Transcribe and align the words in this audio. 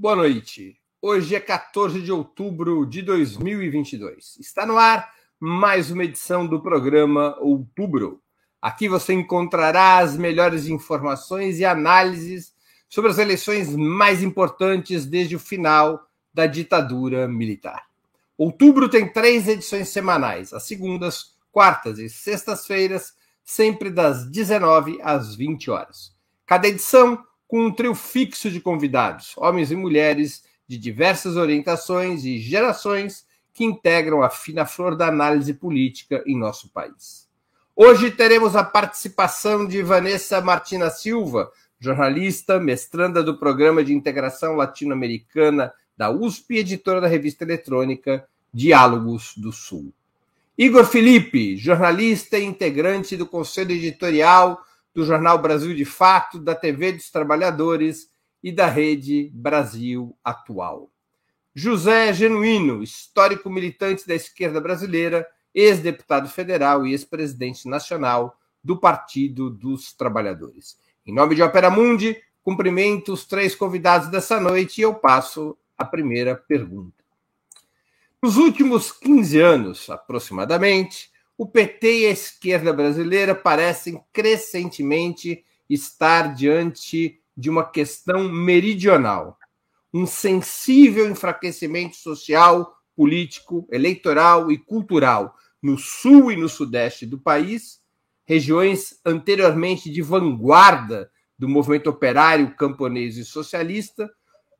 Boa 0.00 0.16
noite. 0.16 0.78
Hoje 1.02 1.34
é 1.34 1.40
14 1.40 2.00
de 2.00 2.10
outubro 2.10 2.86
de 2.86 3.02
2022. 3.02 4.38
Está 4.40 4.64
no 4.64 4.78
ar 4.78 5.12
mais 5.38 5.90
uma 5.90 6.04
edição 6.04 6.46
do 6.46 6.58
programa 6.62 7.36
Outubro. 7.38 8.22
Aqui 8.62 8.88
você 8.88 9.12
encontrará 9.12 9.98
as 9.98 10.16
melhores 10.16 10.66
informações 10.66 11.58
e 11.58 11.66
análises 11.66 12.54
sobre 12.88 13.10
as 13.10 13.18
eleições 13.18 13.76
mais 13.76 14.22
importantes 14.22 15.04
desde 15.04 15.36
o 15.36 15.38
final 15.38 16.08
da 16.32 16.46
ditadura 16.46 17.28
militar. 17.28 17.84
Outubro 18.38 18.88
tem 18.88 19.06
três 19.06 19.46
edições 19.46 19.90
semanais, 19.90 20.54
às 20.54 20.62
segundas, 20.62 21.36
quartas 21.52 21.98
e 21.98 22.08
sextas-feiras, 22.08 23.12
sempre 23.44 23.90
das 23.90 24.24
19 24.30 24.98
às 25.02 25.34
20 25.34 25.70
horas. 25.70 26.16
Cada 26.46 26.68
edição 26.68 27.22
com 27.50 27.66
um 27.66 27.72
trio 27.72 27.96
fixo 27.96 28.48
de 28.48 28.60
convidados, 28.60 29.34
homens 29.36 29.72
e 29.72 29.76
mulheres 29.76 30.44
de 30.68 30.78
diversas 30.78 31.34
orientações 31.34 32.24
e 32.24 32.38
gerações 32.38 33.26
que 33.52 33.64
integram 33.64 34.22
a 34.22 34.30
fina 34.30 34.64
flor 34.64 34.94
da 34.94 35.08
análise 35.08 35.52
política 35.52 36.22
em 36.24 36.38
nosso 36.38 36.68
país. 36.68 37.28
Hoje 37.74 38.12
teremos 38.12 38.54
a 38.54 38.62
participação 38.62 39.66
de 39.66 39.82
Vanessa 39.82 40.40
Martina 40.40 40.90
Silva, 40.90 41.50
jornalista, 41.80 42.60
mestranda 42.60 43.20
do 43.20 43.36
Programa 43.36 43.82
de 43.82 43.92
Integração 43.92 44.54
Latino-Americana 44.54 45.72
da 45.96 46.08
USP 46.08 46.54
e 46.54 46.58
editora 46.58 47.00
da 47.00 47.08
revista 47.08 47.42
eletrônica 47.42 48.24
Diálogos 48.54 49.34
do 49.36 49.50
Sul. 49.50 49.92
Igor 50.56 50.84
Felipe, 50.84 51.56
jornalista 51.56 52.38
e 52.38 52.44
integrante 52.44 53.16
do 53.16 53.26
Conselho 53.26 53.72
Editorial 53.72 54.64
do 54.94 55.04
Jornal 55.04 55.38
Brasil 55.38 55.74
de 55.74 55.84
Fato, 55.84 56.38
da 56.38 56.54
TV 56.54 56.92
dos 56.92 57.10
Trabalhadores 57.10 58.10
e 58.42 58.50
da 58.50 58.66
Rede 58.66 59.30
Brasil 59.32 60.16
Atual. 60.24 60.90
José 61.54 62.12
Genuíno, 62.12 62.82
histórico 62.82 63.50
militante 63.50 64.06
da 64.06 64.14
esquerda 64.14 64.60
brasileira, 64.60 65.26
ex-deputado 65.54 66.28
federal 66.28 66.86
e 66.86 66.92
ex-presidente 66.92 67.68
nacional 67.68 68.38
do 68.62 68.78
Partido 68.78 69.50
dos 69.50 69.92
Trabalhadores. 69.92 70.78
Em 71.04 71.12
nome 71.12 71.34
de 71.34 71.42
Opera 71.42 71.70
Mundi, 71.70 72.16
cumprimento 72.42 73.12
os 73.12 73.26
três 73.26 73.54
convidados 73.54 74.08
dessa 74.08 74.40
noite 74.40 74.78
e 74.78 74.82
eu 74.82 74.94
passo 74.94 75.56
a 75.76 75.84
primeira 75.84 76.36
pergunta. 76.36 77.00
Nos 78.22 78.36
últimos 78.36 78.92
15 78.92 79.40
anos, 79.40 79.90
aproximadamente, 79.90 81.10
o 81.40 81.46
PT 81.46 82.00
e 82.00 82.06
a 82.06 82.10
esquerda 82.10 82.70
brasileira 82.70 83.34
parecem 83.34 83.98
crescentemente 84.12 85.42
estar 85.70 86.34
diante 86.34 87.18
de 87.34 87.48
uma 87.48 87.64
questão 87.64 88.28
meridional, 88.28 89.38
um 89.90 90.04
sensível 90.04 91.08
enfraquecimento 91.08 91.96
social, 91.96 92.76
político, 92.94 93.66
eleitoral 93.72 94.52
e 94.52 94.58
cultural 94.58 95.34
no 95.62 95.78
sul 95.78 96.30
e 96.30 96.36
no 96.36 96.46
sudeste 96.46 97.06
do 97.06 97.18
país, 97.18 97.80
regiões 98.26 99.00
anteriormente 99.02 99.90
de 99.90 100.02
vanguarda 100.02 101.10
do 101.38 101.48
movimento 101.48 101.88
operário, 101.88 102.54
camponês 102.54 103.16
e 103.16 103.24
socialista, 103.24 104.10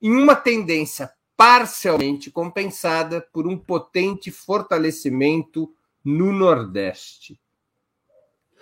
em 0.00 0.12
uma 0.12 0.34
tendência 0.34 1.12
parcialmente 1.36 2.30
compensada 2.30 3.20
por 3.34 3.46
um 3.46 3.58
potente 3.58 4.30
fortalecimento 4.30 5.70
no 6.04 6.32
Nordeste. 6.32 7.40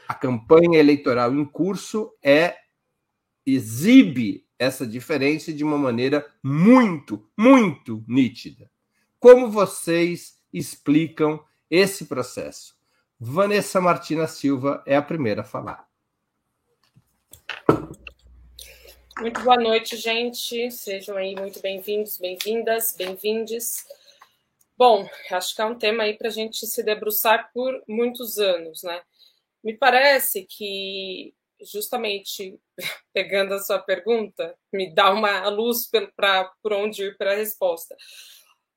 A 0.06 0.14
campanha 0.14 0.78
eleitoral 0.78 1.34
em 1.34 1.44
curso 1.44 2.12
é 2.22 2.56
exibe 3.44 4.46
essa 4.58 4.86
diferença 4.86 5.52
de 5.52 5.62
uma 5.62 5.78
maneira 5.78 6.26
muito, 6.42 7.30
muito 7.36 8.04
nítida. 8.08 8.70
Como 9.20 9.50
vocês 9.50 10.38
explicam 10.52 11.42
esse 11.70 12.06
processo? 12.06 12.76
Vanessa 13.18 13.80
Martina 13.80 14.26
Silva 14.26 14.82
é 14.86 14.96
a 14.96 15.02
primeira 15.02 15.42
a 15.42 15.44
falar. 15.44 15.88
Muito 19.20 19.40
boa 19.40 19.56
noite, 19.56 19.96
gente. 19.96 20.70
Sejam 20.70 21.16
aí 21.16 21.34
muito 21.34 21.60
bem-vindos, 21.60 22.18
bem-vindas, 22.18 22.94
bem-vindes. 22.96 23.84
Bom, 24.78 25.08
acho 25.32 25.56
que 25.56 25.60
é 25.60 25.64
um 25.64 25.76
tema 25.76 26.04
aí 26.04 26.16
para 26.16 26.28
a 26.28 26.30
gente 26.30 26.64
se 26.64 26.84
debruçar 26.84 27.50
por 27.52 27.82
muitos 27.88 28.38
anos, 28.38 28.84
né? 28.84 29.02
Me 29.64 29.76
parece 29.76 30.46
que, 30.46 31.34
justamente 31.60 32.60
pegando 33.12 33.54
a 33.54 33.58
sua 33.60 33.80
pergunta, 33.80 34.56
me 34.72 34.94
dá 34.94 35.12
uma 35.12 35.48
luz 35.48 35.90
para 36.16 36.44
por 36.62 36.72
onde 36.74 37.02
ir 37.04 37.16
para 37.18 37.32
a 37.32 37.36
resposta. 37.36 37.96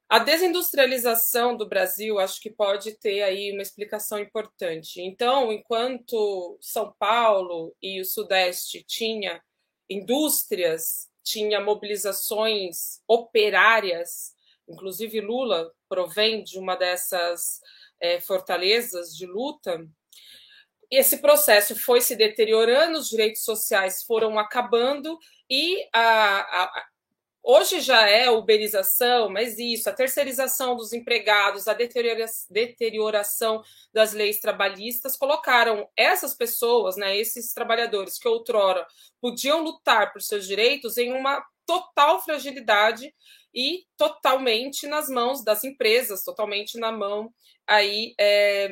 A 0.10 0.20
desindustrialização 0.20 1.56
do 1.56 1.70
Brasil 1.70 2.20
acho 2.20 2.42
que 2.42 2.50
pode 2.50 2.98
ter 3.00 3.22
aí 3.24 3.52
uma 3.54 3.62
explicação 3.62 4.20
importante. 4.20 5.02
Então, 5.02 5.54
enquanto 5.54 6.58
São 6.62 6.94
Paulo 7.00 7.76
e 7.82 8.02
o 8.02 8.06
Sudeste 8.06 8.84
tinha 8.88 9.42
indústrias, 9.90 11.10
tinha 11.24 11.62
mobilizações 11.62 13.02
operárias, 13.08 14.34
inclusive 14.72 15.22
Lula 15.22 15.72
provém 15.88 16.44
de 16.44 16.58
uma 16.58 16.76
dessas 16.76 17.60
é, 18.00 18.20
fortalezas 18.20 19.16
de 19.16 19.26
luta. 19.26 19.86
Esse 20.90 21.20
processo 21.20 21.76
foi 21.80 22.02
se 22.02 22.16
deteriorando, 22.16 22.98
os 22.98 23.10
direitos 23.10 23.44
sociais 23.44 24.04
foram 24.04 24.38
acabando 24.38 25.18
e 25.50 25.88
a, 25.94 26.64
a, 26.64 26.86
Hoje 27.44 27.82
já 27.82 28.08
é 28.08 28.30
uberização, 28.30 29.28
mas 29.28 29.58
isso, 29.58 29.90
a 29.90 29.94
terceirização 29.94 30.76
dos 30.76 30.94
empregados, 30.94 31.68
a 31.68 31.74
deterioração 31.74 33.64
das 33.92 34.14
leis 34.14 34.40
trabalhistas 34.40 35.18
colocaram 35.18 35.90
essas 35.98 36.36
pessoas, 36.36 36.96
né, 36.98 37.18
esses 37.18 37.52
trabalhadores 37.52 38.20
que 38.20 38.28
outrora 38.28 38.86
podiam 39.20 39.64
lutar 39.64 40.14
por 40.14 40.22
seus 40.22 40.46
direitos 40.46 40.98
em 40.98 41.12
uma 41.14 41.44
total 41.66 42.22
fragilidade 42.22 43.12
e 43.54 43.86
totalmente 43.98 44.86
nas 44.86 45.10
mãos 45.10 45.44
das 45.44 45.64
empresas, 45.64 46.24
totalmente 46.24 46.78
na 46.78 46.92
mão 46.92 47.34
aí 47.66 48.14
é, 48.20 48.70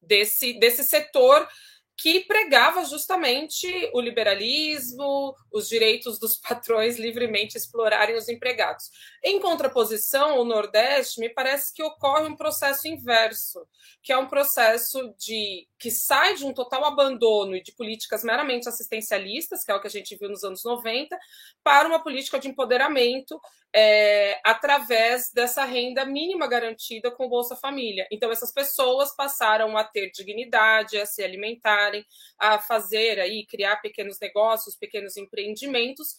desse, 0.00 0.52
desse 0.54 0.84
setor 0.84 1.48
que 1.96 2.20
pregava 2.20 2.84
justamente 2.84 3.66
o 3.92 4.00
liberalismo, 4.00 5.34
os 5.52 5.68
direitos 5.68 6.18
dos 6.18 6.36
patrões 6.40 6.98
livremente 6.98 7.56
explorarem 7.56 8.16
os 8.16 8.28
empregados. 8.28 8.90
Em 9.22 9.40
contraposição, 9.40 10.38
o 10.38 10.44
Nordeste 10.44 11.20
me 11.20 11.28
parece 11.28 11.72
que 11.72 11.82
ocorre 11.82 12.26
um 12.26 12.36
processo 12.36 12.88
inverso, 12.88 13.66
que 14.02 14.12
é 14.12 14.18
um 14.18 14.26
processo 14.26 15.14
de 15.18 15.68
que 15.78 15.90
sai 15.90 16.34
de 16.34 16.44
um 16.44 16.52
total 16.52 16.84
abandono 16.84 17.54
e 17.54 17.62
de 17.62 17.72
políticas 17.72 18.24
meramente 18.24 18.68
assistencialistas, 18.68 19.62
que 19.62 19.70
é 19.70 19.74
o 19.74 19.80
que 19.80 19.86
a 19.86 19.90
gente 19.90 20.16
viu 20.16 20.28
nos 20.28 20.42
anos 20.42 20.64
90, 20.64 21.16
para 21.62 21.88
uma 21.88 22.02
política 22.02 22.38
de 22.38 22.48
empoderamento 22.48 23.40
é, 23.74 24.40
através 24.44 25.32
dessa 25.32 25.64
renda 25.64 26.04
mínima 26.04 26.46
garantida 26.46 27.10
com 27.10 27.26
o 27.26 27.28
Bolsa 27.28 27.56
Família. 27.56 28.06
Então, 28.10 28.30
essas 28.30 28.52
pessoas 28.52 29.14
passaram 29.16 29.76
a 29.76 29.82
ter 29.82 30.10
dignidade, 30.12 30.96
a 30.96 31.04
se 31.04 31.24
alimentarem, 31.24 32.04
a 32.38 32.60
fazer 32.60 33.18
aí, 33.18 33.44
criar 33.46 33.76
pequenos 33.78 34.20
negócios, 34.20 34.76
pequenos 34.76 35.16
empreendimentos. 35.16 36.18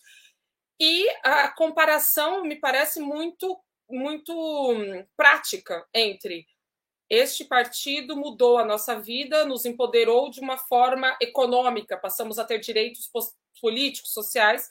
E 0.78 1.08
a 1.24 1.48
comparação 1.48 2.44
me 2.44 2.58
parece 2.58 3.00
muito, 3.00 3.58
muito 3.90 4.34
hum, 4.34 5.06
prática 5.16 5.86
entre 5.94 6.46
este 7.10 7.46
partido 7.46 8.18
mudou 8.18 8.58
a 8.58 8.66
nossa 8.66 9.00
vida, 9.00 9.46
nos 9.46 9.64
empoderou 9.64 10.30
de 10.30 10.40
uma 10.40 10.58
forma 10.58 11.16
econômica, 11.22 11.96
passamos 11.96 12.40
a 12.40 12.44
ter 12.44 12.60
direitos 12.60 13.10
políticos, 13.62 14.12
sociais, 14.12 14.70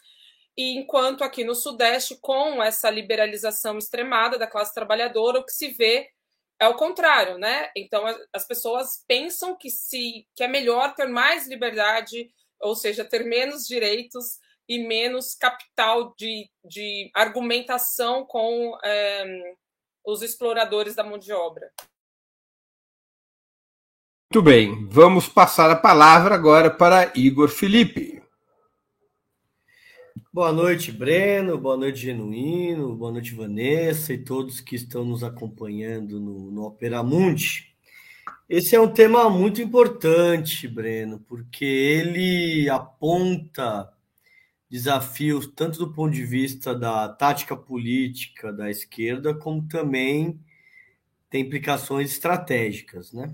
e 0.56 0.76
enquanto 0.76 1.24
aqui 1.24 1.42
no 1.42 1.54
Sudeste, 1.54 2.16
com 2.20 2.62
essa 2.62 2.88
liberalização 2.88 3.76
extremada 3.76 4.38
da 4.38 4.46
classe 4.46 4.72
trabalhadora, 4.72 5.40
o 5.40 5.44
que 5.44 5.52
se 5.52 5.68
vê 5.68 6.08
é 6.60 6.68
o 6.68 6.76
contrário, 6.76 7.38
né? 7.38 7.70
Então 7.76 8.04
as 8.32 8.46
pessoas 8.46 9.04
pensam 9.08 9.56
que 9.56 9.68
se 9.68 10.26
que 10.34 10.44
é 10.44 10.48
melhor 10.48 10.94
ter 10.94 11.06
mais 11.06 11.48
liberdade, 11.48 12.30
ou 12.60 12.76
seja, 12.76 13.04
ter 13.04 13.24
menos 13.24 13.66
direitos 13.66 14.38
e 14.68 14.78
menos 14.78 15.34
capital 15.34 16.14
de, 16.16 16.48
de 16.64 17.10
argumentação 17.14 18.24
com 18.24 18.78
é, 18.82 19.54
os 20.06 20.22
exploradores 20.22 20.94
da 20.94 21.04
mão 21.04 21.18
de 21.18 21.32
obra. 21.32 21.70
Muito 24.32 24.42
bem, 24.42 24.88
vamos 24.88 25.28
passar 25.28 25.70
a 25.70 25.76
palavra 25.76 26.34
agora 26.34 26.70
para 26.70 27.12
Igor 27.14 27.48
Felipe. 27.48 28.23
Boa 30.34 30.52
noite, 30.52 30.90
Breno. 30.90 31.56
Boa 31.56 31.76
noite, 31.76 32.00
Genuíno. 32.00 32.96
Boa 32.96 33.12
noite, 33.12 33.32
Vanessa 33.32 34.12
e 34.12 34.18
todos 34.18 34.60
que 34.60 34.74
estão 34.74 35.04
nos 35.04 35.22
acompanhando 35.22 36.18
no, 36.18 36.50
no 36.50 36.64
Opera 36.64 37.04
Mundi. 37.04 37.72
Esse 38.48 38.74
é 38.74 38.80
um 38.80 38.92
tema 38.92 39.30
muito 39.30 39.62
importante, 39.62 40.66
Breno, 40.66 41.20
porque 41.20 41.64
ele 41.64 42.68
aponta 42.68 43.88
desafios 44.68 45.46
tanto 45.54 45.78
do 45.78 45.92
ponto 45.92 46.12
de 46.12 46.24
vista 46.24 46.74
da 46.74 47.08
tática 47.10 47.56
política 47.56 48.52
da 48.52 48.68
esquerda, 48.68 49.36
como 49.36 49.68
também 49.68 50.40
tem 51.30 51.42
implicações 51.42 52.10
estratégicas, 52.10 53.12
né? 53.12 53.32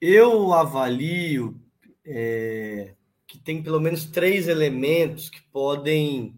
Eu 0.00 0.52
avalio 0.52 1.62
é, 2.04 2.96
que 3.28 3.38
tem 3.38 3.62
pelo 3.62 3.78
menos 3.78 4.06
três 4.06 4.48
elementos 4.48 5.28
que 5.28 5.42
podem 5.52 6.34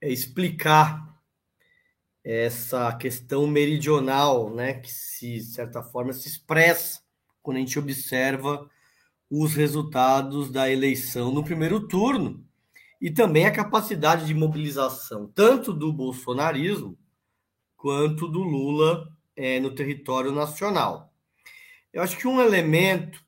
é, 0.00 0.10
explicar 0.10 1.16
essa 2.24 2.92
questão 2.96 3.46
meridional, 3.46 4.52
né, 4.52 4.74
que 4.74 4.92
se 4.92 5.34
de 5.34 5.44
certa 5.44 5.80
forma 5.82 6.12
se 6.12 6.28
expressa 6.28 7.00
quando 7.40 7.58
a 7.58 7.60
gente 7.60 7.78
observa 7.78 8.68
os 9.30 9.54
resultados 9.54 10.50
da 10.50 10.68
eleição 10.68 11.32
no 11.32 11.44
primeiro 11.44 11.86
turno 11.86 12.44
e 13.00 13.08
também 13.08 13.46
a 13.46 13.52
capacidade 13.52 14.26
de 14.26 14.34
mobilização 14.34 15.28
tanto 15.28 15.72
do 15.72 15.92
bolsonarismo 15.92 16.98
quanto 17.76 18.26
do 18.26 18.42
Lula 18.42 19.08
é, 19.36 19.60
no 19.60 19.72
território 19.72 20.32
nacional. 20.32 21.14
Eu 21.92 22.02
acho 22.02 22.18
que 22.18 22.26
um 22.26 22.40
elemento 22.40 23.24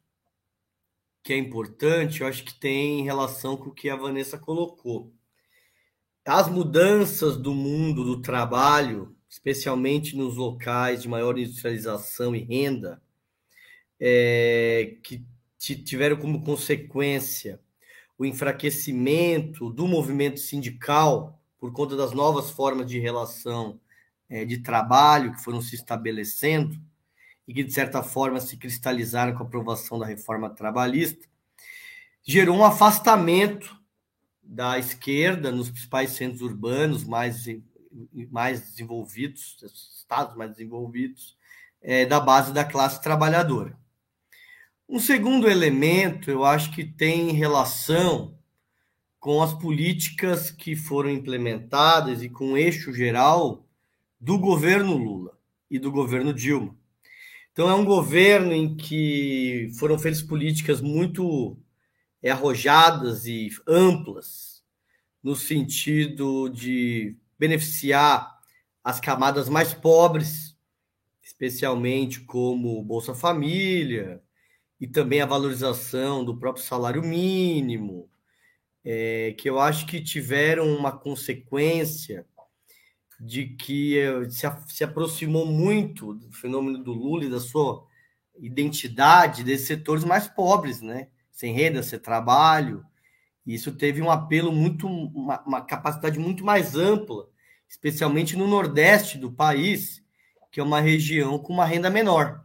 que 1.23 1.33
é 1.33 1.37
importante, 1.37 2.21
eu 2.21 2.27
acho 2.27 2.45
que 2.45 2.55
tem 2.55 3.03
relação 3.03 3.57
com 3.57 3.71
o 3.71 3.75
que 3.75 3.91
a 3.91 3.97
Vanessa 3.97 4.39
colocou. 4.39 5.13
As 6.25 6.49
mudanças 6.49 7.37
do 7.37 7.55
mundo 7.55 8.05
do 8.05 8.23
trabalho, 8.23 9.17
especialmente 9.29 10.17
nos 10.17 10.37
locais 10.37 11.03
de 11.03 11.09
maior 11.09 11.39
industrialização 11.39 12.35
e 12.35 12.41
renda, 12.45 13.03
é, 13.99 14.97
que 15.03 15.25
tiveram 15.59 16.17
como 16.17 16.43
consequência 16.43 17.61
o 18.17 18.25
enfraquecimento 18.25 19.71
do 19.71 19.87
movimento 19.87 20.41
sindical 20.41 21.41
por 21.59 21.73
conta 21.73 21.97
das 21.97 22.13
novas 22.13 22.51
formas 22.51 22.87
de 22.87 22.99
relação 22.99 23.81
é, 24.29 24.45
de 24.45 24.59
trabalho 24.59 25.33
que 25.33 25.43
foram 25.43 25.61
se 25.61 25.75
estabelecendo 25.75 26.79
e 27.51 27.53
que, 27.53 27.65
de 27.65 27.73
certa 27.73 28.01
forma, 28.01 28.39
se 28.39 28.57
cristalizaram 28.57 29.33
com 29.33 29.43
a 29.43 29.47
aprovação 29.47 29.99
da 29.99 30.07
reforma 30.07 30.49
trabalhista, 30.49 31.27
gerou 32.23 32.57
um 32.57 32.65
afastamento 32.65 33.77
da 34.41 34.79
esquerda 34.79 35.51
nos 35.51 35.69
principais 35.69 36.13
centros 36.13 36.43
urbanos 36.43 37.03
mais, 37.03 37.47
mais 38.31 38.61
desenvolvidos, 38.61 39.57
estados 39.99 40.37
mais 40.37 40.53
desenvolvidos, 40.53 41.37
é, 41.83 42.07
da 42.07 42.21
base 42.21 42.53
da 42.53 42.65
classe 42.65 43.03
trabalhadora. 43.03 43.77
Um 44.89 45.01
segundo 45.01 45.51
elemento, 45.51 46.31
eu 46.31 46.45
acho 46.45 46.71
que 46.71 46.85
tem 46.85 47.33
relação 47.33 48.39
com 49.19 49.43
as 49.43 49.53
políticas 49.55 50.53
que 50.53 50.77
foram 50.77 51.11
implementadas 51.11 52.23
e 52.23 52.29
com 52.29 52.53
o 52.53 52.57
eixo 52.57 52.93
geral 52.93 53.67
do 54.21 54.39
governo 54.39 54.97
Lula 54.97 55.37
e 55.69 55.81
do 55.81 55.91
governo 55.91 56.33
Dilma. 56.33 56.79
Então, 57.53 57.69
é 57.69 57.75
um 57.75 57.85
governo 57.85 58.53
em 58.53 58.77
que 58.77 59.71
foram 59.79 59.99
feitas 59.99 60.23
políticas 60.23 60.81
muito 60.81 61.59
arrojadas 62.25 63.27
e 63.27 63.49
amplas, 63.67 64.63
no 65.23 65.35
sentido 65.35 66.49
de 66.49 67.17
beneficiar 67.39 68.39
as 68.85 69.01
camadas 69.01 69.49
mais 69.49 69.75
pobres, 69.75 70.57
especialmente 71.23 72.21
como 72.21 72.83
Bolsa 72.83 73.15
Família, 73.15 74.23
e 74.81 74.87
também 74.87 75.21
a 75.21 75.27
valorização 75.27 76.25
do 76.25 76.39
próprio 76.39 76.65
salário 76.65 77.03
mínimo, 77.03 78.09
é, 78.85 79.35
que 79.39 79.49
eu 79.49 79.59
acho 79.61 79.87
que 79.87 80.01
tiveram 80.01 80.75
uma 80.75 80.93
consequência 80.93 82.27
de 83.21 83.49
que 83.49 83.99
eh, 83.99 84.31
se, 84.31 84.47
se 84.69 84.83
aproximou 84.83 85.45
muito 85.45 86.15
do 86.15 86.33
fenômeno 86.33 86.79
do 86.79 86.93
Lula 86.93 87.27
e 87.27 87.31
da 87.31 87.39
sua 87.39 87.87
identidade 88.39 89.45
desses 89.45 89.67
setores 89.67 90.05
mais 90.05 90.27
pobres, 90.27 90.81
né? 90.81 91.09
Sem 91.31 91.53
renda, 91.53 91.83
sem 91.83 91.99
trabalho. 91.99 92.85
Isso 93.47 93.73
teve 93.73 94.01
um 94.01 94.11
apelo 94.11 94.51
muito, 94.53 94.87
uma, 94.87 95.43
uma 95.43 95.61
capacidade 95.61 96.19
muito 96.19 96.45
mais 96.45 96.75
ampla, 96.75 97.29
especialmente 97.69 98.37
no 98.37 98.47
Nordeste 98.47 99.19
do 99.19 99.31
país, 99.31 100.03
que 100.51 100.61
é 100.61 100.63
uma 100.63 100.81
região 100.81 101.39
com 101.39 101.53
uma 101.53 101.67
renda 101.67 101.91
menor. 101.91 102.45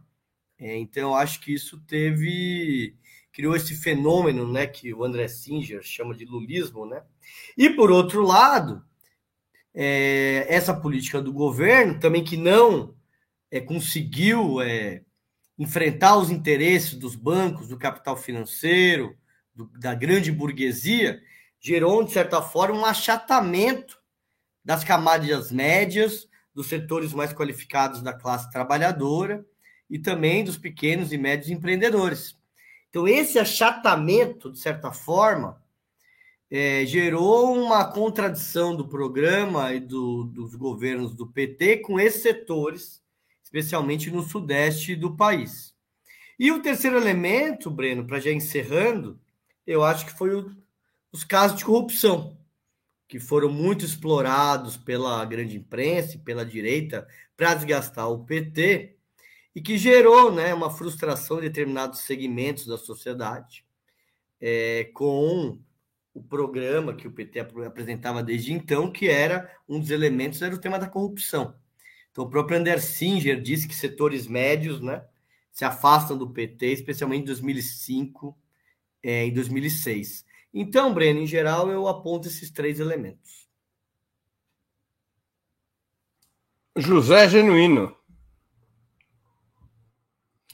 É, 0.58 0.76
então, 0.76 1.14
acho 1.14 1.40
que 1.40 1.54
isso 1.54 1.80
teve 1.86 2.94
criou 3.32 3.54
esse 3.54 3.74
fenômeno, 3.74 4.50
né, 4.50 4.66
que 4.66 4.94
o 4.94 5.04
André 5.04 5.28
Singer 5.28 5.82
chama 5.82 6.14
de 6.14 6.24
lulismo, 6.24 6.86
né? 6.86 7.02
E 7.54 7.68
por 7.68 7.90
outro 7.90 8.22
lado, 8.22 8.82
é, 9.78 10.46
essa 10.48 10.72
política 10.72 11.20
do 11.20 11.30
governo 11.30 12.00
também 12.00 12.24
que 12.24 12.36
não 12.36 12.94
é, 13.50 13.60
conseguiu 13.60 14.62
é, 14.62 15.02
enfrentar 15.58 16.16
os 16.16 16.30
interesses 16.30 16.94
dos 16.94 17.14
bancos, 17.14 17.68
do 17.68 17.76
capital 17.76 18.16
financeiro, 18.16 19.14
do, 19.54 19.66
da 19.78 19.94
grande 19.94 20.32
burguesia, 20.32 21.20
gerou, 21.60 22.02
de 22.02 22.12
certa 22.12 22.40
forma, 22.40 22.78
um 22.78 22.86
achatamento 22.86 23.98
das 24.64 24.82
camadas 24.82 25.52
médias, 25.52 26.26
dos 26.54 26.68
setores 26.68 27.12
mais 27.12 27.34
qualificados 27.34 28.00
da 28.00 28.14
classe 28.14 28.50
trabalhadora, 28.50 29.44
e 29.90 29.98
também 29.98 30.42
dos 30.42 30.56
pequenos 30.56 31.12
e 31.12 31.18
médios 31.18 31.50
empreendedores. 31.50 32.36
Então, 32.88 33.06
esse 33.06 33.38
achatamento, 33.38 34.50
de 34.50 34.58
certa 34.58 34.90
forma, 34.90 35.62
é, 36.50 36.84
gerou 36.86 37.54
uma 37.54 37.84
contradição 37.84 38.74
do 38.74 38.86
programa 38.86 39.72
e 39.72 39.80
do, 39.80 40.24
dos 40.24 40.54
governos 40.54 41.14
do 41.14 41.26
PT 41.26 41.78
com 41.78 41.98
esses 41.98 42.22
setores, 42.22 43.02
especialmente 43.42 44.10
no 44.10 44.22
sudeste 44.22 44.94
do 44.94 45.16
país. 45.16 45.74
E 46.38 46.52
o 46.52 46.62
terceiro 46.62 46.96
elemento, 46.96 47.70
Breno, 47.70 48.06
para 48.06 48.20
já 48.20 48.30
encerrando, 48.30 49.18
eu 49.66 49.82
acho 49.82 50.06
que 50.06 50.12
foi 50.12 50.34
o, 50.34 50.54
os 51.10 51.24
casos 51.24 51.58
de 51.58 51.64
corrupção, 51.64 52.36
que 53.08 53.18
foram 53.18 53.48
muito 53.48 53.84
explorados 53.84 54.76
pela 54.76 55.24
grande 55.24 55.56
imprensa 55.56 56.16
e 56.16 56.20
pela 56.20 56.44
direita 56.44 57.06
para 57.36 57.54
desgastar 57.54 58.10
o 58.10 58.24
PT 58.24 58.96
e 59.54 59.60
que 59.60 59.78
gerou 59.78 60.30
né, 60.30 60.52
uma 60.52 60.70
frustração 60.70 61.38
em 61.38 61.42
determinados 61.42 62.00
segmentos 62.00 62.66
da 62.66 62.76
sociedade 62.76 63.64
é, 64.40 64.90
com 64.92 65.58
o 66.16 66.22
programa 66.22 66.94
que 66.94 67.06
o 67.06 67.12
PT 67.12 67.40
apresentava 67.40 68.22
desde 68.22 68.50
então, 68.50 68.90
que 68.90 69.06
era 69.06 69.54
um 69.68 69.78
dos 69.78 69.90
elementos 69.90 70.40
era 70.40 70.54
o 70.54 70.58
tema 70.58 70.78
da 70.78 70.88
corrupção. 70.88 71.54
Então, 72.10 72.24
o 72.24 72.30
próprio 72.30 72.58
Ander 72.58 72.80
Singer 72.80 73.38
disse 73.38 73.68
que 73.68 73.74
setores 73.74 74.26
médios 74.26 74.80
né, 74.80 75.04
se 75.52 75.66
afastam 75.66 76.16
do 76.16 76.30
PT, 76.30 76.72
especialmente 76.72 77.24
em 77.24 77.26
2005 77.26 78.34
é, 79.02 79.26
em 79.26 79.32
2006. 79.34 80.24
Então, 80.54 80.94
Breno, 80.94 81.20
em 81.20 81.26
geral, 81.26 81.70
eu 81.70 81.86
aponto 81.86 82.28
esses 82.28 82.50
três 82.50 82.80
elementos. 82.80 83.46
José 86.74 87.28
Genuíno. 87.28 87.94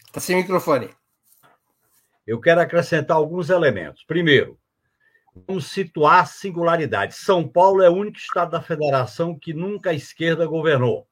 Está 0.08 0.18
sem 0.18 0.34
microfone. 0.34 0.90
Eu 2.26 2.40
quero 2.40 2.60
acrescentar 2.60 3.16
alguns 3.16 3.48
elementos. 3.48 4.02
Primeiro, 4.04 4.58
vamos 5.34 5.66
situar 5.66 6.20
a 6.20 6.26
singularidade. 6.26 7.14
São 7.14 7.46
Paulo 7.46 7.82
é 7.82 7.88
o 7.88 7.94
único 7.94 8.18
estado 8.18 8.50
da 8.50 8.62
federação 8.62 9.38
que 9.38 9.52
nunca 9.54 9.90
a 9.90 9.94
esquerda 9.94 10.46
governou, 10.46 11.06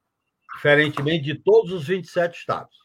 diferentemente 0.54 1.24
de 1.24 1.34
todos 1.34 1.72
os 1.72 1.86
27 1.86 2.38
estados. 2.38 2.76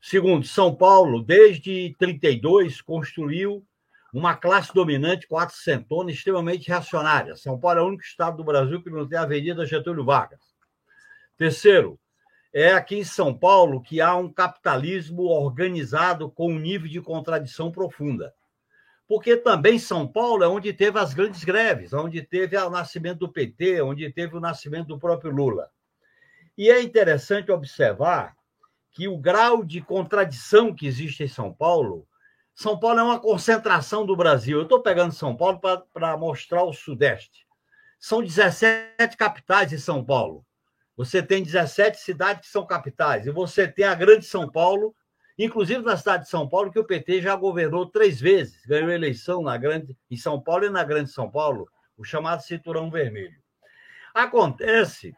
Segundo, 0.00 0.46
São 0.46 0.74
Paulo, 0.74 1.22
desde 1.22 1.94
32, 1.98 2.80
construiu 2.80 3.66
uma 4.12 4.34
classe 4.36 4.72
dominante 4.72 5.26
quatrocentona 5.26 6.10
extremamente 6.10 6.68
reacionária. 6.68 7.36
São 7.36 7.58
Paulo 7.58 7.80
é 7.80 7.82
o 7.82 7.86
único 7.86 8.04
estado 8.04 8.36
do 8.36 8.44
Brasil 8.44 8.82
que 8.82 8.90
não 8.90 9.06
tem 9.06 9.18
a 9.18 9.22
Avenida 9.22 9.66
Getúlio 9.66 10.04
Vargas. 10.04 10.40
Terceiro, 11.36 11.98
é 12.52 12.72
aqui 12.72 12.96
em 12.96 13.04
São 13.04 13.36
Paulo 13.36 13.82
que 13.82 14.00
há 14.00 14.16
um 14.16 14.32
capitalismo 14.32 15.24
organizado 15.24 16.30
com 16.30 16.52
um 16.52 16.58
nível 16.58 16.88
de 16.88 17.00
contradição 17.02 17.70
profunda. 17.70 18.32
Porque 19.08 19.36
também 19.36 19.78
São 19.78 20.06
Paulo 20.06 20.42
é 20.42 20.48
onde 20.48 20.72
teve 20.72 20.98
as 20.98 21.14
grandes 21.14 21.44
greves, 21.44 21.92
onde 21.92 22.22
teve 22.22 22.56
o 22.56 22.70
nascimento 22.70 23.20
do 23.20 23.32
PT, 23.32 23.80
onde 23.82 24.10
teve 24.12 24.36
o 24.36 24.40
nascimento 24.40 24.88
do 24.88 24.98
próprio 24.98 25.30
Lula. 25.30 25.70
E 26.58 26.70
é 26.70 26.82
interessante 26.82 27.52
observar 27.52 28.34
que 28.90 29.06
o 29.06 29.18
grau 29.18 29.62
de 29.62 29.80
contradição 29.80 30.74
que 30.74 30.86
existe 30.86 31.22
em 31.22 31.28
São 31.28 31.52
Paulo, 31.52 32.08
São 32.54 32.78
Paulo 32.78 32.98
é 32.98 33.02
uma 33.02 33.20
concentração 33.20 34.06
do 34.06 34.16
Brasil. 34.16 34.58
Eu 34.58 34.62
estou 34.62 34.82
pegando 34.82 35.12
São 35.12 35.36
Paulo 35.36 35.60
para 35.92 36.16
mostrar 36.16 36.64
o 36.64 36.72
Sudeste. 36.72 37.46
São 38.00 38.22
17 38.22 39.16
capitais 39.16 39.72
em 39.72 39.78
São 39.78 40.02
Paulo. 40.02 40.44
Você 40.96 41.22
tem 41.22 41.42
17 41.42 41.98
cidades 41.98 42.46
que 42.46 42.52
são 42.52 42.66
capitais, 42.66 43.26
e 43.26 43.30
você 43.30 43.68
tem 43.68 43.84
a 43.84 43.94
Grande 43.94 44.24
São 44.24 44.50
Paulo, 44.50 44.96
inclusive 45.38 45.82
na 45.82 45.96
cidade 45.96 46.24
de 46.24 46.30
São 46.30 46.48
Paulo, 46.48 46.70
que 46.70 46.78
o 46.78 46.84
PT 46.84 47.20
já 47.20 47.36
governou 47.36 47.86
três 47.86 48.20
vezes, 48.20 48.64
ganhou 48.66 48.90
eleição 48.90 49.42
na 49.42 49.56
grande, 49.56 49.96
em 50.10 50.16
São 50.16 50.40
Paulo 50.40 50.64
e 50.64 50.70
na 50.70 50.84
Grande 50.84 51.10
São 51.10 51.30
Paulo, 51.30 51.68
o 51.96 52.04
chamado 52.04 52.42
cinturão 52.42 52.90
vermelho. 52.90 53.36
Acontece, 54.14 55.14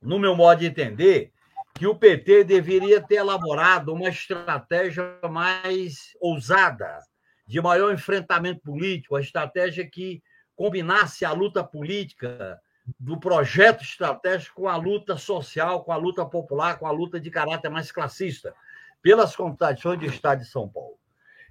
no 0.00 0.18
meu 0.18 0.36
modo 0.36 0.60
de 0.60 0.66
entender, 0.66 1.32
que 1.74 1.86
o 1.86 1.94
PT 1.94 2.44
deveria 2.44 3.00
ter 3.00 3.16
elaborado 3.16 3.92
uma 3.92 4.08
estratégia 4.08 5.18
mais 5.30 6.14
ousada, 6.20 6.98
de 7.46 7.60
maior 7.60 7.92
enfrentamento 7.92 8.60
político, 8.60 9.16
a 9.16 9.20
estratégia 9.20 9.88
que 9.88 10.22
combinasse 10.54 11.24
a 11.24 11.32
luta 11.32 11.64
política 11.64 12.60
do 12.98 13.18
projeto 13.18 13.82
estratégico 13.82 14.62
com 14.62 14.68
a 14.68 14.76
luta 14.76 15.16
social, 15.16 15.84
com 15.84 15.92
a 15.92 15.96
luta 15.96 16.24
popular, 16.26 16.78
com 16.78 16.86
a 16.86 16.90
luta 16.90 17.18
de 17.18 17.30
caráter 17.30 17.68
mais 17.68 17.90
classista, 17.90 18.54
pelas 19.02 19.34
contradições 19.34 19.98
do 19.98 20.06
Estado 20.06 20.40
de 20.40 20.46
São 20.46 20.68
Paulo. 20.68 20.98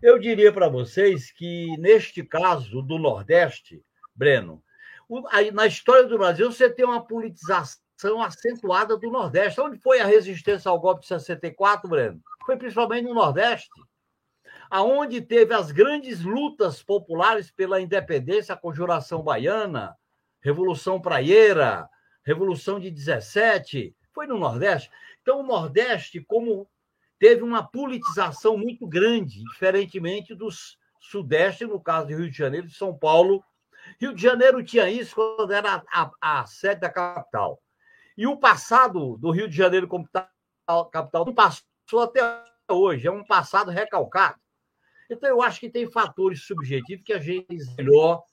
Eu 0.01 0.17
diria 0.17 0.51
para 0.51 0.69
vocês 0.69 1.31
que, 1.31 1.75
neste 1.77 2.23
caso 2.23 2.81
do 2.81 2.97
Nordeste, 2.97 3.83
Breno, 4.15 4.63
na 5.53 5.67
história 5.67 6.05
do 6.07 6.17
Brasil, 6.17 6.51
você 6.51 6.69
tem 6.69 6.85
uma 6.85 7.05
politização 7.05 8.21
acentuada 8.23 8.97
do 8.97 9.11
Nordeste. 9.11 9.61
Onde 9.61 9.77
foi 9.77 9.99
a 9.99 10.05
resistência 10.05 10.69
ao 10.69 10.79
golpe 10.79 11.01
de 11.01 11.07
64, 11.07 11.87
Breno? 11.87 12.19
Foi 12.45 12.57
principalmente 12.57 13.03
no 13.03 13.13
Nordeste, 13.13 13.69
aonde 14.69 15.21
teve 15.21 15.53
as 15.53 15.69
grandes 15.71 16.21
lutas 16.21 16.81
populares 16.81 17.51
pela 17.51 17.79
independência, 17.79 18.55
a 18.55 18.57
conjuração 18.57 19.21
baiana, 19.21 19.95
Revolução 20.41 20.99
Praieira, 20.99 21.87
Revolução 22.25 22.79
de 22.79 22.89
17, 22.89 23.95
foi 24.13 24.25
no 24.25 24.39
Nordeste. 24.39 24.89
Então, 25.21 25.41
o 25.41 25.43
Nordeste, 25.43 26.21
como 26.21 26.67
teve 27.21 27.43
uma 27.43 27.61
politização 27.63 28.57
muito 28.57 28.87
grande, 28.87 29.43
diferentemente 29.43 30.33
dos 30.33 30.79
Sudeste, 30.99 31.67
no 31.67 31.79
caso 31.79 32.07
do 32.07 32.15
Rio 32.15 32.31
de 32.31 32.35
Janeiro 32.35 32.65
e 32.65 32.71
São 32.71 32.97
Paulo. 32.97 33.43
Rio 33.99 34.11
de 34.11 34.19
Janeiro 34.19 34.63
tinha 34.63 34.89
isso 34.89 35.13
quando 35.13 35.53
era 35.53 35.83
a, 35.93 36.11
a, 36.19 36.39
a 36.39 36.45
sede 36.47 36.81
da 36.81 36.89
capital. 36.89 37.61
E 38.17 38.25
o 38.25 38.37
passado 38.37 39.17
do 39.17 39.29
Rio 39.29 39.47
de 39.47 39.55
Janeiro 39.55 39.87
como 39.87 40.09
capital 40.91 41.23
não 41.23 41.33
passou 41.35 42.01
até 42.01 42.43
hoje, 42.67 43.07
é 43.07 43.11
um 43.11 43.23
passado 43.23 43.69
recalcado. 43.69 44.39
Então, 45.07 45.29
eu 45.29 45.43
acho 45.43 45.59
que 45.59 45.69
tem 45.69 45.91
fatores 45.91 46.47
subjetivos 46.47 47.05
que 47.05 47.13
a 47.13 47.19
gente 47.19 47.45
melhor 47.77 48.23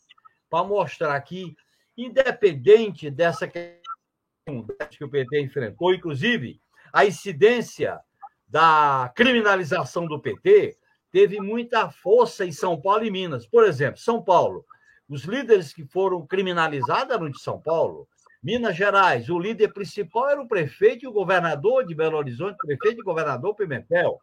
para 0.48 0.64
mostrar 0.66 1.20
que, 1.20 1.54
independente 1.94 3.10
dessa 3.10 3.46
questão 3.46 4.66
que 4.90 5.04
o 5.04 5.10
PT 5.10 5.42
enfrentou, 5.42 5.92
inclusive 5.92 6.58
a 6.90 7.04
incidência 7.04 8.00
da 8.48 9.12
criminalização 9.14 10.06
do 10.06 10.18
PT 10.18 10.76
teve 11.10 11.40
muita 11.40 11.90
força 11.90 12.44
em 12.44 12.52
São 12.52 12.80
Paulo 12.80 13.04
e 13.04 13.10
Minas. 13.10 13.46
Por 13.46 13.64
exemplo, 13.64 14.00
São 14.00 14.22
Paulo, 14.22 14.64
os 15.08 15.24
líderes 15.24 15.72
que 15.72 15.84
foram 15.84 16.26
criminalizados 16.26 17.14
eram 17.14 17.30
de 17.30 17.40
São 17.40 17.60
Paulo. 17.60 18.08
Minas 18.42 18.76
Gerais, 18.76 19.28
o 19.28 19.38
líder 19.38 19.72
principal 19.72 20.30
era 20.30 20.40
o 20.40 20.48
prefeito 20.48 21.04
e 21.04 21.08
o 21.08 21.12
governador 21.12 21.84
de 21.84 21.94
Belo 21.94 22.16
Horizonte, 22.16 22.56
prefeito 22.58 23.00
e 23.00 23.04
governador 23.04 23.54
Pimentel. 23.54 24.20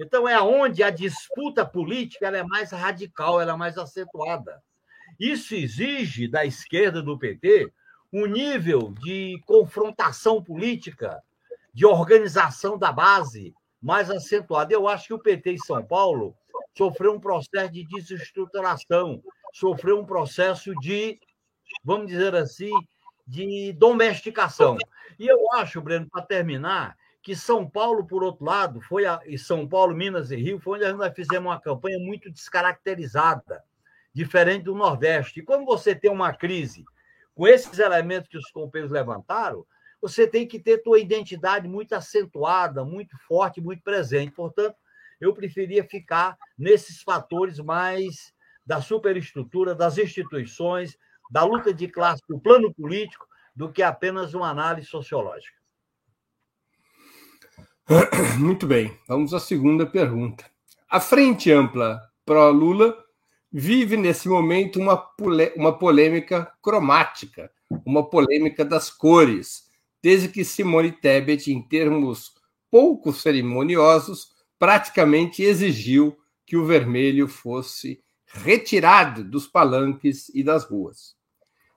Então, 0.00 0.28
é 0.28 0.40
onde 0.40 0.82
a 0.82 0.90
disputa 0.90 1.66
política 1.66 2.28
é 2.28 2.42
mais 2.44 2.70
radical, 2.70 3.40
é 3.40 3.56
mais 3.56 3.76
acentuada. 3.76 4.62
Isso 5.18 5.56
exige 5.56 6.28
da 6.28 6.46
esquerda 6.46 7.02
do 7.02 7.18
PT 7.18 7.72
um 8.12 8.26
nível 8.26 8.94
de 9.00 9.40
confrontação 9.44 10.42
política, 10.42 11.20
de 11.74 11.84
organização 11.84 12.78
da 12.78 12.92
base, 12.92 13.52
mais 13.80 14.10
acentuada. 14.10 14.72
Eu 14.72 14.88
acho 14.88 15.08
que 15.08 15.14
o 15.14 15.18
PT 15.18 15.52
em 15.52 15.58
São 15.58 15.84
Paulo 15.84 16.34
sofreu 16.76 17.14
um 17.14 17.20
processo 17.20 17.72
de 17.72 17.86
desestruturação, 17.86 19.22
sofreu 19.52 19.98
um 19.98 20.04
processo 20.04 20.74
de, 20.80 21.18
vamos 21.84 22.08
dizer 22.08 22.34
assim, 22.34 22.72
de 23.26 23.72
domesticação. 23.72 24.76
E 25.18 25.26
eu 25.26 25.52
acho, 25.52 25.80
Breno, 25.80 26.08
para 26.10 26.22
terminar, 26.22 26.96
que 27.22 27.34
São 27.34 27.68
Paulo, 27.68 28.06
por 28.06 28.22
outro 28.22 28.44
lado, 28.44 28.80
foi 28.80 29.04
a, 29.04 29.20
e 29.26 29.36
São 29.36 29.68
Paulo, 29.68 29.94
Minas 29.94 30.30
e 30.30 30.36
Rio, 30.36 30.60
foi 30.60 30.78
onde 30.78 30.92
nós 30.94 31.12
fizemos 31.14 31.50
uma 31.50 31.60
campanha 31.60 31.98
muito 31.98 32.30
descaracterizada, 32.30 33.62
diferente 34.14 34.64
do 34.64 34.74
Nordeste. 34.74 35.40
E 35.40 35.42
quando 35.42 35.64
você 35.66 35.94
tem 35.94 36.10
uma 36.10 36.32
crise 36.32 36.84
com 37.34 37.46
esses 37.46 37.78
elementos 37.78 38.28
que 38.28 38.38
os 38.38 38.50
companheiros 38.50 38.90
levantaram, 38.90 39.66
você 40.00 40.26
tem 40.26 40.46
que 40.46 40.58
ter 40.58 40.78
tua 40.78 40.98
identidade 40.98 41.68
muito 41.68 41.92
acentuada, 41.92 42.84
muito 42.84 43.16
forte, 43.26 43.60
muito 43.60 43.82
presente. 43.82 44.32
Portanto, 44.32 44.76
eu 45.20 45.34
preferia 45.34 45.82
ficar 45.84 46.36
nesses 46.56 47.02
fatores 47.02 47.58
mais 47.58 48.32
da 48.64 48.80
superestrutura, 48.80 49.74
das 49.74 49.98
instituições, 49.98 50.96
da 51.30 51.42
luta 51.44 51.72
de 51.72 51.88
classe, 51.88 52.22
do 52.28 52.38
plano 52.38 52.72
político, 52.72 53.26
do 53.54 53.72
que 53.72 53.82
apenas 53.82 54.34
uma 54.34 54.48
análise 54.48 54.86
sociológica. 54.86 55.56
Muito 58.38 58.66
bem, 58.66 58.96
vamos 59.08 59.32
à 59.34 59.40
segunda 59.40 59.86
pergunta. 59.86 60.44
A 60.88 61.00
Frente 61.00 61.50
Ampla 61.50 62.00
pró-Lula 62.24 62.96
vive 63.50 63.96
nesse 63.96 64.28
momento 64.28 64.78
uma, 64.78 65.10
uma 65.56 65.76
polêmica 65.76 66.52
cromática, 66.62 67.50
uma 67.84 68.08
polêmica 68.08 68.64
das 68.64 68.90
cores 68.90 69.67
desde 70.02 70.28
que 70.28 70.44
Simone 70.44 70.92
Tebet, 70.92 71.52
em 71.52 71.62
termos 71.62 72.32
pouco 72.70 73.12
cerimoniosos, 73.12 74.28
praticamente 74.58 75.42
exigiu 75.42 76.16
que 76.46 76.56
o 76.56 76.64
vermelho 76.64 77.28
fosse 77.28 78.02
retirado 78.26 79.24
dos 79.24 79.46
palanques 79.46 80.28
e 80.34 80.42
das 80.42 80.64
ruas. 80.64 81.16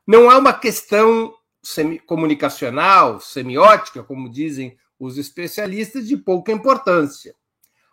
Não 0.06 0.30
há 0.30 0.38
uma 0.38 0.54
questão 0.54 1.34
semi 1.64 2.00
comunicacional, 2.00 3.20
semiótica, 3.20 4.04
como 4.04 4.30
dizem 4.30 4.78
os 5.00 5.18
especialistas, 5.18 6.08
de 6.08 6.18
pouca 6.18 6.52
importância. 6.52 7.36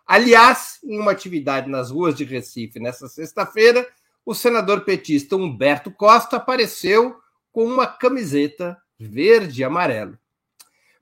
Aliás, 0.05 0.79
em 0.83 0.99
uma 0.99 1.11
atividade 1.11 1.69
nas 1.69 1.91
ruas 1.91 2.15
de 2.15 2.23
Recife 2.23 2.79
nesta 2.79 3.07
sexta-feira, 3.07 3.87
o 4.25 4.33
senador 4.33 4.81
petista 4.81 5.35
Humberto 5.35 5.91
Costa 5.91 6.37
apareceu 6.37 7.15
com 7.51 7.65
uma 7.65 7.87
camiseta 7.87 8.77
verde 8.99 9.61
e 9.61 9.63
amarelo. 9.63 10.17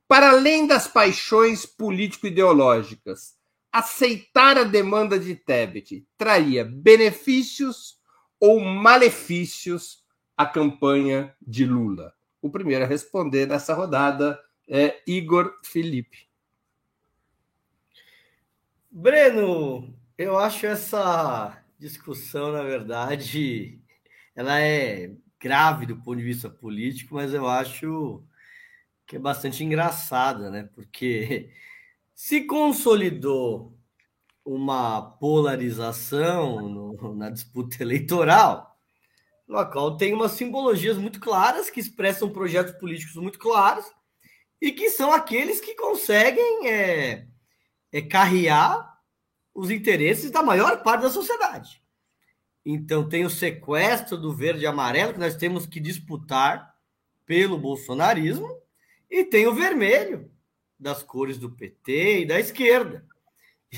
Para 0.08 0.30
além 0.30 0.68
das 0.68 0.88
paixões 0.88 1.66
político-ideológicas, 1.66 3.36
aceitar 3.72 4.58
a 4.58 4.63
demanda 4.63 5.20
de 5.20 5.36
Tebet 5.36 6.06
traria 6.18 6.63
benefícios 6.63 8.00
ou 8.39 8.60
malefícios 8.60 10.06
à 10.38 10.46
campanha 10.46 11.36
de 11.42 11.66
Lula? 11.66 12.13
O 12.42 12.50
primeiro 12.50 12.86
a 12.86 12.88
responder 12.88 13.48
nessa 13.48 13.74
rodada 13.74 14.39
é 14.70 15.01
Igor 15.06 15.58
Felipe. 15.63 16.27
Breno, 18.89 19.94
eu 20.18 20.38
acho 20.38 20.66
essa 20.66 21.62
discussão, 21.77 22.51
na 22.51 22.63
verdade, 22.63 23.80
ela 24.36 24.60
é 24.60 25.12
grave 25.48 25.86
do 25.86 25.96
ponto 25.96 26.18
de 26.18 26.24
vista 26.24 26.50
político, 26.50 27.16
mas 27.16 27.34
eu 27.34 27.48
acho 27.48 28.22
que 29.08 29.16
é 29.16 29.20
bastante 29.20 29.63
engraçada, 29.63 30.51
né? 30.51 30.70
Porque 30.75 31.50
se 32.13 32.42
consolidou 32.42 33.74
uma 34.46 35.01
polarização 35.01 36.70
no, 36.70 37.16
na 37.16 37.30
disputa 37.30 37.82
eleitoral, 37.82 38.77
no 39.48 39.66
qual 39.72 39.96
tem 39.96 40.13
umas 40.13 40.34
simbologias 40.34 40.98
muito 40.98 41.20
claras 41.20 41.70
que 41.70 41.80
expressam 41.80 42.30
projetos 42.30 42.74
políticos 42.74 43.16
muito 43.16 43.39
claros 43.39 43.86
e 44.62 44.72
que 44.72 44.89
são 44.89 45.13
aqueles 45.13 45.62
que 45.62 45.75
conseguem 45.75 46.70
é, 46.70 47.27
é 47.94 48.01
carrear 48.01 48.98
os 49.56 49.70
interesses 49.70 50.30
da 50.30 50.44
maior 50.44 50.84
parte 50.84 51.04
da 51.04 51.10
sociedade. 51.10 51.82
Então, 52.70 53.08
tem 53.08 53.24
o 53.24 53.30
sequestro 53.30 54.18
do 54.18 54.34
verde 54.34 54.66
e 54.66 54.68
amarelo, 54.68 55.14
que 55.14 55.20
nós 55.20 55.38
temos 55.38 55.66
que 55.66 55.80
disputar 55.80 56.76
pelo 57.26 57.58
bolsonarismo, 57.58 58.62
e 59.10 59.24
tem 59.24 59.48
o 59.48 59.56
vermelho, 59.56 60.30
das 60.78 61.02
cores 61.02 61.38
do 61.38 61.50
PT 61.50 62.24
e 62.24 62.26
da 62.26 62.38
esquerda. 62.38 63.06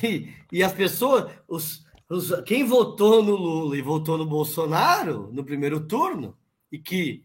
E, 0.03 0.33
e 0.51 0.63
as 0.63 0.73
pessoas, 0.73 1.31
os, 1.47 1.85
os, 2.09 2.31
quem 2.41 2.63
votou 2.63 3.21
no 3.21 3.35
Lula 3.35 3.77
e 3.77 3.81
votou 3.81 4.17
no 4.17 4.25
Bolsonaro 4.25 5.31
no 5.31 5.43
primeiro 5.43 5.85
turno, 5.85 6.35
e 6.71 6.79
que 6.79 7.23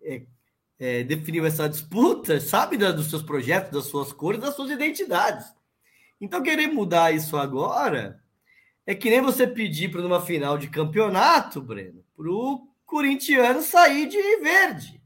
é, 0.00 0.22
é, 0.78 1.04
definiu 1.04 1.44
essa 1.44 1.68
disputa, 1.68 2.40
sabe 2.40 2.78
da, 2.78 2.92
dos 2.92 3.10
seus 3.10 3.22
projetos, 3.22 3.72
das 3.72 3.84
suas 3.84 4.10
cores, 4.10 4.40
das 4.40 4.54
suas 4.54 4.70
identidades. 4.70 5.52
Então, 6.18 6.42
querer 6.42 6.68
mudar 6.68 7.14
isso 7.14 7.36
agora 7.36 8.23
é 8.86 8.94
que 8.94 9.10
nem 9.10 9.20
você 9.20 9.46
pedir 9.46 9.90
para 9.90 10.02
numa 10.02 10.20
final 10.20 10.58
de 10.58 10.68
campeonato, 10.68 11.60
Breno, 11.60 12.04
para 12.16 12.30
o 12.30 12.68
corintiano 12.84 13.62
sair 13.62 14.06
de 14.06 14.36
verde. 14.36 15.02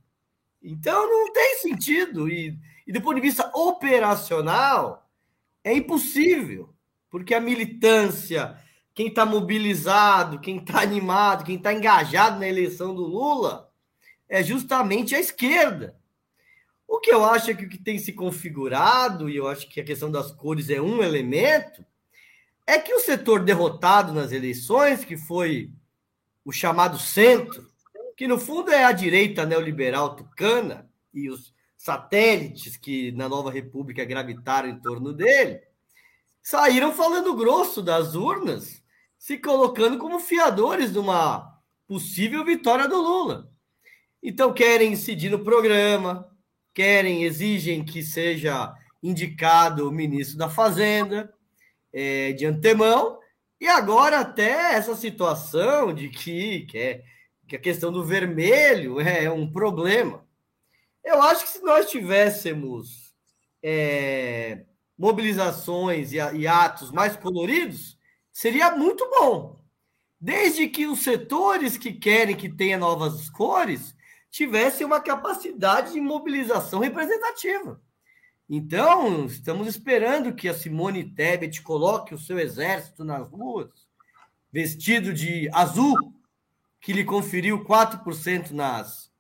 Então 0.63 1.09
não 1.09 1.33
tem 1.33 1.57
sentido. 1.59 2.29
E, 2.29 2.59
e 2.87 2.93
do 2.93 3.01
ponto 3.01 3.17
de 3.17 3.21
vista 3.21 3.51
operacional, 3.55 5.09
é 5.63 5.73
impossível, 5.73 6.75
porque 7.11 7.35
a 7.35 7.41
militância, 7.41 8.57
quem 8.95 9.09
está 9.09 9.25
mobilizado, 9.25 10.41
quem 10.41 10.59
está 10.59 10.81
animado, 10.81 11.45
quem 11.45 11.57
está 11.57 11.73
engajado 11.73 12.41
na 12.41 12.49
eleição 12.49 12.95
do 12.95 13.03
Lula, 13.03 13.71
é 14.29 14.43
justamente 14.43 15.15
a 15.15 15.21
esquerda. 15.21 15.97
O 16.87 16.99
que 17.01 17.13
eu 17.13 17.25
acho 17.25 17.51
é 17.51 17.55
que 17.55 17.65
o 17.65 17.69
que 17.69 17.79
tem 17.79 17.99
se 17.99 18.13
configurado, 18.13 19.29
e 19.29 19.37
eu 19.37 19.47
acho 19.47 19.69
que 19.69 19.81
a 19.81 19.85
questão 19.85 20.11
das 20.11 20.33
cores 20.33 20.71
é 20.71 20.81
um 20.81 21.03
elemento, 21.03 21.85
é 22.69 22.79
que 22.79 22.93
o 22.93 23.01
setor 23.01 23.43
derrotado 23.43 24.13
nas 24.13 24.31
eleições, 24.31 25.03
que 25.03 25.17
foi 25.17 25.73
o 26.45 26.53
chamado 26.53 26.99
centro, 26.99 27.67
que 28.15 28.29
no 28.29 28.39
fundo 28.39 28.71
é 28.71 28.85
a 28.85 28.93
direita 28.93 29.47
neoliberal 29.47 30.15
tucana 30.15 30.87
e 31.15 31.31
os 31.31 31.55
satélites 31.79 32.77
que 32.77 33.11
na 33.13 33.27
nova 33.27 33.51
república 33.51 34.05
gravitaram 34.05 34.69
em 34.69 34.79
torno 34.79 35.15
dele, 35.15 35.63
saíram 36.43 36.93
falando 36.93 37.35
grosso 37.35 37.81
das 37.81 38.15
urnas, 38.15 38.83
se 39.17 39.39
colocando 39.39 39.97
como 39.97 40.21
fiadores 40.21 40.93
de 40.93 40.99
uma 40.99 41.59
possível 41.87 42.45
vitória 42.45 42.87
do 42.87 43.01
Lula. 43.01 43.51
Então 44.23 44.53
querem 44.53 44.93
incidir 44.93 45.31
no 45.31 45.39
programa, 45.39 46.29
querem, 46.75 47.25
exigem 47.25 47.83
que 47.83 48.03
seja 48.03 48.75
indicado 49.03 49.89
o 49.89 49.93
ministro 49.93 50.37
da 50.37 50.51
Fazenda 50.51 51.33
é, 51.93 52.33
de 52.33 52.47
antemão, 52.47 53.19
e 53.61 53.67
agora 53.67 54.21
até 54.21 54.75
essa 54.75 54.95
situação 54.95 55.93
de 55.93 56.09
que, 56.09 56.67
que, 56.67 56.79
é, 56.79 57.03
que 57.47 57.57
a 57.57 57.61
questão 57.61 57.91
do 57.91 58.05
vermelho 58.05 59.01
é 59.01 59.31
um 59.31 59.51
problema. 59.51 60.25
Eu 61.05 61.23
acho 61.23 61.45
que 61.45 61.51
se 61.51 61.63
nós 61.63 61.91
tivéssemos 61.91 63.15
é, 63.63 64.65
mobilizações 64.97 66.13
e, 66.13 66.17
e 66.17 66.47
atos 66.47 66.91
mais 66.91 67.17
coloridos, 67.17 67.99
seria 68.33 68.71
muito 68.77 69.09
bom. 69.11 69.59
Desde 70.21 70.69
que 70.69 70.87
os 70.87 71.03
setores 71.03 71.77
que 71.77 71.93
querem 71.93 72.37
que 72.37 72.49
tenha 72.49 72.77
novas 72.77 73.31
cores 73.31 73.95
tivesse 74.31 74.85
uma 74.85 75.01
capacidade 75.01 75.93
de 75.93 76.01
mobilização 76.01 76.81
representativa. 76.81 77.81
Então, 78.49 79.27
estamos 79.27 79.69
esperando 79.69 80.35
que 80.35 80.49
a 80.49 80.55
Simone 80.55 81.05
Tebet 81.05 81.61
coloque 81.61 82.15
o 82.15 82.19
seu 82.19 82.39
exército 82.39 83.05
nas 83.05 83.29
ruas, 83.29 83.87
vestido 84.51 85.13
de 85.13 85.51
azul, 85.53 86.15
que 86.81 86.95
lhe 86.95 87.05
conferiu 87.05 87.63
4% 87.63 88.53
nas 88.53 89.13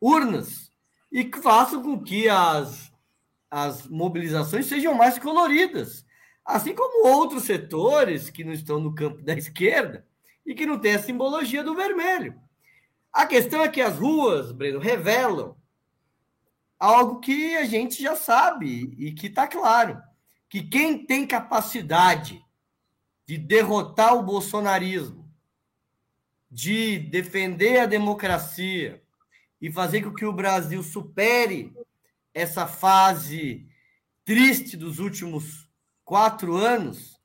urnas, 0.00 0.72
e 1.12 1.24
que 1.24 1.42
faça 1.42 1.78
com 1.78 2.00
que 2.00 2.28
as, 2.28 2.90
as 3.50 3.86
mobilizações 3.86 4.64
sejam 4.64 4.94
mais 4.94 5.18
coloridas. 5.18 6.06
Assim 6.42 6.74
como 6.74 7.06
outros 7.06 7.44
setores 7.44 8.30
que 8.30 8.44
não 8.44 8.52
estão 8.52 8.80
no 8.80 8.94
campo 8.94 9.20
da 9.22 9.34
esquerda 9.34 10.06
e 10.46 10.54
que 10.54 10.64
não 10.64 10.78
têm 10.78 10.94
a 10.94 11.02
simbologia 11.02 11.62
do 11.62 11.74
vermelho. 11.74 12.40
A 13.12 13.26
questão 13.26 13.62
é 13.62 13.68
que 13.68 13.80
as 13.80 13.98
ruas, 13.98 14.52
Breno, 14.52 14.78
revelam 14.78 15.56
algo 16.80 17.20
que 17.20 17.54
a 17.56 17.64
gente 17.64 18.02
já 18.02 18.16
sabe 18.16 18.94
e 18.98 19.12
que 19.12 19.26
está 19.26 19.46
claro: 19.46 20.02
que 20.48 20.62
quem 20.62 21.04
tem 21.04 21.26
capacidade 21.26 22.42
de 23.26 23.36
derrotar 23.36 24.14
o 24.16 24.22
bolsonarismo, 24.22 25.30
de 26.50 26.98
defender 26.98 27.80
a 27.80 27.86
democracia 27.86 29.00
e 29.60 29.70
fazer 29.70 30.02
com 30.02 30.14
que 30.14 30.24
o 30.24 30.32
Brasil 30.32 30.82
supere 30.82 31.72
essa 32.32 32.66
fase 32.66 33.68
triste 34.24 34.76
dos 34.76 34.98
últimos 34.98 35.68
quatro 36.04 36.56
anos, 36.56 37.20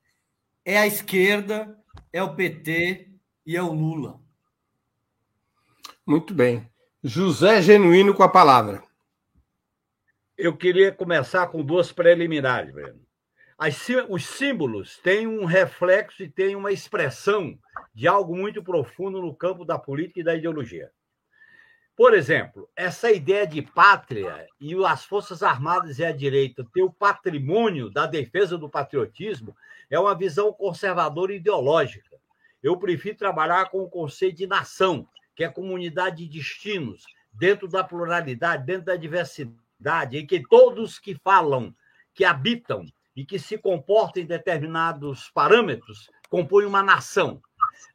é 0.64 0.78
a 0.78 0.86
esquerda, 0.86 1.76
é 2.12 2.22
o 2.22 2.36
PT 2.36 3.10
e 3.46 3.56
é 3.56 3.62
o 3.62 3.72
Lula. 3.72 4.20
Muito 6.06 6.34
bem. 6.34 6.70
José 7.04 7.62
Genuíno 7.62 8.14
com 8.14 8.24
a 8.24 8.30
palavra. 8.30 8.84
Eu 10.38 10.58
queria 10.58 10.92
começar 10.92 11.48
com 11.48 11.64
duas 11.64 11.94
preliminares, 11.94 12.74
Breno. 12.74 13.00
As, 13.58 13.88
os 14.10 14.26
símbolos 14.26 14.98
têm 14.98 15.26
um 15.26 15.46
reflexo 15.46 16.22
e 16.24 16.30
têm 16.30 16.58
uma 16.58 16.74
expressão 16.74 17.58
de 17.94 18.06
algo 18.06 18.36
muito 18.36 18.62
profundo 18.62 19.22
no 19.22 19.34
campo 19.34 19.64
da 19.64 19.80
política 19.80 20.20
e 20.20 20.24
da 20.26 20.36
ideologia. 20.36 20.92
Por 21.96 22.14
exemplo, 22.14 22.70
essa 22.76 23.10
ideia 23.10 23.48
de 23.48 23.62
pátria 23.62 24.46
e 24.60 24.76
as 24.84 25.06
Forças 25.06 25.42
Armadas 25.42 26.00
e 26.00 26.04
a 26.04 26.12
direita 26.12 26.68
ter 26.74 26.84
o 26.84 26.92
patrimônio 26.92 27.90
da 27.90 28.06
defesa 28.06 28.58
do 28.58 28.70
patriotismo 28.70 29.56
é 29.90 29.98
uma 29.98 30.14
visão 30.14 30.52
conservadora 30.52 31.32
e 31.32 31.38
ideológica. 31.38 32.18
Eu 32.62 32.76
prefiro 32.76 33.18
trabalhar 33.18 33.70
com 33.70 33.82
o 33.82 33.90
conceito 33.90 34.40
de 34.40 34.48
nação, 34.48 35.08
que 35.34 35.46
é 35.46 35.50
comunidade 35.50 36.28
de 36.28 36.40
destinos, 36.40 37.06
dentro 37.32 37.70
da 37.70 37.86
pluralidade, 37.86 38.66
dentro 38.66 38.88
da 38.88 38.98
diversidade, 38.98 39.65
em 40.12 40.26
que 40.26 40.42
todos 40.48 41.00
que 41.00 41.16
falam, 41.16 41.74
que 42.14 42.26
habitam 42.26 42.86
e 43.16 43.26
que 43.26 43.38
se 43.38 43.58
comportam 43.58 44.24
em 44.24 44.26
determinados 44.26 45.30
parâmetros 45.34 46.10
compõem 46.30 46.66
uma 46.66 46.84
nação. 46.84 47.42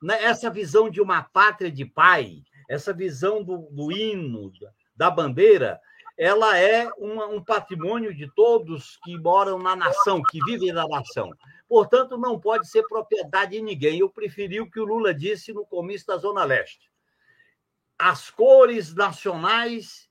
Né, 0.02 0.22
essa 0.22 0.50
visão 0.50 0.88
de 0.88 1.00
uma 1.00 1.22
pátria 1.22 1.70
de 1.70 1.84
pai, 1.84 2.42
essa 2.68 2.92
visão 2.92 3.42
do, 3.42 3.68
do 3.70 3.92
hino, 3.92 4.52
da 4.94 5.10
bandeira, 5.10 5.80
ela 6.16 6.58
é 6.58 6.88
uma, 6.98 7.26
um 7.26 7.42
patrimônio 7.42 8.14
de 8.14 8.30
todos 8.34 8.98
que 9.02 9.16
moram 9.18 9.58
na 9.58 9.74
nação, 9.74 10.22
que 10.22 10.38
vivem 10.44 10.72
na 10.72 10.86
nação. 10.86 11.30
Portanto, 11.68 12.18
não 12.18 12.38
pode 12.38 12.68
ser 12.68 12.82
propriedade 12.84 13.52
de 13.52 13.62
ninguém. 13.62 13.98
Eu 13.98 14.10
preferi 14.10 14.60
o 14.60 14.70
que 14.70 14.80
o 14.80 14.84
Lula 14.84 15.14
disse 15.14 15.52
no 15.52 15.64
comício 15.64 16.06
da 16.06 16.18
Zona 16.18 16.44
Leste 16.44 16.90
as 18.00 18.30
cores 18.30 18.94
nacionais 18.94 20.08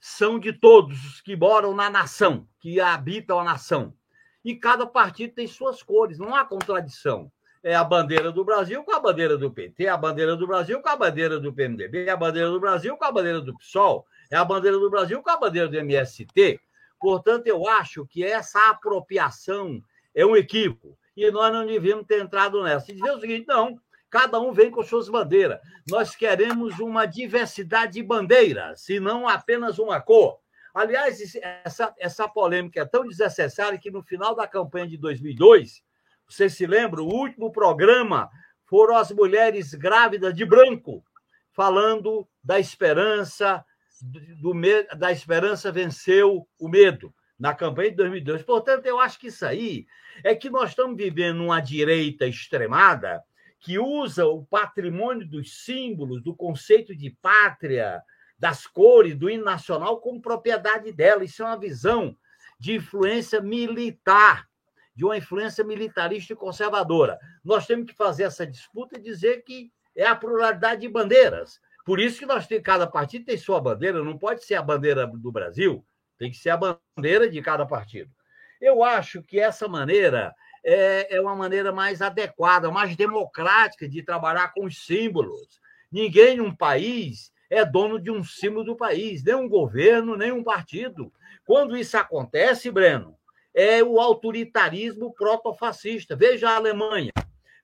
são 0.00 0.38
de 0.38 0.52
todos 0.52 1.04
os 1.04 1.20
que 1.20 1.36
moram 1.36 1.74
na 1.74 1.90
nação, 1.90 2.46
que 2.60 2.80
habitam 2.80 3.38
a 3.38 3.44
nação. 3.44 3.94
E 4.44 4.54
cada 4.54 4.86
partido 4.86 5.34
tem 5.34 5.46
suas 5.46 5.82
cores, 5.82 6.18
não 6.18 6.34
há 6.34 6.44
contradição. 6.44 7.30
É 7.62 7.74
a 7.74 7.82
bandeira 7.82 8.30
do 8.30 8.44
Brasil 8.44 8.84
com 8.84 8.94
a 8.94 9.00
bandeira 9.00 9.36
do 9.36 9.50
PT, 9.50 9.88
a 9.88 9.96
bandeira 9.96 10.36
do 10.36 10.46
Brasil 10.46 10.80
com 10.80 10.88
a 10.88 10.96
bandeira 10.96 11.40
do 11.40 11.52
PMDB, 11.52 12.06
é 12.06 12.10
a 12.10 12.16
bandeira 12.16 12.48
do 12.48 12.60
Brasil 12.60 12.96
com 12.96 13.04
a 13.04 13.10
bandeira 13.10 13.40
do 13.40 13.56
PSOL, 13.56 14.06
é 14.30 14.36
a 14.36 14.44
bandeira 14.44 14.78
do 14.78 14.88
Brasil 14.88 15.20
com 15.20 15.30
a 15.30 15.36
bandeira 15.36 15.68
do 15.68 15.76
MST. 15.76 16.60
Portanto, 17.00 17.46
eu 17.46 17.68
acho 17.68 18.06
que 18.06 18.24
essa 18.24 18.70
apropriação 18.70 19.82
é 20.14 20.24
um 20.24 20.36
equívoco. 20.36 20.96
E 21.16 21.28
nós 21.30 21.52
não 21.52 21.66
devíamos 21.66 22.06
ter 22.06 22.22
entrado 22.22 22.62
nessa. 22.62 22.92
E 22.92 22.94
dizer 22.94 23.10
o 23.10 23.20
seguinte: 23.20 23.46
não, 23.48 23.76
Cada 24.10 24.40
um 24.40 24.52
vem 24.52 24.70
com 24.70 24.82
suas 24.82 25.08
bandeiras. 25.08 25.60
Nós 25.88 26.16
queremos 26.16 26.78
uma 26.78 27.04
diversidade 27.06 27.94
de 27.94 28.02
bandeiras, 28.02 28.88
e 28.88 28.98
não 28.98 29.28
apenas 29.28 29.78
uma 29.78 30.00
cor. 30.00 30.38
Aliás, 30.74 31.20
essa, 31.64 31.94
essa 31.98 32.28
polêmica 32.28 32.80
é 32.80 32.84
tão 32.84 33.06
desnecessária 33.06 33.78
que 33.78 33.90
no 33.90 34.02
final 34.02 34.34
da 34.34 34.46
campanha 34.46 34.86
de 34.86 34.96
2002, 34.96 35.82
vocês 36.28 36.54
se 36.54 36.66
lembram, 36.66 37.04
o 37.04 37.12
último 37.12 37.50
programa 37.50 38.30
foram 38.64 38.96
as 38.96 39.10
mulheres 39.10 39.74
grávidas 39.74 40.34
de 40.34 40.44
branco, 40.44 41.02
falando 41.52 42.28
da 42.44 42.60
esperança, 42.60 43.64
do, 44.00 44.52
do, 44.52 44.96
da 44.96 45.10
esperança 45.10 45.72
venceu 45.72 46.46
o 46.58 46.68
medo 46.68 47.12
na 47.38 47.54
campanha 47.54 47.90
de 47.90 47.96
2002. 47.96 48.42
Portanto, 48.42 48.86
eu 48.86 49.00
acho 49.00 49.18
que 49.18 49.28
isso 49.28 49.44
aí 49.44 49.86
é 50.22 50.34
que 50.34 50.50
nós 50.50 50.70
estamos 50.70 50.96
vivendo 50.96 51.42
uma 51.42 51.60
direita 51.60 52.26
extremada 52.26 53.22
que 53.60 53.78
usa 53.78 54.26
o 54.26 54.44
patrimônio 54.44 55.26
dos 55.26 55.64
símbolos, 55.64 56.22
do 56.22 56.34
conceito 56.34 56.94
de 56.94 57.10
pátria, 57.10 58.02
das 58.38 58.66
cores, 58.66 59.16
do 59.16 59.28
hino 59.28 59.44
nacional 59.44 60.00
como 60.00 60.22
propriedade 60.22 60.92
dela. 60.92 61.24
Isso 61.24 61.42
é 61.42 61.46
uma 61.46 61.58
visão 61.58 62.16
de 62.58 62.74
influência 62.74 63.40
militar, 63.40 64.48
de 64.94 65.04
uma 65.04 65.16
influência 65.16 65.64
militarista 65.64 66.32
e 66.32 66.36
conservadora. 66.36 67.18
Nós 67.44 67.66
temos 67.66 67.86
que 67.86 67.96
fazer 67.96 68.24
essa 68.24 68.46
disputa 68.46 68.98
e 68.98 69.02
dizer 69.02 69.42
que 69.42 69.72
é 69.96 70.06
a 70.06 70.14
pluralidade 70.14 70.82
de 70.82 70.88
bandeiras. 70.88 71.60
Por 71.84 71.98
isso 71.98 72.18
que 72.18 72.26
nós 72.26 72.46
temos, 72.46 72.64
cada 72.64 72.86
partido 72.86 73.24
tem 73.24 73.36
sua 73.36 73.60
bandeira, 73.60 74.04
não 74.04 74.18
pode 74.18 74.44
ser 74.44 74.54
a 74.54 74.62
bandeira 74.62 75.06
do 75.06 75.32
Brasil, 75.32 75.84
tem 76.18 76.30
que 76.30 76.36
ser 76.36 76.50
a 76.50 76.56
bandeira 76.96 77.28
de 77.28 77.40
cada 77.42 77.66
partido. 77.66 78.10
Eu 78.60 78.82
acho 78.84 79.22
que 79.22 79.38
essa 79.38 79.66
maneira 79.68 80.34
é, 80.70 81.16
é 81.16 81.20
uma 81.20 81.34
maneira 81.34 81.72
mais 81.72 82.02
adequada, 82.02 82.70
mais 82.70 82.94
democrática 82.94 83.88
de 83.88 84.02
trabalhar 84.02 84.52
com 84.52 84.66
os 84.66 84.84
símbolos. 84.84 85.58
Ninguém 85.90 86.36
num 86.36 86.54
país 86.54 87.32
é 87.48 87.64
dono 87.64 87.98
de 87.98 88.10
um 88.10 88.22
símbolo 88.22 88.64
do 88.64 88.76
país, 88.76 89.24
nem 89.24 89.34
um 89.34 89.48
governo, 89.48 90.14
nem 90.14 90.30
um 90.30 90.44
partido. 90.44 91.10
Quando 91.46 91.74
isso 91.74 91.96
acontece, 91.96 92.70
Breno, 92.70 93.16
é 93.54 93.82
o 93.82 93.98
autoritarismo 93.98 95.14
protofascista. 95.14 96.14
Veja 96.14 96.50
a 96.50 96.56
Alemanha, 96.56 97.12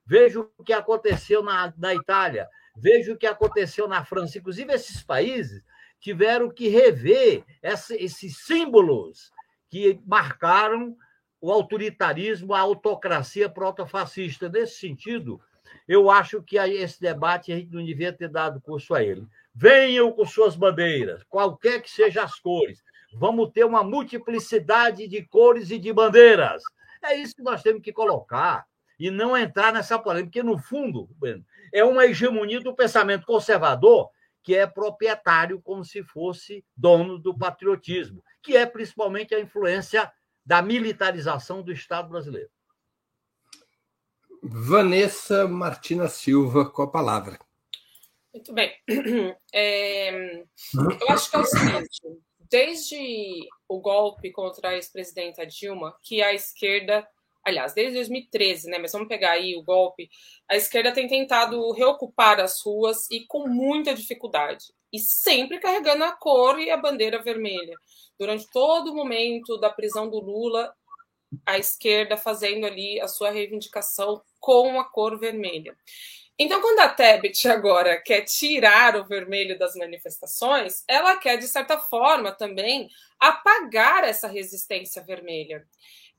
veja 0.03 0.39
o 0.39 0.63
que 0.63 0.73
aconteceu 0.73 1.43
na, 1.43 1.71
na 1.77 1.93
Itália, 1.93 2.49
veja 2.75 3.13
o 3.13 3.17
que 3.17 3.27
aconteceu 3.27 3.87
na 3.87 4.03
França. 4.03 4.39
Inclusive, 4.39 4.73
esses 4.73 5.03
países 5.03 5.63
tiveram 5.99 6.49
que 6.49 6.69
rever 6.69 7.43
essa, 7.61 7.95
esses 7.95 8.39
símbolos 8.39 9.31
que 9.69 10.01
marcaram 10.07 10.97
o 11.45 11.51
autoritarismo, 11.51 12.55
a 12.55 12.59
autocracia 12.59 13.47
protofascista. 13.47 14.49
Nesse 14.49 14.79
sentido, 14.79 15.39
eu 15.87 16.09
acho 16.09 16.41
que 16.41 16.57
esse 16.57 16.99
debate 16.99 17.53
a 17.53 17.55
gente 17.55 17.71
não 17.71 17.85
devia 17.85 18.11
ter 18.11 18.29
dado 18.29 18.59
curso 18.59 18.95
a 18.95 19.03
ele. 19.03 19.27
Venham 19.53 20.11
com 20.11 20.25
suas 20.25 20.55
bandeiras, 20.55 21.21
qualquer 21.29 21.83
que 21.83 21.91
sejam 21.91 22.23
as 22.23 22.39
cores. 22.39 22.83
Vamos 23.13 23.51
ter 23.51 23.63
uma 23.63 23.83
multiplicidade 23.83 25.07
de 25.07 25.21
cores 25.21 25.69
e 25.69 25.77
de 25.77 25.93
bandeiras. 25.93 26.63
É 27.03 27.15
isso 27.15 27.35
que 27.35 27.43
nós 27.43 27.61
temos 27.61 27.83
que 27.83 27.93
colocar 27.93 28.65
e 28.99 29.11
não 29.11 29.37
entrar 29.37 29.71
nessa 29.71 29.99
polêmica, 29.99 30.31
porque, 30.31 30.41
no 30.41 30.57
fundo, 30.57 31.07
é 31.71 31.83
uma 31.83 32.07
hegemonia 32.07 32.59
do 32.59 32.73
pensamento 32.73 33.23
conservador 33.23 34.09
que 34.41 34.55
é 34.55 34.65
proprietário, 34.65 35.61
como 35.61 35.85
se 35.85 36.01
fosse 36.01 36.65
dono 36.75 37.19
do 37.19 37.37
patriotismo, 37.37 38.23
que 38.41 38.57
é 38.57 38.65
principalmente 38.65 39.35
a 39.35 39.39
influência 39.39 40.11
da 40.45 40.61
militarização 40.61 41.61
do 41.61 41.71
Estado 41.71 42.09
brasileiro. 42.09 42.49
Vanessa 44.43 45.47
Martina 45.47 46.07
Silva 46.07 46.69
com 46.69 46.83
a 46.83 46.91
palavra. 46.91 47.39
Muito 48.33 48.53
bem. 48.53 48.71
É, 49.53 50.41
eu 50.41 51.09
acho 51.09 51.29
que 51.31 51.35
é 51.37 51.39
o 51.39 51.45
seguinte: 51.45 52.01
desde 52.49 53.47
o 53.67 53.79
golpe 53.79 54.31
contra 54.31 54.69
a 54.69 54.75
ex-presidenta 54.75 55.45
Dilma, 55.45 55.97
que 56.03 56.21
a 56.21 56.33
esquerda, 56.33 57.07
aliás, 57.45 57.73
desde 57.73 57.93
2013, 57.93 58.69
né? 58.69 58.79
Mas 58.79 58.91
vamos 58.91 59.07
pegar 59.07 59.31
aí 59.31 59.55
o 59.55 59.63
golpe, 59.63 60.09
a 60.49 60.55
esquerda 60.55 60.91
tem 60.91 61.07
tentado 61.07 61.71
reocupar 61.71 62.39
as 62.39 62.59
ruas 62.61 63.09
e 63.11 63.25
com 63.27 63.47
muita 63.47 63.93
dificuldade. 63.93 64.65
E 64.91 64.99
sempre 64.99 65.59
carregando 65.59 66.03
a 66.03 66.11
cor 66.11 66.59
e 66.59 66.71
a 66.71 66.77
bandeira 66.77 67.21
vermelha. 67.21 67.75
Durante 68.19 68.49
todo 68.51 68.91
o 68.91 68.95
momento 68.95 69.57
da 69.57 69.69
prisão 69.69 70.09
do 70.09 70.19
Lula, 70.19 70.73
a 71.45 71.57
esquerda 71.57 72.17
fazendo 72.17 72.65
ali 72.65 72.99
a 72.99 73.07
sua 73.07 73.29
reivindicação 73.29 74.21
com 74.39 74.79
a 74.79 74.85
cor 74.85 75.19
vermelha. 75.19 75.75
Então, 76.37 76.61
quando 76.61 76.79
a 76.79 76.89
Tebet 76.89 77.47
agora 77.47 78.01
quer 78.01 78.21
tirar 78.23 78.97
o 78.97 79.05
vermelho 79.05 79.57
das 79.57 79.73
manifestações, 79.75 80.83
ela 80.85 81.15
quer, 81.15 81.37
de 81.37 81.47
certa 81.47 81.77
forma, 81.79 82.31
também 82.31 82.89
apagar 83.17 84.03
essa 84.03 84.27
resistência 84.27 85.01
vermelha. 85.01 85.65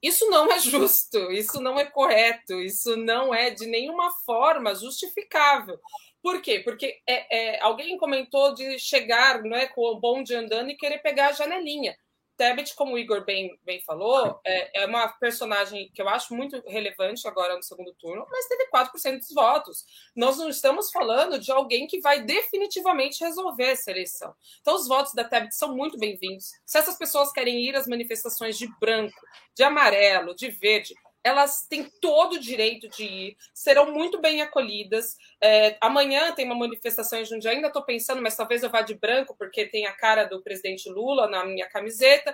Isso 0.06 0.30
não 0.30 0.50
é 0.52 0.60
justo, 0.60 1.32
isso 1.32 1.60
não 1.60 1.80
é 1.80 1.84
correto, 1.84 2.60
isso 2.60 2.96
não 2.96 3.34
é 3.34 3.50
de 3.50 3.66
nenhuma 3.66 4.12
forma 4.24 4.72
justificável. 4.72 5.80
Por 6.22 6.40
quê? 6.40 6.60
Porque 6.60 7.00
é, 7.04 7.56
é, 7.56 7.60
alguém 7.60 7.98
comentou 7.98 8.54
de 8.54 8.78
chegar 8.78 9.42
né, 9.42 9.66
com 9.66 9.80
o 9.82 9.98
bonde 9.98 10.32
andando 10.32 10.70
e 10.70 10.76
querer 10.76 10.98
pegar 10.98 11.30
a 11.30 11.32
janelinha. 11.32 11.96
Tebet, 12.36 12.74
como 12.74 12.94
o 12.94 12.98
Igor 12.98 13.24
bem, 13.24 13.58
bem 13.64 13.80
falou, 13.82 14.38
é, 14.44 14.82
é, 14.82 14.86
uma 14.86 15.08
personagem 15.08 15.90
que 15.94 16.02
eu 16.02 16.08
acho 16.08 16.34
muito 16.34 16.62
relevante 16.66 17.26
agora 17.26 17.56
no 17.56 17.62
segundo 17.62 17.94
turno, 17.94 18.26
mas 18.30 18.46
teve 18.46 18.68
4% 18.68 19.18
dos 19.18 19.34
votos. 19.34 19.84
Nós 20.14 20.36
não 20.36 20.48
estamos 20.48 20.90
falando 20.90 21.38
de 21.38 21.50
alguém 21.50 21.86
que 21.86 22.00
vai 22.00 22.22
definitivamente 22.22 23.24
resolver 23.24 23.64
essa 23.64 23.90
eleição. 23.90 24.34
Então, 24.60 24.74
os 24.74 24.86
votos 24.86 25.14
da 25.14 25.24
Tebet 25.24 25.54
são 25.54 25.74
muito 25.74 25.98
bem-vindos. 25.98 26.52
Se 26.64 26.78
essas 26.78 26.98
pessoas 26.98 27.32
querem 27.32 27.64
ir 27.66 27.74
às 27.74 27.86
manifestações 27.86 28.58
de 28.58 28.68
branco, 28.78 29.18
de 29.54 29.62
amarelo, 29.62 30.34
de 30.34 30.50
verde, 30.50 30.94
elas 31.26 31.66
têm 31.68 31.90
todo 32.00 32.34
o 32.34 32.40
direito 32.40 32.88
de 32.88 33.04
ir, 33.04 33.36
serão 33.52 33.92
muito 33.92 34.20
bem 34.20 34.42
acolhidas. 34.42 35.16
É, 35.42 35.76
amanhã 35.80 36.32
tem 36.32 36.46
uma 36.46 36.54
manifestação 36.54 37.18
em 37.18 37.24
Jundiaí, 37.24 37.56
ainda 37.56 37.66
estou 37.66 37.82
pensando, 37.82 38.22
mas 38.22 38.36
talvez 38.36 38.62
eu 38.62 38.70
vá 38.70 38.80
de 38.80 38.94
branco, 38.94 39.34
porque 39.36 39.66
tem 39.66 39.86
a 39.86 39.92
cara 39.92 40.24
do 40.24 40.40
presidente 40.40 40.88
Lula 40.88 41.26
na 41.28 41.44
minha 41.44 41.68
camiseta. 41.68 42.32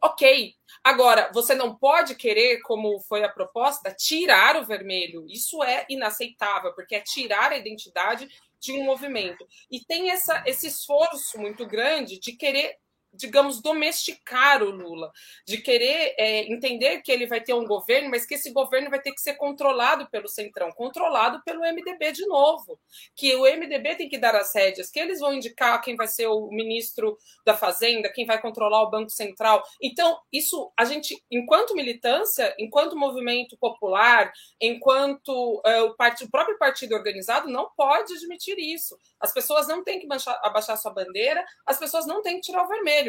Ok. 0.00 0.54
Agora, 0.84 1.32
você 1.34 1.52
não 1.52 1.74
pode 1.76 2.14
querer, 2.14 2.60
como 2.60 3.00
foi 3.00 3.24
a 3.24 3.28
proposta, 3.28 3.92
tirar 3.92 4.54
o 4.54 4.64
vermelho. 4.64 5.26
Isso 5.28 5.60
é 5.64 5.84
inaceitável, 5.88 6.72
porque 6.74 6.94
é 6.94 7.00
tirar 7.00 7.50
a 7.50 7.56
identidade 7.56 8.28
de 8.60 8.72
um 8.72 8.84
movimento. 8.84 9.44
E 9.68 9.80
tem 9.80 10.10
essa, 10.10 10.44
esse 10.46 10.68
esforço 10.68 11.40
muito 11.40 11.66
grande 11.66 12.20
de 12.20 12.36
querer 12.36 12.76
digamos, 13.16 13.60
domesticar 13.60 14.62
o 14.62 14.70
Lula, 14.70 15.10
de 15.46 15.58
querer 15.58 16.14
é, 16.18 16.52
entender 16.52 17.00
que 17.02 17.10
ele 17.10 17.26
vai 17.26 17.40
ter 17.40 17.54
um 17.54 17.64
governo, 17.64 18.10
mas 18.10 18.26
que 18.26 18.34
esse 18.34 18.50
governo 18.52 18.90
vai 18.90 19.00
ter 19.00 19.12
que 19.12 19.20
ser 19.20 19.34
controlado 19.34 20.08
pelo 20.10 20.28
Centrão, 20.28 20.70
controlado 20.72 21.42
pelo 21.44 21.60
MDB 21.60 22.12
de 22.12 22.26
novo, 22.26 22.78
que 23.14 23.34
o 23.34 23.42
MDB 23.42 23.96
tem 23.96 24.08
que 24.08 24.18
dar 24.18 24.34
as 24.34 24.54
rédeas, 24.54 24.90
que 24.90 25.00
eles 25.00 25.20
vão 25.20 25.34
indicar 25.34 25.80
quem 25.80 25.96
vai 25.96 26.06
ser 26.06 26.26
o 26.26 26.48
ministro 26.48 27.16
da 27.44 27.56
Fazenda, 27.56 28.12
quem 28.12 28.26
vai 28.26 28.40
controlar 28.40 28.82
o 28.82 28.90
Banco 28.90 29.10
Central. 29.10 29.62
Então, 29.82 30.18
isso 30.32 30.72
a 30.78 30.84
gente, 30.84 31.16
enquanto 31.30 31.74
militância, 31.74 32.54
enquanto 32.58 32.96
movimento 32.96 33.56
popular, 33.58 34.32
enquanto 34.60 35.60
é, 35.64 35.82
o, 35.82 35.94
part... 35.94 36.22
o 36.24 36.30
próprio 36.30 36.58
partido 36.58 36.94
organizado, 36.94 37.48
não 37.48 37.70
pode 37.76 38.12
admitir 38.14 38.58
isso. 38.58 38.98
As 39.20 39.32
pessoas 39.32 39.66
não 39.66 39.82
têm 39.82 39.98
que 39.98 40.06
baixar, 40.06 40.38
abaixar 40.42 40.76
sua 40.76 40.92
bandeira, 40.92 41.44
as 41.64 41.78
pessoas 41.78 42.06
não 42.06 42.22
têm 42.22 42.36
que 42.36 42.42
tirar 42.42 42.64
o 42.64 42.68
vermelho 42.68 43.05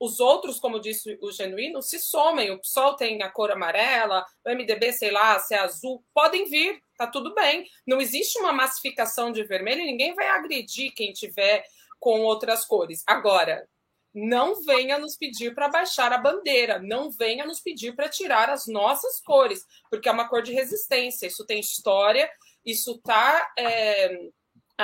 os 0.00 0.18
outros, 0.18 0.58
como 0.58 0.80
disse 0.80 1.18
o 1.20 1.30
Genuíno, 1.30 1.82
se 1.82 1.98
somem. 1.98 2.50
O 2.50 2.58
PSOL 2.58 2.96
tem 2.96 3.22
a 3.22 3.30
cor 3.30 3.50
amarela, 3.50 4.24
o 4.44 4.50
MDB, 4.50 4.92
sei 4.92 5.10
lá, 5.10 5.38
se 5.38 5.54
é 5.54 5.58
azul, 5.58 6.02
podem 6.14 6.46
vir, 6.46 6.82
tá 6.96 7.06
tudo 7.06 7.34
bem. 7.34 7.66
Não 7.86 8.00
existe 8.00 8.38
uma 8.38 8.50
massificação 8.50 9.30
de 9.30 9.44
vermelho, 9.44 9.84
ninguém 9.84 10.14
vai 10.14 10.26
agredir 10.28 10.94
quem 10.94 11.12
tiver 11.12 11.62
com 11.98 12.22
outras 12.22 12.64
cores. 12.64 13.04
Agora, 13.06 13.68
não 14.14 14.64
venha 14.64 14.98
nos 14.98 15.16
pedir 15.18 15.54
para 15.54 15.68
baixar 15.68 16.12
a 16.14 16.18
bandeira, 16.18 16.78
não 16.78 17.10
venha 17.10 17.44
nos 17.44 17.60
pedir 17.60 17.94
para 17.94 18.08
tirar 18.08 18.48
as 18.48 18.66
nossas 18.66 19.20
cores, 19.20 19.64
porque 19.90 20.08
é 20.08 20.12
uma 20.12 20.28
cor 20.28 20.42
de 20.42 20.54
resistência. 20.54 21.26
Isso 21.26 21.44
tem 21.44 21.60
história, 21.60 22.28
isso 22.64 22.92
está 22.92 23.52
é, 23.58 24.18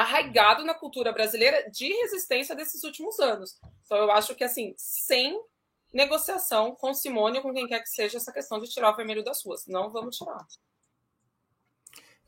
arraigado 0.00 0.64
na 0.64 0.74
cultura 0.74 1.12
brasileira 1.12 1.68
de 1.70 1.88
resistência 1.88 2.54
desses 2.54 2.82
últimos 2.84 3.18
anos. 3.18 3.58
Então, 3.84 3.98
eu 3.98 4.10
acho 4.10 4.34
que, 4.34 4.44
assim, 4.44 4.74
sem 4.76 5.40
negociação 5.92 6.74
com 6.74 6.92
Simone 6.92 7.38
ou 7.38 7.42
com 7.42 7.54
quem 7.54 7.66
quer 7.66 7.80
que 7.80 7.88
seja 7.88 8.18
essa 8.18 8.32
questão 8.32 8.60
de 8.60 8.68
tirar 8.68 8.90
o 8.90 8.96
vermelho 8.96 9.24
das 9.24 9.44
ruas. 9.44 9.66
Não 9.66 9.90
vamos 9.90 10.16
tirar. 10.16 10.46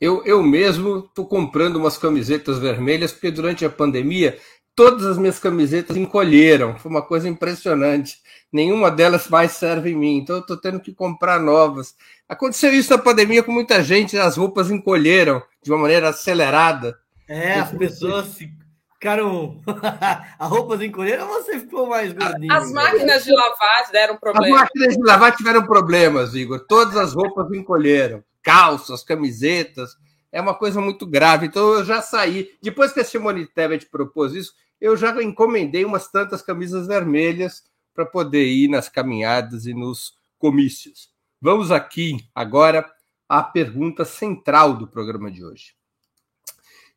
Eu, 0.01 0.25
eu 0.25 0.41
mesmo 0.41 0.99
estou 0.99 1.27
comprando 1.27 1.75
umas 1.75 1.97
camisetas 1.97 2.57
vermelhas, 2.57 3.11
porque 3.11 3.29
durante 3.29 3.65
a 3.65 3.69
pandemia 3.69 4.39
todas 4.79 5.05
as 5.05 5.17
minhas 5.17 5.37
camisetas 5.37 5.97
encolheram. 5.97 6.79
Foi 6.79 6.89
uma 6.89 7.01
coisa 7.01 7.27
impressionante. 7.27 8.17
Nenhuma 8.49 8.89
delas 8.89 9.27
mais 9.27 9.51
serve 9.51 9.91
em 9.91 9.95
mim. 9.95 10.17
Então 10.17 10.37
eu 10.37 10.41
estou 10.41 10.55
tendo 10.55 10.79
que 10.79 10.93
comprar 10.93 11.37
novas. 11.37 11.95
Aconteceu 12.29 12.73
isso 12.73 12.89
na 12.91 12.97
pandemia 12.97 13.43
com 13.43 13.51
muita 13.51 13.83
gente, 13.83 14.17
as 14.17 14.37
roupas 14.37 14.71
encolheram 14.71 15.43
de 15.61 15.69
uma 15.69 15.79
maneira 15.79 16.07
acelerada. 16.07 16.97
É, 17.29 17.59
as 17.59 17.71
pessoas 17.71 18.35
ficaram. 18.93 19.61
a 20.39 20.45
roupa 20.47 20.79
se 20.79 20.87
encolheram 20.87 21.29
ou 21.29 21.43
você 21.43 21.59
ficou 21.59 21.87
mais 21.87 22.11
gordinho? 22.11 22.51
As 22.51 22.71
máquinas 22.71 23.23
de 23.23 23.31
lavar 23.31 23.91
deram 23.91 24.17
problema. 24.17 24.55
As 24.55 24.61
máquinas 24.63 24.97
de 24.97 25.03
lavar 25.03 25.35
tiveram 25.35 25.63
problemas, 25.63 26.33
Igor. 26.33 26.65
Todas 26.67 26.97
as 26.97 27.13
roupas 27.13 27.51
encolheram. 27.53 28.23
Calças, 28.41 29.03
camisetas. 29.03 29.95
É 30.31 30.41
uma 30.41 30.55
coisa 30.55 30.81
muito 30.81 31.05
grave. 31.05 31.45
Então 31.45 31.73
eu 31.73 31.85
já 31.85 32.01
saí. 32.01 32.49
Depois 32.63 32.91
que 32.91 32.99
a 32.99 33.05
Simone 33.05 33.45
Tebet 33.45 33.85
propôs 33.85 34.33
isso, 34.33 34.53
eu 34.81 34.97
já 34.97 35.21
encomendei 35.21 35.85
umas 35.85 36.09
tantas 36.09 36.41
camisas 36.41 36.87
vermelhas 36.87 37.63
para 37.93 38.07
poder 38.07 38.47
ir 38.47 38.69
nas 38.69 38.89
caminhadas 38.89 39.67
e 39.67 39.73
nos 39.73 40.13
comícios. 40.39 41.09
Vamos 41.39 41.71
aqui 41.71 42.17
agora 42.33 42.89
à 43.27 43.43
pergunta 43.43 44.03
central 44.03 44.73
do 44.73 44.87
programa 44.87 45.29
de 45.29 45.45
hoje. 45.45 45.78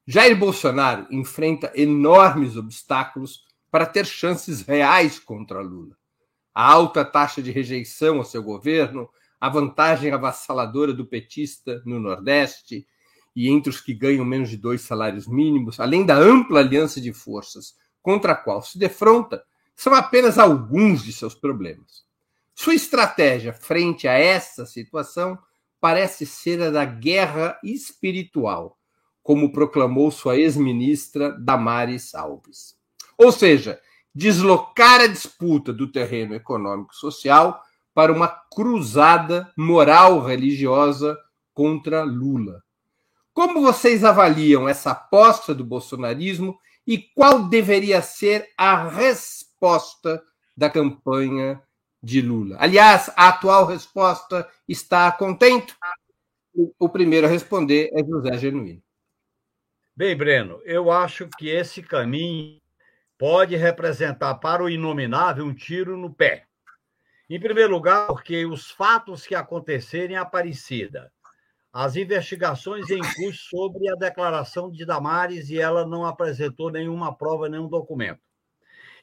Jair 0.04 0.36
Bolsonaro 0.36 1.06
enfrenta 1.12 1.70
enormes 1.76 2.56
obstáculos 2.56 3.44
para 3.70 3.86
ter 3.86 4.04
chances 4.04 4.60
reais 4.60 5.20
contra 5.20 5.60
Lula. 5.60 5.96
A 6.52 6.68
alta 6.68 7.04
taxa 7.04 7.40
de 7.40 7.52
rejeição 7.52 8.18
ao 8.18 8.24
seu 8.24 8.42
governo, 8.42 9.08
a 9.40 9.48
vantagem 9.48 10.10
avassaladora 10.10 10.92
do 10.92 11.06
petista 11.06 11.80
no 11.86 12.00
Nordeste 12.00 12.84
e 13.34 13.48
entre 13.48 13.70
os 13.70 13.80
que 13.80 13.94
ganham 13.94 14.24
menos 14.24 14.50
de 14.50 14.56
dois 14.56 14.80
salários 14.80 15.28
mínimos, 15.28 15.78
além 15.78 16.04
da 16.04 16.16
ampla 16.16 16.58
aliança 16.58 17.00
de 17.00 17.12
forças 17.12 17.74
contra 18.02 18.32
a 18.32 18.36
qual 18.36 18.60
se 18.60 18.78
defronta, 18.78 19.44
são 19.76 19.94
apenas 19.94 20.36
alguns 20.36 21.04
de 21.04 21.12
seus 21.12 21.34
problemas. 21.34 22.04
Sua 22.56 22.74
estratégia 22.74 23.52
frente 23.52 24.08
a 24.08 24.14
essa 24.14 24.66
situação 24.66 25.38
parece 25.80 26.26
ser 26.26 26.60
a 26.60 26.70
da 26.70 26.84
guerra 26.84 27.56
espiritual 27.62 28.76
como 29.22 29.52
proclamou 29.52 30.10
sua 30.10 30.36
ex-ministra 30.36 31.30
Damares 31.30 32.14
Alves. 32.14 32.76
Ou 33.16 33.30
seja, 33.30 33.80
deslocar 34.14 35.00
a 35.00 35.06
disputa 35.06 35.72
do 35.72 35.90
terreno 35.90 36.34
econômico-social 36.34 37.62
para 37.94 38.12
uma 38.12 38.28
cruzada 38.28 39.50
moral-religiosa 39.56 41.18
contra 41.54 42.02
Lula. 42.02 42.62
Como 43.32 43.62
vocês 43.62 44.04
avaliam 44.04 44.68
essa 44.68 44.90
aposta 44.90 45.54
do 45.54 45.64
bolsonarismo 45.64 46.58
e 46.86 46.98
qual 46.98 47.48
deveria 47.48 48.02
ser 48.02 48.48
a 48.58 48.88
resposta 48.88 50.22
da 50.56 50.68
campanha 50.68 51.62
de 52.02 52.20
Lula? 52.20 52.56
Aliás, 52.58 53.10
a 53.16 53.28
atual 53.28 53.66
resposta 53.66 54.48
está 54.68 55.10
contente? 55.12 55.74
O 56.78 56.88
primeiro 56.88 57.26
a 57.26 57.30
responder 57.30 57.88
é 57.94 58.04
José 58.04 58.36
Genuíno. 58.36 58.82
Bem, 59.94 60.16
Breno, 60.16 60.58
eu 60.64 60.90
acho 60.90 61.28
que 61.36 61.50
esse 61.50 61.82
caminho 61.82 62.58
pode 63.18 63.54
representar 63.56 64.36
para 64.36 64.64
o 64.64 64.70
inominável 64.70 65.44
um 65.44 65.54
tiro 65.54 65.98
no 65.98 66.10
pé. 66.12 66.46
Em 67.28 67.38
primeiro 67.38 67.74
lugar, 67.74 68.06
porque 68.06 68.46
os 68.46 68.70
fatos 68.70 69.26
que 69.26 69.34
aconteceram 69.34 70.14
em 70.14 70.16
Aparecida, 70.16 71.12
as 71.70 71.94
investigações 71.94 72.88
em 72.88 73.00
curso 73.00 73.50
sobre 73.50 73.86
a 73.90 73.94
declaração 73.94 74.72
de 74.72 74.86
Damares 74.86 75.50
e 75.50 75.60
ela 75.60 75.86
não 75.86 76.06
apresentou 76.06 76.70
nenhuma 76.70 77.14
prova, 77.14 77.46
nenhum 77.46 77.68
documento. 77.68 78.22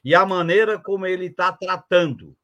E 0.04 0.12
a 0.12 0.26
maneira 0.26 0.76
como 0.76 1.06
ele 1.06 1.26
está 1.26 1.52
tratando 1.52 2.36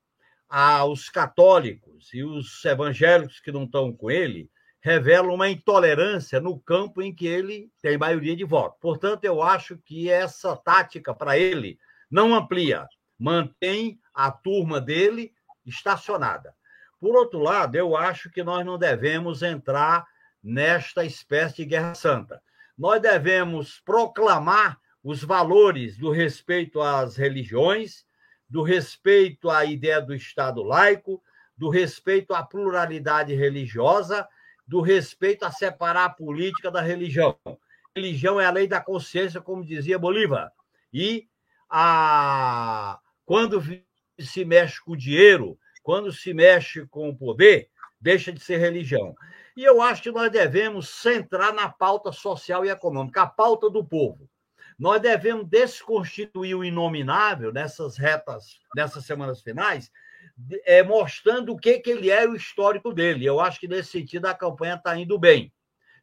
os 0.89 1.09
católicos 1.09 2.15
e 2.15 2.23
os 2.23 2.65
evangélicos 2.65 3.41
que 3.41 3.51
não 3.51 3.65
estão 3.65 3.93
com 3.93 4.09
ele 4.09 4.49
revela 4.87 5.33
uma 5.33 5.49
intolerância 5.49 6.41
no 6.41 6.61
campo 6.61 7.03
em 7.03 7.13
que 7.13 7.27
ele 7.27 7.69
tem 7.83 7.99
maioria 7.99 8.37
de 8.37 8.45
voto. 8.45 8.77
Portanto, 8.81 9.25
eu 9.25 9.43
acho 9.43 9.77
que 9.79 10.09
essa 10.09 10.55
tática 10.55 11.13
para 11.13 11.37
ele 11.37 11.77
não 12.09 12.33
amplia, 12.33 12.87
mantém 13.19 13.99
a 14.15 14.31
turma 14.31 14.81
dele 14.81 15.33
estacionada. 15.67 16.55
Por 17.01 17.17
outro 17.17 17.41
lado, 17.41 17.75
eu 17.75 17.97
acho 17.97 18.31
que 18.31 18.45
nós 18.45 18.65
não 18.65 18.79
devemos 18.79 19.43
entrar 19.43 20.07
nesta 20.41 21.05
espécie 21.05 21.57
de 21.57 21.65
guerra 21.65 21.97
santa. 21.97 22.41
Nós 22.79 23.03
devemos 23.03 23.81
proclamar 23.81 24.79
os 25.03 25.21
valores 25.21 25.99
do 25.99 26.13
respeito 26.13 26.81
às 26.81 27.17
religiões, 27.17 28.07
do 28.49 28.63
respeito 28.63 29.51
à 29.51 29.65
ideia 29.65 30.01
do 30.01 30.15
Estado 30.15 30.63
laico, 30.63 31.21
do 31.57 31.69
respeito 31.71 32.33
à 32.33 32.45
pluralidade 32.45 33.35
religiosa, 33.35 34.29
do 34.67 34.81
respeito 34.81 35.45
a 35.45 35.51
separar 35.51 36.05
a 36.05 36.11
política 36.11 36.71
da 36.71 36.81
religião. 36.81 37.39
Religião 37.95 38.41
é 38.41 38.47
a 38.47 38.51
lei 38.51 38.67
da 38.67 38.81
consciência, 38.81 39.41
como 39.41 39.65
dizia 39.65 39.99
Bolívar. 39.99 40.53
E 40.93 41.29
a... 41.71 42.99
quando 43.25 43.63
se 44.19 44.45
mexe 44.45 44.81
com 44.83 44.93
o 44.93 44.97
dinheiro, 44.97 45.59
quando 45.83 46.13
se 46.13 46.35
mexe 46.35 46.87
com 46.87 47.09
o 47.09 47.17
poder, 47.17 47.71
deixa 48.01 48.33
de 48.33 48.41
ser 48.41 48.59
religião. 48.59 49.15
E 49.57 49.65
eu 49.65 49.81
acho 49.81 50.03
que 50.03 50.11
nós 50.11 50.31
devemos 50.31 50.89
centrar 50.89 51.55
na 51.55 51.69
pauta 51.69 52.13
social 52.13 52.65
e 52.65 52.69
econômica, 52.69 53.23
a 53.23 53.27
pauta 53.27 53.71
do 53.71 53.85
povo. 53.85 54.29
Nós 54.79 55.01
devemos 55.01 55.49
desconstituir 55.49 56.55
o 56.55 56.65
inominável 56.65 57.51
nessas 57.51 57.97
retas, 57.97 58.59
nessas 58.75 59.07
semanas 59.07 59.41
finais, 59.41 59.91
é, 60.65 60.83
mostrando 60.83 61.53
o 61.53 61.57
que, 61.57 61.79
que 61.79 61.91
ele 61.91 62.11
é 62.11 62.27
o 62.27 62.35
histórico 62.35 62.93
dele. 62.93 63.25
Eu 63.25 63.41
acho 63.41 63.59
que 63.59 63.69
nesse 63.69 63.91
sentido 63.91 64.27
a 64.27 64.35
campanha 64.35 64.75
está 64.75 64.97
indo 64.99 65.19
bem. 65.19 65.53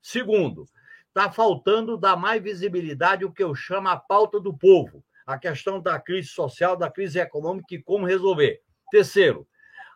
Segundo, 0.02 0.65
está 1.08 1.32
faltando 1.32 1.98
dar 1.98 2.17
mais 2.17 2.41
visibilidade 2.41 3.24
o 3.24 3.32
que 3.32 3.43
eu 3.43 3.54
chamo 3.54 3.89
a 3.89 3.98
pauta 3.98 4.39
do 4.39 4.56
povo, 4.56 5.04
a 5.26 5.38
questão 5.38 5.80
da 5.80 6.00
crise 6.00 6.30
social, 6.30 6.76
da 6.76 6.89
crise 6.89 7.19
econômica 7.19 7.76
e 7.76 7.82
como 7.82 8.06
resolver. 8.06 8.62
Terceiro, 8.91 9.48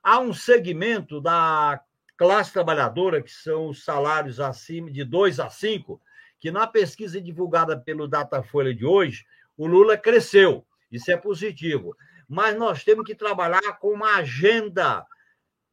há 0.04 0.20
um 0.20 0.34
segmento 0.34 1.20
da 1.20 1.82
classe 2.16 2.54
trabalhadora, 2.54 3.22
que 3.22 3.32
são 3.32 3.70
os 3.70 3.84
salários 3.84 4.40
acima 4.40 4.92
de 4.92 5.04
2 5.04 5.40
a 5.40 5.50
5, 5.50 6.02
que 6.40 6.52
na 6.52 6.66
pesquisa 6.66 7.22
divulgada 7.22 7.80
pelo 7.80 8.08
Datafolha 8.08 8.74
de 8.74 8.86
hoje, 8.86 9.26
o 9.58 9.68
Lula 9.68 9.98
cresceu. 9.98 10.66
Isso 10.92 11.12
é 11.12 11.18
positivo. 11.18 11.96
Mas 12.28 12.58
nós 12.58 12.84
temos 12.84 13.06
que 13.06 13.16
trabalhar 13.16 13.80
com 13.80 13.92
uma 13.92 14.16
agenda 14.16 15.06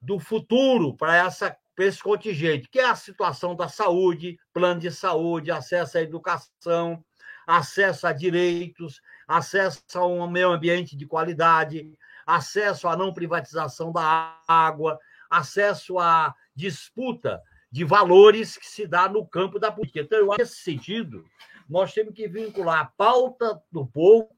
do 0.00 0.18
futuro 0.18 0.94
para 0.94 1.16
essa 1.16 1.56
para 1.74 1.86
esse 1.86 2.00
contingente, 2.00 2.68
que 2.68 2.78
é 2.78 2.84
a 2.84 2.94
situação 2.94 3.56
da 3.56 3.68
saúde, 3.68 4.38
plano 4.52 4.80
de 4.80 4.92
saúde, 4.92 5.50
acesso 5.50 5.98
à 5.98 6.02
educação, 6.02 7.04
acesso 7.44 8.06
a 8.06 8.12
direitos, 8.12 9.00
acesso 9.26 9.82
a 9.94 10.06
um 10.06 10.30
meio 10.30 10.52
ambiente 10.52 10.96
de 10.96 11.06
qualidade, 11.06 11.90
acesso 12.24 12.86
à 12.86 12.96
não 12.96 13.12
privatização 13.12 13.90
da 13.92 14.38
água, 14.46 14.98
acesso 15.28 15.98
à 15.98 16.34
disputa 16.54 17.42
de 17.70 17.84
valores 17.84 18.56
que 18.56 18.66
se 18.66 18.86
dá 18.86 19.08
no 19.08 19.26
campo 19.26 19.58
da 19.58 19.72
política. 19.72 20.00
Então, 20.00 20.18
eu 20.18 20.30
acho 20.30 20.36
que 20.36 20.42
nesse 20.42 20.62
sentido, 20.62 21.24
nós 21.68 21.92
temos 21.92 22.14
que 22.14 22.28
vincular 22.28 22.80
a 22.80 22.84
pauta 22.84 23.60
do 23.70 23.84
povo 23.84 24.28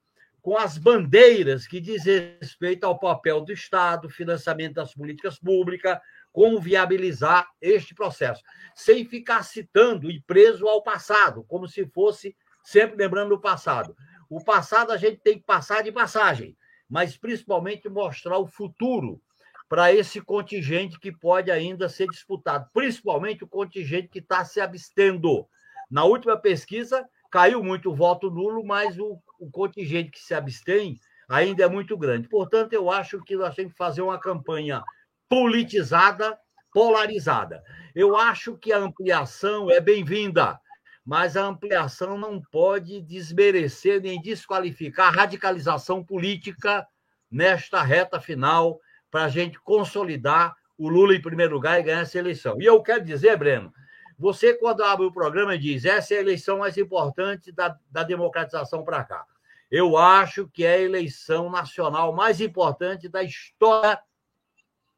com 0.46 0.56
as 0.56 0.78
bandeiras 0.78 1.66
que 1.66 1.80
dizem 1.80 2.36
respeito 2.40 2.84
ao 2.84 2.96
papel 2.96 3.40
do 3.40 3.52
Estado, 3.52 4.08
financiamento 4.08 4.74
das 4.74 4.94
políticas 4.94 5.40
públicas, 5.40 5.98
como 6.30 6.60
viabilizar 6.60 7.48
este 7.60 7.96
processo, 7.96 8.44
sem 8.72 9.04
ficar 9.04 9.42
citando 9.42 10.08
e 10.08 10.20
preso 10.20 10.68
ao 10.68 10.84
passado, 10.84 11.44
como 11.48 11.66
se 11.66 11.84
fosse 11.86 12.36
sempre 12.62 12.96
lembrando 12.96 13.34
o 13.34 13.40
passado. 13.40 13.96
O 14.30 14.40
passado 14.40 14.92
a 14.92 14.96
gente 14.96 15.16
tem 15.16 15.36
que 15.36 15.44
passar 15.44 15.82
de 15.82 15.90
passagem 15.90 16.56
mas 16.88 17.16
principalmente 17.16 17.88
mostrar 17.88 18.38
o 18.38 18.46
futuro 18.46 19.20
para 19.68 19.92
esse 19.92 20.20
contingente 20.20 21.00
que 21.00 21.10
pode 21.10 21.50
ainda 21.50 21.88
ser 21.88 22.06
disputado, 22.06 22.70
principalmente 22.72 23.42
o 23.42 23.48
contingente 23.48 24.06
que 24.06 24.20
está 24.20 24.44
se 24.44 24.60
abstendo. 24.60 25.48
Na 25.90 26.04
última 26.04 26.36
pesquisa, 26.36 27.04
caiu 27.30 27.62
muito 27.62 27.90
o 27.90 27.94
voto 27.94 28.30
nulo, 28.30 28.64
mas 28.64 28.98
o, 28.98 29.18
o 29.38 29.50
contingente 29.50 30.10
que 30.10 30.20
se 30.20 30.34
abstém 30.34 30.96
ainda 31.28 31.64
é 31.64 31.68
muito 31.68 31.96
grande. 31.96 32.28
Portanto, 32.28 32.72
eu 32.72 32.90
acho 32.90 33.22
que 33.22 33.36
nós 33.36 33.54
temos 33.54 33.72
que 33.72 33.78
fazer 33.78 34.02
uma 34.02 34.18
campanha 34.18 34.82
politizada, 35.28 36.38
polarizada. 36.72 37.62
Eu 37.94 38.16
acho 38.16 38.56
que 38.56 38.72
a 38.72 38.78
ampliação 38.78 39.70
é 39.70 39.80
bem-vinda 39.80 40.58
mas 41.06 41.36
a 41.36 41.44
ampliação 41.44 42.18
não 42.18 42.42
pode 42.50 43.00
desmerecer 43.00 44.02
nem 44.02 44.20
desqualificar 44.20 45.06
a 45.06 45.16
radicalização 45.16 46.04
política 46.04 46.84
nesta 47.30 47.80
reta 47.80 48.20
final 48.20 48.80
para 49.08 49.26
a 49.26 49.28
gente 49.28 49.60
consolidar 49.60 50.52
o 50.76 50.88
Lula 50.88 51.14
em 51.14 51.22
primeiro 51.22 51.54
lugar 51.54 51.78
e 51.78 51.84
ganhar 51.84 52.00
essa 52.00 52.18
eleição. 52.18 52.60
E 52.60 52.64
eu 52.64 52.82
quero 52.82 53.04
dizer, 53.04 53.36
Breno, 53.36 53.72
você, 54.18 54.54
quando 54.54 54.82
abre 54.82 55.04
o 55.04 55.12
programa, 55.12 55.58
diz 55.58 55.84
essa 55.84 56.14
é 56.14 56.18
a 56.18 56.20
eleição 56.20 56.58
mais 56.58 56.76
importante 56.78 57.52
da, 57.52 57.78
da 57.90 58.02
democratização 58.02 58.82
para 58.82 59.04
cá. 59.04 59.26
Eu 59.70 59.96
acho 59.96 60.48
que 60.48 60.64
é 60.64 60.74
a 60.74 60.80
eleição 60.80 61.50
nacional 61.50 62.12
mais 62.12 62.40
importante 62.40 63.08
da 63.08 63.22
história 63.22 64.00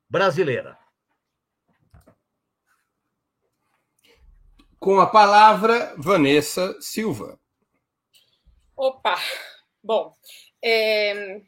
brasileira. 0.09 0.78
Com 4.78 5.00
a 5.00 5.07
palavra, 5.07 5.94
Vanessa 5.96 6.81
Silva. 6.81 7.40
Opa! 8.76 9.16
Bom, 9.83 10.14
é, 10.62 11.40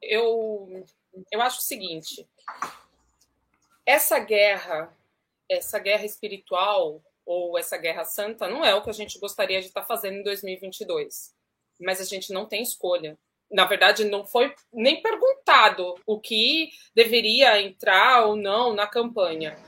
eu, 0.00 0.84
eu 1.30 1.40
acho 1.40 1.58
o 1.58 1.62
seguinte: 1.62 2.28
essa 3.86 4.18
guerra, 4.18 4.92
essa 5.48 5.78
guerra 5.78 6.04
espiritual 6.04 7.00
ou 7.24 7.58
essa 7.58 7.76
guerra 7.76 8.04
santa 8.04 8.48
não 8.48 8.64
é 8.64 8.74
o 8.74 8.82
que 8.82 8.90
a 8.90 8.94
gente 8.94 9.18
gostaria 9.18 9.60
de 9.60 9.68
estar 9.68 9.84
fazendo 9.84 10.18
em 10.18 10.22
2022. 10.22 11.34
Mas 11.80 12.00
a 12.00 12.04
gente 12.04 12.32
não 12.32 12.46
tem 12.46 12.62
escolha. 12.62 13.18
Na 13.50 13.66
verdade, 13.66 14.04
não 14.04 14.24
foi 14.24 14.54
nem 14.72 15.02
perguntado 15.02 15.94
o 16.06 16.18
que 16.18 16.70
deveria 16.94 17.60
entrar 17.60 18.26
ou 18.26 18.36
não 18.36 18.74
na 18.74 18.86
campanha 18.86 19.58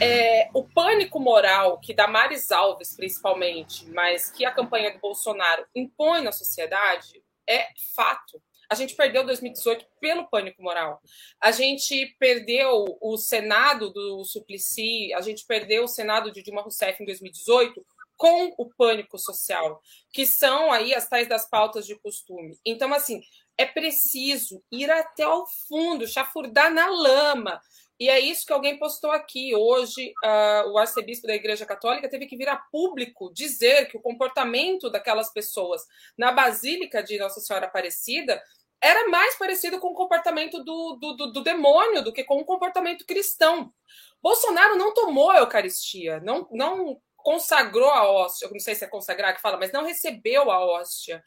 é, 0.00 0.48
o 0.54 0.64
pânico 0.64 1.20
moral 1.20 1.78
que 1.78 1.94
Damares 1.94 2.50
Alves, 2.50 2.96
principalmente, 2.96 3.88
mas 3.90 4.30
que 4.30 4.44
a 4.44 4.50
campanha 4.50 4.92
do 4.92 4.98
Bolsonaro 4.98 5.66
impõe 5.74 6.22
na 6.22 6.32
sociedade, 6.32 7.22
é 7.48 7.68
fato. 7.94 8.40
A 8.72 8.74
gente 8.74 8.94
perdeu 8.94 9.22
2018 9.22 9.84
pelo 10.00 10.26
pânico 10.30 10.62
moral. 10.62 10.98
A 11.38 11.50
gente 11.50 12.16
perdeu 12.18 12.86
o 13.02 13.18
Senado 13.18 13.90
do 13.90 14.24
Suplicy, 14.24 15.12
a 15.12 15.20
gente 15.20 15.44
perdeu 15.44 15.84
o 15.84 15.88
Senado 15.88 16.32
de 16.32 16.42
Dilma 16.42 16.62
Rousseff 16.62 17.02
em 17.02 17.04
2018 17.04 17.84
com 18.16 18.54
o 18.56 18.70
pânico 18.70 19.18
social, 19.18 19.82
que 20.10 20.24
são 20.24 20.72
aí 20.72 20.94
as 20.94 21.06
tais 21.06 21.28
das 21.28 21.46
pautas 21.46 21.84
de 21.84 21.96
costume. 21.96 22.58
Então, 22.64 22.94
assim, 22.94 23.20
é 23.58 23.66
preciso 23.66 24.62
ir 24.72 24.90
até 24.90 25.28
o 25.28 25.44
fundo, 25.68 26.08
chafurdar 26.08 26.72
na 26.72 26.88
lama, 26.88 27.60
e 28.02 28.08
é 28.08 28.18
isso 28.18 28.44
que 28.44 28.52
alguém 28.52 28.78
postou 28.80 29.12
aqui. 29.12 29.54
Hoje, 29.54 30.12
uh, 30.24 30.70
o 30.70 30.76
arcebispo 30.76 31.24
da 31.24 31.36
Igreja 31.36 31.64
Católica 31.64 32.08
teve 32.08 32.26
que 32.26 32.36
vir 32.36 32.48
a 32.48 32.56
público 32.56 33.32
dizer 33.32 33.86
que 33.86 33.96
o 33.96 34.00
comportamento 34.00 34.90
daquelas 34.90 35.32
pessoas 35.32 35.82
na 36.18 36.32
Basílica 36.32 37.00
de 37.00 37.16
Nossa 37.16 37.38
Senhora 37.38 37.66
Aparecida 37.66 38.42
era 38.82 39.08
mais 39.08 39.36
parecido 39.36 39.78
com 39.78 39.88
o 39.88 39.94
comportamento 39.94 40.62
do, 40.64 40.96
do, 41.00 41.12
do, 41.12 41.32
do 41.32 41.42
demônio 41.42 42.02
do 42.02 42.12
que 42.12 42.24
com 42.24 42.40
o 42.40 42.44
comportamento 42.44 43.06
cristão. 43.06 43.72
Bolsonaro 44.20 44.76
não 44.76 44.92
tomou 44.92 45.30
a 45.30 45.38
Eucaristia, 45.38 46.18
não, 46.20 46.48
não 46.50 47.00
consagrou 47.16 47.90
a 47.90 48.10
hóstia, 48.10 48.48
não 48.50 48.58
sei 48.58 48.74
se 48.74 48.84
é 48.84 48.88
consagrar 48.88 49.34
que 49.34 49.40
fala, 49.40 49.56
mas 49.56 49.72
não 49.72 49.84
recebeu 49.84 50.50
a 50.50 50.64
hóstia. 50.64 51.22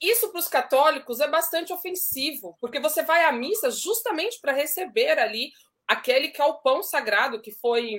Isso 0.00 0.30
para 0.30 0.40
os 0.40 0.48
católicos 0.48 1.20
é 1.20 1.28
bastante 1.28 1.72
ofensivo, 1.72 2.56
porque 2.58 2.80
você 2.80 3.02
vai 3.02 3.24
à 3.24 3.32
missa 3.32 3.70
justamente 3.70 4.40
para 4.40 4.52
receber 4.52 5.18
ali 5.18 5.50
aquele 5.86 6.28
que 6.28 6.40
é 6.40 6.44
o 6.44 6.60
pão 6.60 6.82
sagrado 6.82 7.40
que 7.40 7.50
foi 7.50 7.96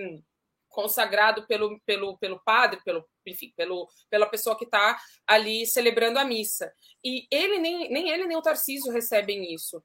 consagrado 0.67 1.45
pelo, 1.47 1.79
pelo, 1.85 2.17
pelo 2.17 2.39
padre, 2.43 2.79
pelo, 2.83 3.07
enfim, 3.29 3.53
pelo, 3.55 3.87
pela 4.09 4.25
pessoa 4.25 4.57
que 4.57 4.65
está 4.65 4.97
ali 5.25 5.65
celebrando 5.65 6.19
a 6.19 6.25
missa. 6.25 6.71
E 7.03 7.27
ele 7.31 7.59
nem, 7.59 7.89
nem 7.91 8.09
ele 8.09 8.25
nem 8.25 8.37
o 8.37 8.41
Tarcísio 8.41 8.91
recebem 8.91 9.53
isso. 9.53 9.81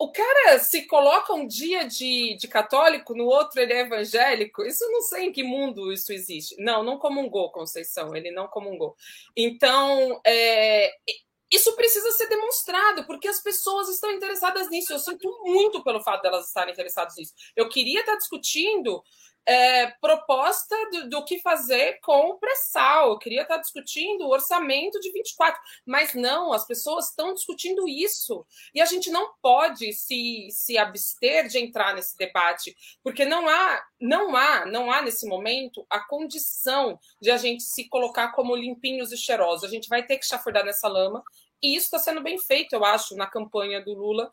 O 0.00 0.12
cara 0.12 0.60
se 0.60 0.86
coloca 0.86 1.34
um 1.34 1.44
dia 1.44 1.84
de, 1.84 2.36
de 2.36 2.46
católico, 2.46 3.16
no 3.16 3.24
outro 3.24 3.60
ele 3.60 3.72
é 3.72 3.80
evangélico. 3.80 4.62
Isso 4.62 4.84
eu 4.84 4.92
não 4.92 5.02
sei 5.02 5.24
em 5.24 5.32
que 5.32 5.42
mundo 5.42 5.92
isso 5.92 6.12
existe. 6.12 6.54
Não, 6.62 6.84
não 6.84 6.98
comungou, 6.98 7.50
Conceição, 7.50 8.14
ele 8.14 8.30
não 8.30 8.46
comungou. 8.46 8.94
Então, 9.36 10.20
é, 10.24 10.92
isso 11.50 11.74
precisa 11.74 12.10
ser 12.12 12.28
demonstrado, 12.28 13.06
porque 13.06 13.26
as 13.26 13.40
pessoas 13.40 13.88
estão 13.88 14.12
interessadas 14.12 14.68
nisso. 14.68 14.92
Eu 14.92 14.98
sinto 14.98 15.28
muito 15.44 15.82
pelo 15.82 16.02
fato 16.02 16.22
delas 16.22 16.46
estarem 16.46 16.72
interessadas 16.72 17.16
nisso. 17.16 17.32
Eu 17.56 17.68
queria 17.68 18.00
estar 18.00 18.16
discutindo 18.16 19.02
é, 19.46 19.86
proposta 20.00 20.76
do, 20.90 21.08
do, 21.08 21.24
que 21.24 21.40
fazer 21.40 21.98
com 22.02 22.28
o 22.28 22.38
pré-sal. 22.38 23.10
Eu 23.12 23.18
queria 23.18 23.42
estar 23.42 23.56
discutindo 23.56 24.24
o 24.24 24.30
orçamento 24.30 25.00
de 25.00 25.10
24, 25.10 25.58
mas 25.86 26.12
não, 26.14 26.52
as 26.52 26.66
pessoas 26.66 27.08
estão 27.08 27.32
discutindo 27.32 27.88
isso. 27.88 28.44
E 28.74 28.80
a 28.80 28.84
gente 28.84 29.10
não 29.10 29.32
pode 29.40 29.92
se, 29.94 30.48
se 30.50 30.76
abster 30.76 31.48
de 31.48 31.58
entrar 31.58 31.94
nesse 31.94 32.16
debate, 32.16 32.76
porque 33.02 33.24
não 33.24 33.48
há, 33.48 33.82
não 34.00 34.36
há, 34.36 34.66
não 34.66 34.90
há 34.90 35.00
nesse 35.00 35.26
momento 35.26 35.86
a 35.88 36.00
condição 36.00 36.98
de 37.20 37.30
a 37.30 37.36
gente 37.36 37.62
se 37.62 37.88
colocar 37.88 38.32
como 38.32 38.54
limpinhos 38.54 39.12
e 39.12 39.16
cheirosos. 39.16 39.64
A 39.64 39.72
gente 39.72 39.88
vai 39.88 40.04
ter 40.04 40.18
que 40.18 40.26
chafurdar 40.26 40.64
nessa 40.64 40.88
lama, 40.88 41.22
e 41.62 41.74
isso 41.74 41.86
está 41.86 41.98
sendo 41.98 42.22
bem 42.22 42.38
feito, 42.38 42.74
eu 42.74 42.84
acho, 42.84 43.16
na 43.16 43.26
campanha 43.26 43.82
do 43.82 43.94
Lula 43.94 44.30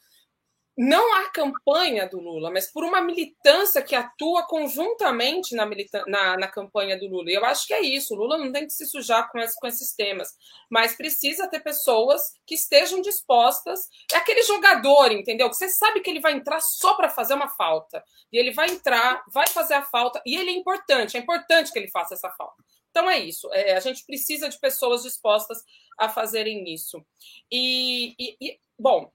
não 0.78 1.16
a 1.16 1.30
campanha 1.30 2.08
do 2.08 2.20
Lula, 2.20 2.52
mas 2.52 2.70
por 2.70 2.84
uma 2.84 3.00
militância 3.00 3.82
que 3.82 3.96
atua 3.96 4.44
conjuntamente 4.44 5.56
na, 5.56 5.66
na, 6.06 6.38
na, 6.38 6.48
campanha 6.50 7.00
do 7.00 7.08
Lula. 7.08 7.32
E 7.32 7.34
eu 7.34 7.46
acho 7.46 7.66
que 7.66 7.74
é 7.74 7.82
isso. 7.82 8.14
O 8.14 8.18
Lula 8.18 8.38
não 8.38 8.52
tem 8.52 8.66
que 8.68 8.74
se 8.74 8.86
sujar 8.86 9.32
com, 9.32 9.40
esse, 9.40 9.58
com 9.58 9.68
esses 9.68 9.94
temas, 9.96 10.30
mas 10.70 10.96
precisa 10.96 11.48
ter 11.48 11.62
pessoas 11.62 12.22
que 12.46 12.56
estejam 12.56 13.02
dispostas. 13.02 13.88
É 14.12 14.18
aquele 14.18 14.44
jogador, 14.44 15.12
entendeu? 15.12 15.50
Que 15.50 15.56
você 15.56 15.70
sabe 15.70 16.02
que 16.02 16.10
ele 16.10 16.20
vai 16.20 16.34
entrar 16.34 16.60
só 16.60 16.96
para 16.96 17.10
fazer 17.10 17.36
uma 17.36 17.48
falta. 17.48 18.04
E 18.32 18.38
ele 18.38 18.52
vai 18.52 18.70
entrar, 18.70 19.24
vai 19.32 19.48
fazer 19.48 19.76
a 19.76 19.84
falta, 19.84 20.22
e 20.26 20.36
ele 20.36 20.50
é 20.50 20.54
importante, 20.54 21.16
é 21.16 21.20
importante 21.22 21.72
que 21.72 21.80
ele 21.80 21.90
faça 21.90 22.16
essa 22.16 22.30
falta. 22.32 22.62
Então 22.90 23.10
é 23.10 23.20
isso. 23.20 23.50
É, 23.54 23.76
a 23.76 23.80
gente 23.80 24.06
precisa 24.06 24.50
de 24.50 24.60
pessoas 24.60 25.04
dispostas 25.04 25.64
a 25.98 26.10
fazerem 26.10 26.74
isso. 26.74 27.06
E, 27.52 28.14
e, 28.20 28.38
e 28.42 28.60
bom, 28.78 29.12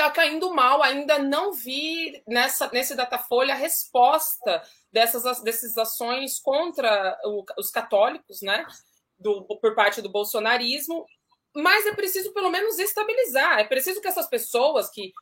está 0.00 0.10
caindo 0.10 0.52
mal. 0.54 0.82
Ainda 0.82 1.18
não 1.18 1.52
vi 1.52 2.22
nessa, 2.26 2.68
nesse 2.72 2.94
Datafolha 2.94 3.54
a 3.54 3.56
resposta 3.56 4.62
dessas, 4.92 5.42
dessas 5.42 5.76
ações 5.76 6.40
contra 6.40 7.18
o, 7.24 7.44
os 7.58 7.70
católicos, 7.70 8.40
né? 8.42 8.66
Do, 9.18 9.44
por 9.44 9.74
parte 9.74 10.00
do 10.00 10.10
bolsonarismo. 10.10 11.04
Mas 11.54 11.86
é 11.86 11.94
preciso, 11.94 12.32
pelo 12.32 12.50
menos, 12.50 12.78
estabilizar. 12.78 13.58
É 13.58 13.64
preciso 13.64 14.00
que 14.00 14.08
essas 14.08 14.28
pessoas 14.28 14.88
que 14.90 15.12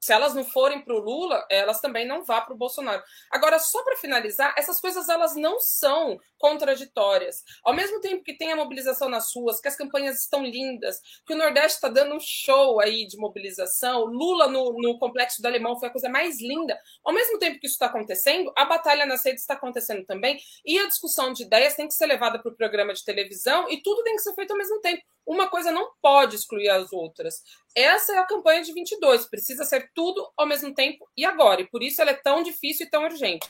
se 0.00 0.12
elas 0.12 0.34
não 0.34 0.44
forem 0.44 0.80
para 0.80 0.94
o 0.94 0.98
Lula, 0.98 1.44
elas 1.50 1.80
também 1.80 2.06
não 2.06 2.24
vá 2.24 2.40
para 2.40 2.54
o 2.54 2.56
Bolsonaro. 2.56 3.02
Agora, 3.30 3.58
só 3.58 3.82
para 3.82 3.96
finalizar, 3.96 4.54
essas 4.56 4.80
coisas 4.80 5.08
elas 5.08 5.34
não 5.34 5.58
são 5.60 6.18
contraditórias. 6.38 7.42
Ao 7.64 7.74
mesmo 7.74 8.00
tempo 8.00 8.22
que 8.22 8.36
tem 8.36 8.52
a 8.52 8.56
mobilização 8.56 9.08
nas 9.08 9.34
ruas, 9.34 9.60
que 9.60 9.68
as 9.68 9.76
campanhas 9.76 10.20
estão 10.20 10.44
lindas, 10.44 11.00
que 11.26 11.34
o 11.34 11.36
Nordeste 11.36 11.76
está 11.76 11.88
dando 11.88 12.14
um 12.14 12.20
show 12.20 12.80
aí 12.80 13.06
de 13.06 13.16
mobilização, 13.16 14.04
Lula 14.04 14.48
no, 14.48 14.72
no 14.80 14.98
complexo 14.98 15.42
do 15.42 15.46
Alemão 15.46 15.78
foi 15.78 15.88
a 15.88 15.92
coisa 15.92 16.08
mais 16.08 16.40
linda. 16.40 16.78
Ao 17.04 17.12
mesmo 17.12 17.38
tempo 17.38 17.58
que 17.58 17.66
isso 17.66 17.74
está 17.74 17.86
acontecendo, 17.86 18.52
a 18.56 18.64
batalha 18.64 19.06
nas 19.06 19.24
redes 19.24 19.42
está 19.42 19.54
acontecendo 19.54 20.04
também, 20.04 20.38
e 20.64 20.78
a 20.78 20.86
discussão 20.86 21.32
de 21.32 21.42
ideias 21.42 21.74
tem 21.74 21.88
que 21.88 21.94
ser 21.94 22.06
levada 22.06 22.38
para 22.38 22.52
o 22.52 22.56
programa 22.56 22.92
de 22.92 23.04
televisão, 23.04 23.68
e 23.70 23.82
tudo 23.82 24.02
tem 24.02 24.16
que 24.16 24.22
ser 24.22 24.34
feito 24.34 24.52
ao 24.52 24.58
mesmo 24.58 24.80
tempo. 24.80 25.02
Uma 25.26 25.48
coisa 25.48 25.72
não 25.72 25.90
pode 26.00 26.36
excluir 26.36 26.68
as 26.68 26.92
outras. 26.92 27.42
Essa 27.74 28.14
é 28.14 28.18
a 28.18 28.26
campanha 28.26 28.62
de 28.62 28.72
22. 28.72 29.26
Precisa 29.26 29.64
ser 29.64 29.90
tudo 29.92 30.24
ao 30.36 30.46
mesmo 30.46 30.72
tempo 30.72 31.08
e 31.16 31.24
agora. 31.24 31.62
E 31.62 31.68
por 31.68 31.82
isso 31.82 32.00
ela 32.00 32.12
é 32.12 32.14
tão 32.14 32.42
difícil 32.44 32.86
e 32.86 32.90
tão 32.90 33.04
urgente. 33.04 33.48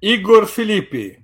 Igor 0.00 0.46
Felipe. 0.46 1.22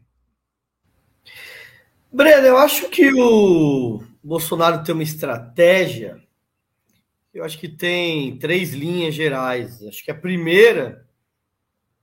Breno, 2.12 2.46
eu 2.46 2.56
acho 2.58 2.88
que 2.88 3.12
o 3.12 4.02
Bolsonaro 4.22 4.84
tem 4.84 4.94
uma 4.94 5.02
estratégia. 5.02 6.22
Eu 7.32 7.44
acho 7.44 7.58
que 7.58 7.68
tem 7.68 8.38
três 8.38 8.72
linhas 8.72 9.14
gerais. 9.14 9.82
Acho 9.82 10.04
que 10.04 10.10
a 10.10 10.14
primeira, 10.14 11.06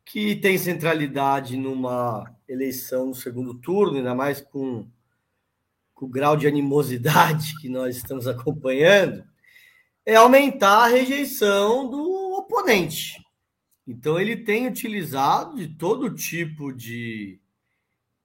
que 0.04 0.36
tem 0.36 0.58
centralidade 0.58 1.58
numa 1.58 2.36
eleição 2.48 3.08
no 3.08 3.16
segundo 3.16 3.54
turno, 3.54 3.98
ainda 3.98 4.14
mais 4.14 4.42
com 4.42 4.88
com 5.96 6.06
o 6.06 6.10
grau 6.10 6.36
de 6.36 6.46
animosidade 6.46 7.58
que 7.60 7.70
nós 7.70 7.96
estamos 7.96 8.28
acompanhando, 8.28 9.24
é 10.06 10.16
aumentar 10.16 10.84
a 10.84 10.88
rejeição 10.88 11.90
do 11.90 12.36
oponente. 12.38 13.26
Então, 13.88 14.20
ele 14.20 14.36
tem 14.36 14.68
utilizado 14.68 15.56
de 15.56 15.70
todo 15.70 16.14
tipo 16.14 16.74
de 16.74 17.40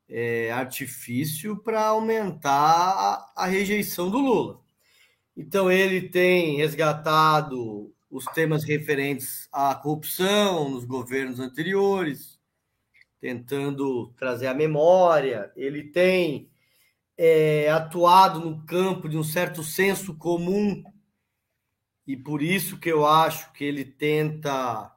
é, 0.09 0.51
artifício 0.51 1.57
para 1.57 1.87
aumentar 1.87 3.31
a, 3.37 3.47
rejeição 3.47 4.11
do 4.11 4.19
Lula. 4.19 4.61
Então, 5.37 5.71
ele 5.71 6.09
tem 6.09 6.57
resgatado 6.57 7.95
os 8.11 8.25
temas 8.27 8.65
referentes 8.65 9.49
à 9.53 9.75
corrupção 9.75 10.69
nos 10.69 10.85
governos 10.85 11.39
anteriores, 11.39 12.39
tentando 13.21 14.09
trazer 14.17 14.49
a 14.49 14.55
memória. 14.55 15.53
Ele 15.55 15.85
tem 15.85 16.50
é, 17.23 17.69
atuado 17.69 18.41
no 18.41 18.65
campo 18.65 19.07
de 19.07 19.19
um 19.19 19.23
certo 19.23 19.63
senso 19.63 20.15
comum 20.15 20.83
e 22.07 22.17
por 22.17 22.41
isso 22.41 22.79
que 22.79 22.91
eu 22.91 23.07
acho 23.07 23.53
que 23.53 23.63
ele 23.63 23.85
tenta 23.85 24.91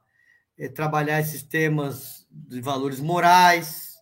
é, 0.56 0.66
trabalhar 0.66 1.20
esses 1.20 1.42
temas 1.42 2.26
de 2.30 2.62
valores 2.62 2.98
morais 2.98 3.96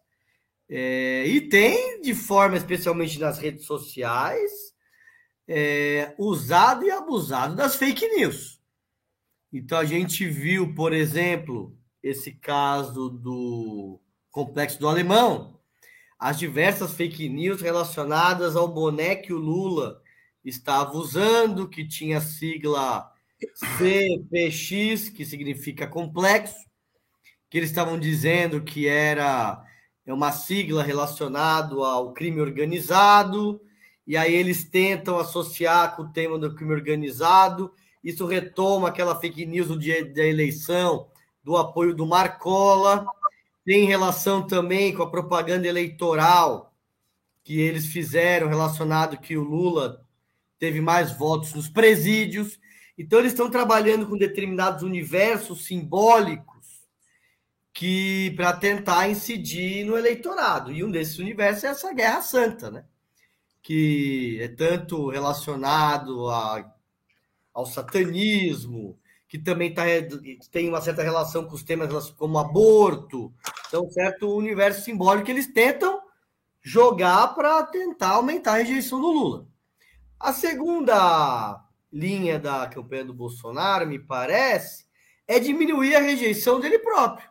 é, 0.68 1.26
e 1.26 1.40
tem 1.48 2.00
de 2.00 2.14
forma 2.14 2.56
especialmente 2.56 3.18
nas 3.18 3.40
redes 3.40 3.66
sociais 3.66 4.52
é, 5.48 6.14
usado 6.16 6.84
e 6.84 6.92
abusado 6.92 7.56
das 7.56 7.74
fake 7.74 8.06
news. 8.06 8.62
Então 9.52 9.76
a 9.76 9.84
gente 9.84 10.28
viu, 10.28 10.72
por 10.76 10.92
exemplo, 10.92 11.76
esse 12.00 12.30
caso 12.30 13.10
do 13.10 14.00
complexo 14.30 14.78
do 14.78 14.88
Alemão, 14.88 15.60
as 16.22 16.38
diversas 16.38 16.94
fake 16.94 17.28
news 17.28 17.60
relacionadas 17.60 18.54
ao 18.54 18.68
boné 18.68 19.16
que 19.16 19.32
o 19.32 19.38
Lula 19.38 20.00
estava 20.44 20.92
usando, 20.92 21.68
que 21.68 21.84
tinha 21.84 22.20
sigla 22.20 23.10
CPX, 23.56 25.08
que 25.08 25.24
significa 25.24 25.84
complexo, 25.84 26.54
que 27.50 27.58
eles 27.58 27.70
estavam 27.70 27.98
dizendo 27.98 28.62
que 28.62 28.86
era 28.86 29.60
uma 30.06 30.30
sigla 30.30 30.84
relacionada 30.84 31.74
ao 31.74 32.12
crime 32.12 32.40
organizado, 32.40 33.60
e 34.06 34.16
aí 34.16 34.32
eles 34.32 34.62
tentam 34.62 35.18
associar 35.18 35.96
com 35.96 36.02
o 36.02 36.12
tema 36.12 36.38
do 36.38 36.54
crime 36.54 36.72
organizado. 36.72 37.74
Isso 38.02 38.26
retoma 38.26 38.90
aquela 38.90 39.18
fake 39.18 39.44
news 39.44 39.66
do 39.66 39.76
dia 39.76 40.04
da 40.04 40.24
eleição, 40.24 41.08
do 41.42 41.56
apoio 41.56 41.92
do 41.92 42.06
Marcola 42.06 43.04
tem 43.64 43.86
relação 43.86 44.46
também 44.46 44.94
com 44.94 45.02
a 45.02 45.10
propaganda 45.10 45.66
eleitoral 45.66 46.74
que 47.44 47.60
eles 47.60 47.86
fizeram 47.86 48.48
relacionado 48.48 49.18
que 49.18 49.36
o 49.36 49.42
Lula 49.42 50.04
teve 50.58 50.80
mais 50.80 51.16
votos 51.16 51.54
nos 51.54 51.68
presídios. 51.68 52.58
Então 52.96 53.18
eles 53.18 53.32
estão 53.32 53.50
trabalhando 53.50 54.06
com 54.06 54.16
determinados 54.16 54.82
universos 54.82 55.64
simbólicos 55.64 56.52
que 57.72 58.32
para 58.36 58.52
tentar 58.52 59.08
incidir 59.08 59.84
no 59.84 59.96
eleitorado. 59.96 60.70
E 60.70 60.84
um 60.84 60.90
desses 60.90 61.18
universos 61.18 61.64
é 61.64 61.68
essa 61.68 61.92
Guerra 61.92 62.22
Santa, 62.22 62.70
né? 62.70 62.84
Que 63.62 64.38
é 64.40 64.48
tanto 64.48 65.08
relacionado 65.08 66.28
a, 66.28 66.72
ao 67.52 67.66
satanismo, 67.66 68.98
que 69.32 69.38
também 69.38 69.72
tá, 69.72 69.84
tem 70.50 70.68
uma 70.68 70.82
certa 70.82 71.02
relação 71.02 71.46
com 71.46 71.54
os 71.54 71.62
temas 71.62 72.10
como 72.10 72.38
aborto, 72.38 73.32
então, 73.66 73.90
certo 73.90 74.28
universo 74.36 74.84
simbólico 74.84 75.24
que 75.24 75.32
eles 75.32 75.46
tentam 75.46 76.02
jogar 76.60 77.28
para 77.28 77.62
tentar 77.62 78.10
aumentar 78.10 78.52
a 78.52 78.56
rejeição 78.58 79.00
do 79.00 79.06
Lula. 79.06 79.46
A 80.20 80.34
segunda 80.34 81.64
linha 81.90 82.38
da 82.38 82.66
campanha 82.66 83.06
do 83.06 83.14
Bolsonaro, 83.14 83.86
me 83.86 83.98
parece, 83.98 84.84
é 85.26 85.40
diminuir 85.40 85.94
a 85.94 86.00
rejeição 86.00 86.60
dele 86.60 86.78
próprio. 86.78 87.26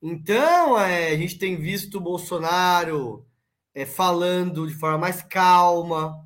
Então, 0.00 0.78
é, 0.78 1.08
a 1.08 1.16
gente 1.16 1.40
tem 1.40 1.56
visto 1.56 1.96
o 1.96 2.00
Bolsonaro 2.00 3.26
é, 3.74 3.84
falando 3.84 4.64
de 4.64 4.74
forma 4.74 4.98
mais 4.98 5.22
calma, 5.22 6.24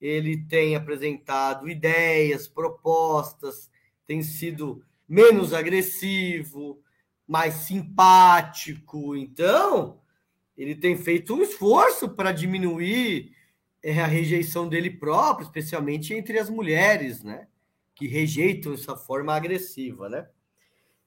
ele 0.00 0.38
tem 0.46 0.74
apresentado 0.74 1.68
ideias, 1.68 2.48
propostas, 2.48 3.67
tem 4.08 4.22
sido 4.22 4.82
menos 5.06 5.52
agressivo, 5.52 6.82
mais 7.26 7.54
simpático. 7.54 9.14
Então, 9.14 10.00
ele 10.56 10.74
tem 10.74 10.96
feito 10.96 11.34
um 11.34 11.42
esforço 11.42 12.08
para 12.08 12.32
diminuir 12.32 13.36
é, 13.82 14.00
a 14.00 14.06
rejeição 14.06 14.66
dele 14.66 14.90
próprio, 14.90 15.44
especialmente 15.44 16.14
entre 16.14 16.38
as 16.38 16.48
mulheres, 16.48 17.22
né? 17.22 17.46
Que 17.94 18.08
rejeitam 18.08 18.72
essa 18.72 18.96
forma 18.96 19.34
agressiva, 19.34 20.08
né? 20.08 20.26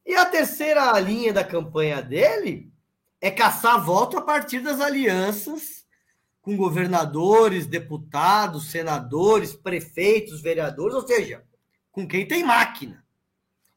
E 0.06 0.14
a 0.14 0.26
terceira 0.26 0.98
linha 1.00 1.34
da 1.34 1.44
campanha 1.44 2.02
dele 2.02 2.72
é 3.20 3.32
caçar 3.32 3.84
voto 3.84 4.16
a 4.18 4.22
partir 4.22 4.60
das 4.60 4.80
alianças 4.80 5.86
com 6.40 6.56
governadores, 6.56 7.66
deputados, 7.66 8.70
senadores, 8.70 9.54
prefeitos, 9.54 10.42
vereadores, 10.42 10.96
ou 10.96 11.06
seja, 11.06 11.44
com 11.92 12.08
quem 12.08 12.28
tem 12.28 12.44
máquina. 12.44 13.06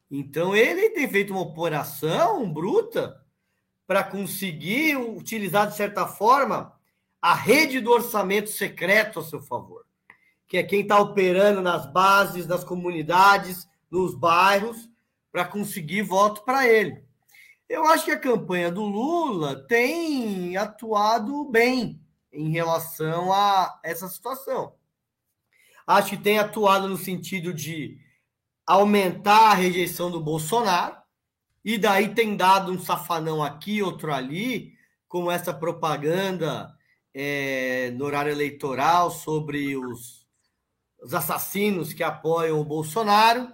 Então 0.09 0.55
ele 0.55 0.89
tem 0.91 1.07
feito 1.09 1.31
uma 1.31 1.41
operação 1.41 2.51
bruta 2.51 3.21
para 3.87 4.03
conseguir 4.03 4.95
utilizar, 4.97 5.67
de 5.67 5.75
certa 5.75 6.07
forma, 6.07 6.73
a 7.21 7.33
rede 7.33 7.79
do 7.79 7.91
orçamento 7.91 8.49
secreto 8.49 9.19
a 9.19 9.23
seu 9.23 9.41
favor, 9.41 9.85
que 10.47 10.57
é 10.57 10.63
quem 10.63 10.81
está 10.81 10.99
operando 10.99 11.61
nas 11.61 11.91
bases, 11.91 12.47
nas 12.47 12.63
comunidades, 12.63 13.67
nos 13.89 14.15
bairros, 14.15 14.89
para 15.31 15.45
conseguir 15.45 16.01
voto 16.03 16.43
para 16.43 16.67
ele. 16.67 17.03
Eu 17.67 17.85
acho 17.87 18.05
que 18.05 18.11
a 18.11 18.19
campanha 18.19 18.71
do 18.71 18.83
Lula 18.83 19.67
tem 19.67 20.55
atuado 20.55 21.45
bem 21.45 21.99
em 22.31 22.51
relação 22.51 23.33
a 23.33 23.79
essa 23.83 24.07
situação. 24.07 24.73
Acho 25.87 26.11
que 26.11 26.17
tem 26.17 26.37
atuado 26.37 26.87
no 26.87 26.97
sentido 26.97 27.53
de 27.53 27.99
aumentar 28.65 29.51
a 29.51 29.53
rejeição 29.53 30.09
do 30.09 30.19
Bolsonaro, 30.19 30.95
e 31.63 31.77
daí 31.77 32.13
tem 32.13 32.35
dado 32.35 32.71
um 32.71 32.79
safanão 32.79 33.43
aqui, 33.43 33.81
outro 33.81 34.13
ali, 34.13 34.73
como 35.07 35.31
essa 35.31 35.53
propaganda 35.53 36.75
é, 37.13 37.91
no 37.91 38.05
horário 38.05 38.31
eleitoral 38.31 39.09
sobre 39.09 39.75
os, 39.75 40.27
os 41.01 41.13
assassinos 41.13 41.93
que 41.93 42.03
apoiam 42.03 42.59
o 42.59 42.65
Bolsonaro. 42.65 43.47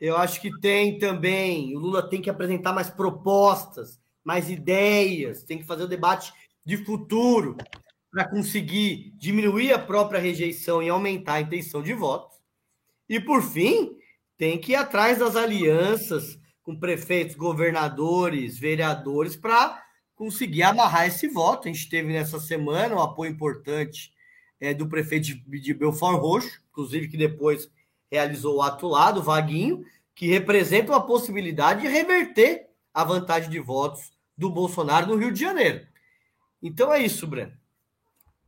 Eu 0.00 0.16
acho 0.16 0.40
que 0.40 0.50
tem 0.60 0.98
também, 0.98 1.76
o 1.76 1.80
Lula 1.80 2.08
tem 2.08 2.22
que 2.22 2.30
apresentar 2.30 2.72
mais 2.72 2.90
propostas, 2.90 4.00
mais 4.22 4.48
ideias, 4.50 5.44
tem 5.44 5.58
que 5.58 5.64
fazer 5.64 5.84
o 5.84 5.88
debate 5.88 6.32
de 6.64 6.76
futuro 6.78 7.56
para 8.10 8.28
conseguir 8.28 9.12
diminuir 9.16 9.72
a 9.72 9.78
própria 9.78 10.20
rejeição 10.20 10.82
e 10.82 10.88
aumentar 10.88 11.34
a 11.34 11.40
intenção 11.40 11.82
de 11.82 11.92
voto. 11.92 12.36
E 13.08 13.18
por 13.18 13.42
fim, 13.42 13.96
tem 14.36 14.58
que 14.58 14.72
ir 14.72 14.76
atrás 14.76 15.18
das 15.18 15.36
alianças 15.36 16.38
com 16.62 16.78
prefeitos, 16.78 17.36
governadores, 17.36 18.58
vereadores, 18.58 19.36
para 19.36 19.82
conseguir 20.14 20.62
amarrar 20.62 21.06
esse 21.06 21.28
voto. 21.28 21.68
A 21.68 21.72
gente 21.72 21.88
teve 21.88 22.12
nessa 22.12 22.40
semana 22.40 22.94
um 22.94 23.02
apoio 23.02 23.30
importante 23.30 24.12
é, 24.60 24.72
do 24.72 24.88
prefeito 24.88 25.26
de, 25.26 25.60
de 25.60 25.74
Belfort 25.74 26.18
Roxo, 26.18 26.60
inclusive 26.70 27.08
que 27.08 27.16
depois 27.16 27.68
realizou 28.10 28.56
o 28.56 28.62
ato 28.62 28.86
lá 28.88 29.10
do 29.10 29.22
Vaguinho, 29.22 29.84
que 30.14 30.28
representa 30.28 30.92
uma 30.92 31.04
possibilidade 31.04 31.82
de 31.82 31.88
reverter 31.88 32.68
a 32.92 33.04
vantagem 33.04 33.50
de 33.50 33.58
votos 33.58 34.12
do 34.36 34.48
Bolsonaro 34.48 35.08
no 35.08 35.16
Rio 35.16 35.32
de 35.32 35.40
Janeiro. 35.40 35.86
Então 36.62 36.92
é 36.92 37.00
isso, 37.00 37.26
Breno. 37.26 37.52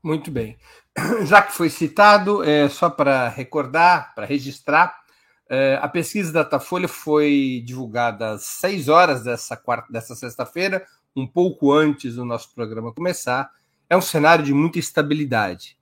Muito 0.03 0.31
bem. 0.31 0.57
Já 1.27 1.43
que 1.43 1.53
foi 1.53 1.69
citado, 1.69 2.43
é, 2.45 2.69
só 2.69 2.89
para 2.89 3.29
recordar, 3.29 4.15
para 4.15 4.25
registrar, 4.25 5.05
é, 5.49 5.79
a 5.81 5.89
pesquisa 5.89 6.33
da 6.33 6.43
Datafolha 6.43 6.89
foi 6.89 7.63
divulgada 7.65 8.33
às 8.33 8.43
6 8.45 8.89
horas 8.89 9.23
dessa, 9.23 9.57
quarta, 9.57 9.93
dessa 9.93 10.15
sexta-feira, 10.15 10.85
um 11.15 11.27
pouco 11.27 11.73
antes 11.73 12.17
do 12.17 12.25
nosso 12.25 12.53
programa 12.55 12.93
começar. 12.93 13.51
É 13.89 13.97
um 13.97 14.03
cenário 14.03 14.45
de 14.45 14.53
muita 14.53 14.79
estabilidade. 14.79 15.79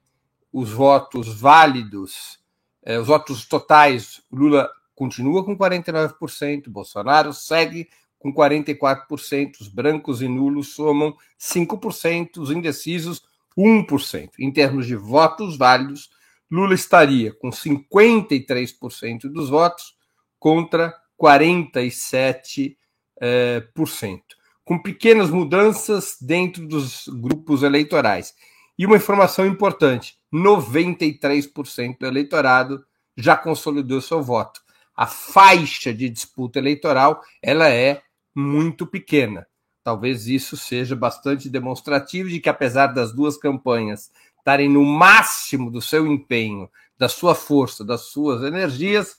Os 0.52 0.70
votos 0.70 1.28
válidos, 1.28 2.38
é, 2.82 2.98
os 2.98 3.06
votos 3.06 3.46
totais, 3.46 4.22
Lula 4.30 4.70
continua 4.94 5.44
com 5.44 5.56
49%, 5.56 6.68
Bolsonaro 6.68 7.32
segue 7.32 7.88
com 8.18 8.32
44%, 8.32 9.60
os 9.60 9.68
brancos 9.68 10.22
e 10.22 10.28
nulos 10.28 10.74
somam 10.74 11.14
5%, 11.38 12.38
os 12.38 12.50
indecisos 12.50 13.22
1%. 13.56 14.30
Em 14.38 14.50
termos 14.52 14.86
de 14.86 14.96
votos 14.96 15.56
válidos, 15.56 16.10
Lula 16.54 16.74
estaria 16.74 17.34
com 17.34 17.50
53% 17.50 19.22
dos 19.22 19.50
votos 19.50 19.96
contra 20.38 20.94
47%, 21.20 22.76
eh, 23.20 23.60
por 23.74 23.88
cento, 23.88 24.36
com 24.64 24.80
pequenas 24.80 25.30
mudanças 25.30 26.16
dentro 26.20 26.64
dos 26.64 27.08
grupos 27.08 27.64
eleitorais. 27.64 28.34
E 28.78 28.86
uma 28.86 28.96
informação 28.96 29.44
importante: 29.44 30.16
93% 30.32 31.98
do 31.98 32.06
eleitorado 32.06 32.84
já 33.16 33.36
consolidou 33.36 34.00
seu 34.00 34.22
voto. 34.22 34.60
A 34.94 35.08
faixa 35.08 35.92
de 35.92 36.08
disputa 36.08 36.60
eleitoral 36.60 37.20
ela 37.42 37.68
é 37.68 38.00
muito 38.32 38.86
pequena. 38.86 39.44
Talvez 39.82 40.28
isso 40.28 40.56
seja 40.56 40.94
bastante 40.94 41.50
demonstrativo 41.50 42.28
de 42.28 42.38
que, 42.38 42.48
apesar 42.48 42.86
das 42.88 43.12
duas 43.12 43.36
campanhas 43.36 44.10
estarem 44.44 44.68
no 44.68 44.84
máximo 44.84 45.70
do 45.70 45.80
seu 45.80 46.06
empenho, 46.06 46.68
da 46.98 47.08
sua 47.08 47.34
força, 47.34 47.82
das 47.82 48.02
suas 48.02 48.42
energias, 48.42 49.16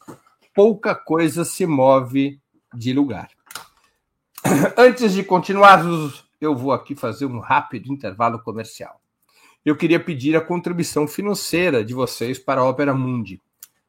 pouca 0.54 0.94
coisa 0.94 1.44
se 1.44 1.66
move 1.66 2.40
de 2.72 2.94
lugar. 2.94 3.30
Antes 4.78 5.14
de 5.14 5.24
continuarmos, 5.24 6.24
eu 6.40 6.56
vou 6.56 6.72
aqui 6.72 6.94
fazer 6.94 7.26
um 7.26 7.40
rápido 7.40 7.92
intervalo 7.92 8.40
comercial. 8.44 9.02
Eu 9.66 9.76
queria 9.76 10.00
pedir 10.00 10.36
a 10.38 10.42
contribuição 10.42 11.08
financeira 11.08 11.84
de 11.84 11.96
vocês 11.96 12.38
para 12.38 12.62
a 12.62 12.70
Opera 12.70 12.94
Mundi. 12.94 13.42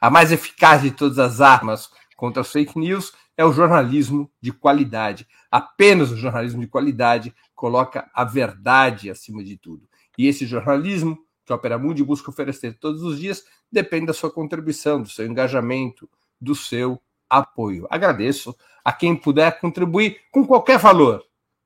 A 0.00 0.10
mais 0.10 0.32
eficaz 0.32 0.82
de 0.82 0.90
todas 0.90 1.18
as 1.18 1.40
armas 1.40 1.90
contra 2.16 2.42
as 2.42 2.52
fake 2.52 2.78
news 2.78 3.12
é 3.36 3.44
o 3.44 3.52
jornalismo 3.52 4.30
de 4.40 4.52
qualidade. 4.52 5.26
Apenas 5.50 6.10
o 6.10 6.16
jornalismo 6.16 6.60
de 6.60 6.66
qualidade 6.66 7.34
coloca 7.54 8.08
a 8.14 8.24
verdade 8.24 9.10
acima 9.10 9.42
de 9.42 9.56
tudo. 9.56 9.88
E 10.16 10.26
esse 10.26 10.46
jornalismo 10.46 11.18
que 11.44 11.52
a 11.52 11.56
Opera 11.56 11.78
Mundi 11.78 12.04
busca 12.04 12.30
oferecer 12.30 12.78
todos 12.78 13.02
os 13.02 13.18
dias 13.18 13.44
depende 13.72 14.06
da 14.06 14.12
sua 14.12 14.30
contribuição, 14.30 15.02
do 15.02 15.08
seu 15.08 15.26
engajamento, 15.26 16.08
do 16.40 16.54
seu 16.54 17.00
apoio. 17.28 17.86
Agradeço 17.90 18.54
a 18.84 18.92
quem 18.92 19.16
puder 19.16 19.58
contribuir 19.60 20.20
com 20.30 20.46
qualquer 20.46 20.78
valor, 20.78 21.24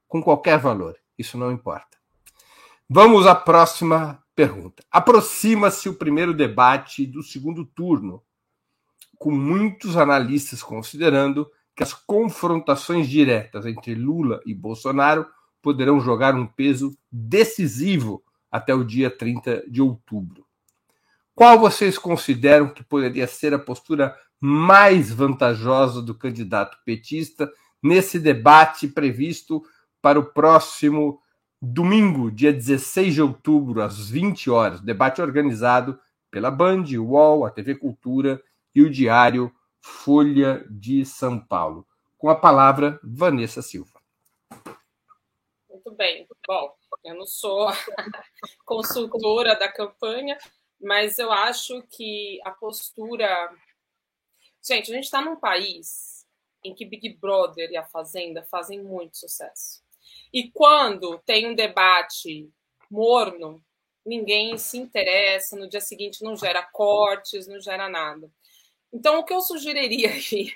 com 0.08 0.22
qualquer 0.22 0.58
valor. 0.58 0.96
Isso 1.18 1.36
não 1.36 1.52
importa. 1.52 1.98
Vamos 2.88 3.26
à 3.26 3.34
próxima 3.34 4.23
pergunta. 4.34 4.84
Aproxima-se 4.90 5.88
o 5.88 5.94
primeiro 5.94 6.34
debate 6.34 7.06
do 7.06 7.22
segundo 7.22 7.64
turno 7.64 8.22
com 9.18 9.30
muitos 9.30 9.96
analistas 9.96 10.62
considerando 10.62 11.50
que 11.74 11.82
as 11.82 11.92
confrontações 11.92 13.08
diretas 13.08 13.66
entre 13.66 13.94
Lula 13.94 14.40
e 14.44 14.54
Bolsonaro 14.54 15.26
poderão 15.62 15.98
jogar 15.98 16.34
um 16.34 16.46
peso 16.46 16.96
decisivo 17.10 18.22
até 18.50 18.74
o 18.74 18.84
dia 18.84 19.10
30 19.10 19.64
de 19.68 19.80
outubro. 19.80 20.46
Qual 21.34 21.58
vocês 21.58 21.98
consideram 21.98 22.68
que 22.68 22.84
poderia 22.84 23.26
ser 23.26 23.52
a 23.54 23.58
postura 23.58 24.16
mais 24.40 25.12
vantajosa 25.12 26.00
do 26.02 26.14
candidato 26.14 26.78
petista 26.84 27.50
nesse 27.82 28.18
debate 28.18 28.86
previsto 28.86 29.62
para 30.00 30.20
o 30.20 30.24
próximo 30.24 31.20
domingo, 31.64 32.30
dia 32.30 32.52
16 32.52 33.14
de 33.14 33.22
outubro, 33.22 33.82
às 33.82 34.08
20 34.10 34.50
horas? 34.50 34.80
Debate 34.80 35.22
organizado 35.22 35.98
pela 36.30 36.50
Band, 36.50 36.84
UOL, 36.98 37.44
a 37.44 37.50
TV 37.50 37.74
Cultura 37.76 38.42
e 38.74 38.82
o 38.82 38.90
diário 38.90 39.54
Folha 39.80 40.66
de 40.68 41.04
São 41.04 41.38
Paulo. 41.38 41.86
Com 42.18 42.28
a 42.28 42.34
palavra, 42.34 42.98
Vanessa 43.02 43.62
Silva. 43.62 44.00
Muito 45.68 45.90
bem. 45.92 46.26
Bom, 46.46 46.74
eu 47.04 47.14
não 47.14 47.26
sou 47.26 47.68
consultora 48.64 49.54
da 49.58 49.70
campanha, 49.70 50.38
mas 50.80 51.18
eu 51.18 51.30
acho 51.30 51.82
que 51.82 52.40
a 52.44 52.50
postura. 52.50 53.50
Gente, 54.62 54.90
a 54.90 54.94
gente 54.94 55.04
está 55.04 55.20
num 55.20 55.36
país 55.36 56.26
em 56.64 56.74
que 56.74 56.86
Big 56.86 57.18
Brother 57.20 57.70
e 57.70 57.76
a 57.76 57.84
Fazenda 57.84 58.42
fazem 58.50 58.82
muito 58.82 59.18
sucesso. 59.18 59.83
E 60.34 60.50
quando 60.50 61.16
tem 61.24 61.46
um 61.46 61.54
debate 61.54 62.50
morno, 62.90 63.64
ninguém 64.04 64.58
se 64.58 64.76
interessa, 64.76 65.56
no 65.56 65.68
dia 65.68 65.80
seguinte 65.80 66.24
não 66.24 66.36
gera 66.36 66.60
cortes, 66.72 67.46
não 67.46 67.60
gera 67.60 67.88
nada. 67.88 68.28
Então, 68.92 69.20
o 69.20 69.24
que 69.24 69.32
eu 69.32 69.40
sugeriria 69.40 70.10
aí 70.12 70.52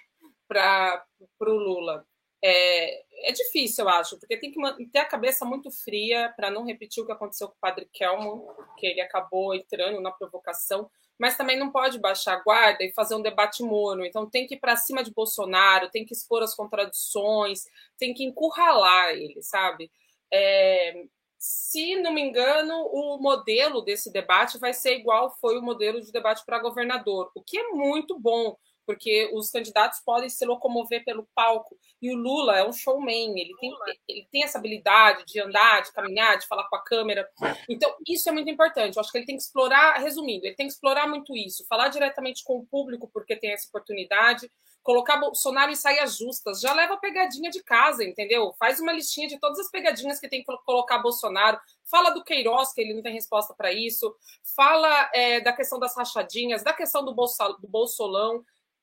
para 0.48 1.06
o 1.42 1.52
Lula? 1.52 2.04
É, 2.42 3.28
é 3.28 3.32
difícil, 3.32 3.84
eu 3.84 3.88
acho, 3.90 4.18
porque 4.18 4.36
tem 4.36 4.50
que 4.50 4.86
ter 4.86 4.98
a 4.98 5.04
cabeça 5.04 5.44
muito 5.44 5.70
fria 5.70 6.32
para 6.36 6.50
não 6.50 6.64
repetir 6.64 7.00
o 7.00 7.06
que 7.06 7.12
aconteceu 7.12 7.46
com 7.46 7.54
o 7.54 7.60
padre 7.60 7.88
Kelman, 7.92 8.46
que 8.78 8.86
ele 8.86 9.00
acabou 9.00 9.54
entrando 9.54 10.00
na 10.00 10.10
provocação, 10.10 10.90
mas 11.18 11.36
também 11.36 11.58
não 11.58 11.70
pode 11.70 11.98
baixar 11.98 12.34
a 12.34 12.42
guarda 12.42 12.84
e 12.84 12.92
fazer 12.92 13.14
um 13.14 13.22
debate 13.22 13.62
morno. 13.62 14.04
Então 14.04 14.28
tem 14.28 14.46
que 14.46 14.54
ir 14.54 14.60
para 14.60 14.76
cima 14.76 15.02
de 15.02 15.12
Bolsonaro, 15.12 15.90
tem 15.90 16.04
que 16.04 16.12
expor 16.12 16.42
as 16.42 16.54
contradições, 16.54 17.64
tem 17.98 18.14
que 18.14 18.24
encurralar 18.24 19.10
ele, 19.10 19.42
sabe? 19.42 19.90
É, 20.32 21.04
se 21.38 21.96
não 21.96 22.12
me 22.12 22.20
engano, 22.20 22.74
o 22.92 23.18
modelo 23.18 23.80
desse 23.82 24.12
debate 24.12 24.58
vai 24.58 24.72
ser 24.72 24.96
igual 24.96 25.36
foi 25.40 25.58
o 25.58 25.62
modelo 25.62 26.00
de 26.00 26.12
debate 26.12 26.44
para 26.44 26.58
governador, 26.58 27.30
o 27.34 27.42
que 27.42 27.58
é 27.58 27.68
muito 27.68 28.18
bom, 28.18 28.56
porque 28.89 29.28
os 29.34 29.51
candidatos 29.51 30.01
podem 30.01 30.30
se 30.30 30.47
locomover 30.47 31.05
pelo 31.05 31.28
palco. 31.34 31.76
E 32.01 32.11
o 32.11 32.16
Lula 32.16 32.57
é 32.57 32.66
um 32.66 32.72
showman, 32.72 33.39
ele 33.39 33.55
tem, 33.61 33.70
ele 34.09 34.28
tem 34.32 34.45
essa 34.45 34.57
habilidade 34.57 35.26
de 35.26 35.39
andar, 35.39 35.82
de 35.82 35.93
caminhar, 35.93 36.39
de 36.39 36.47
falar 36.47 36.66
com 36.70 36.76
a 36.76 36.82
câmera. 36.82 37.28
Então, 37.68 37.95
isso 38.09 38.26
é 38.30 38.32
muito 38.32 38.49
importante. 38.49 38.97
Eu 38.97 39.01
acho 39.03 39.12
que 39.12 39.18
ele 39.18 39.26
tem 39.26 39.36
que 39.36 39.43
explorar, 39.43 39.99
resumindo, 39.99 40.47
ele 40.47 40.55
tem 40.55 40.66
que 40.66 40.72
explorar 40.72 41.07
muito 41.07 41.36
isso, 41.36 41.66
falar 41.68 41.89
diretamente 41.89 42.43
com 42.43 42.57
o 42.61 42.66
público, 42.66 43.11
porque 43.12 43.36
tem 43.36 43.53
essa 43.53 43.68
oportunidade, 43.68 44.51
colocar 44.82 45.18
Bolsonaro 45.18 45.70
em 45.70 45.74
saias 45.74 46.16
justas, 46.16 46.59
já 46.59 46.72
leva 46.72 46.95
a 46.95 46.99
pegadinha 46.99 47.51
de 47.51 47.62
casa, 47.62 48.03
entendeu? 48.03 48.55
Faz 48.59 48.80
uma 48.80 48.91
listinha 48.91 49.28
de 49.28 49.39
todas 49.39 49.59
as 49.59 49.70
pegadinhas 49.70 50.18
que 50.18 50.30
tem 50.30 50.43
que 50.43 50.57
colocar 50.64 50.97
Bolsonaro, 51.01 51.61
fala 51.91 52.09
do 52.09 52.24
Queiroz, 52.24 52.72
que 52.72 52.80
ele 52.80 52.95
não 52.95 53.03
tem 53.03 53.12
resposta 53.12 53.53
para 53.53 53.70
isso, 53.70 54.16
fala 54.57 55.11
é, 55.12 55.43
da 55.43 55.53
questão 55.53 55.78
das 55.78 55.95
rachadinhas, 55.95 56.62
da 56.62 56.72
questão 56.72 57.05
do, 57.05 57.14
bolsa, 57.14 57.49
do 57.61 57.68
Bolsolão 57.68 58.43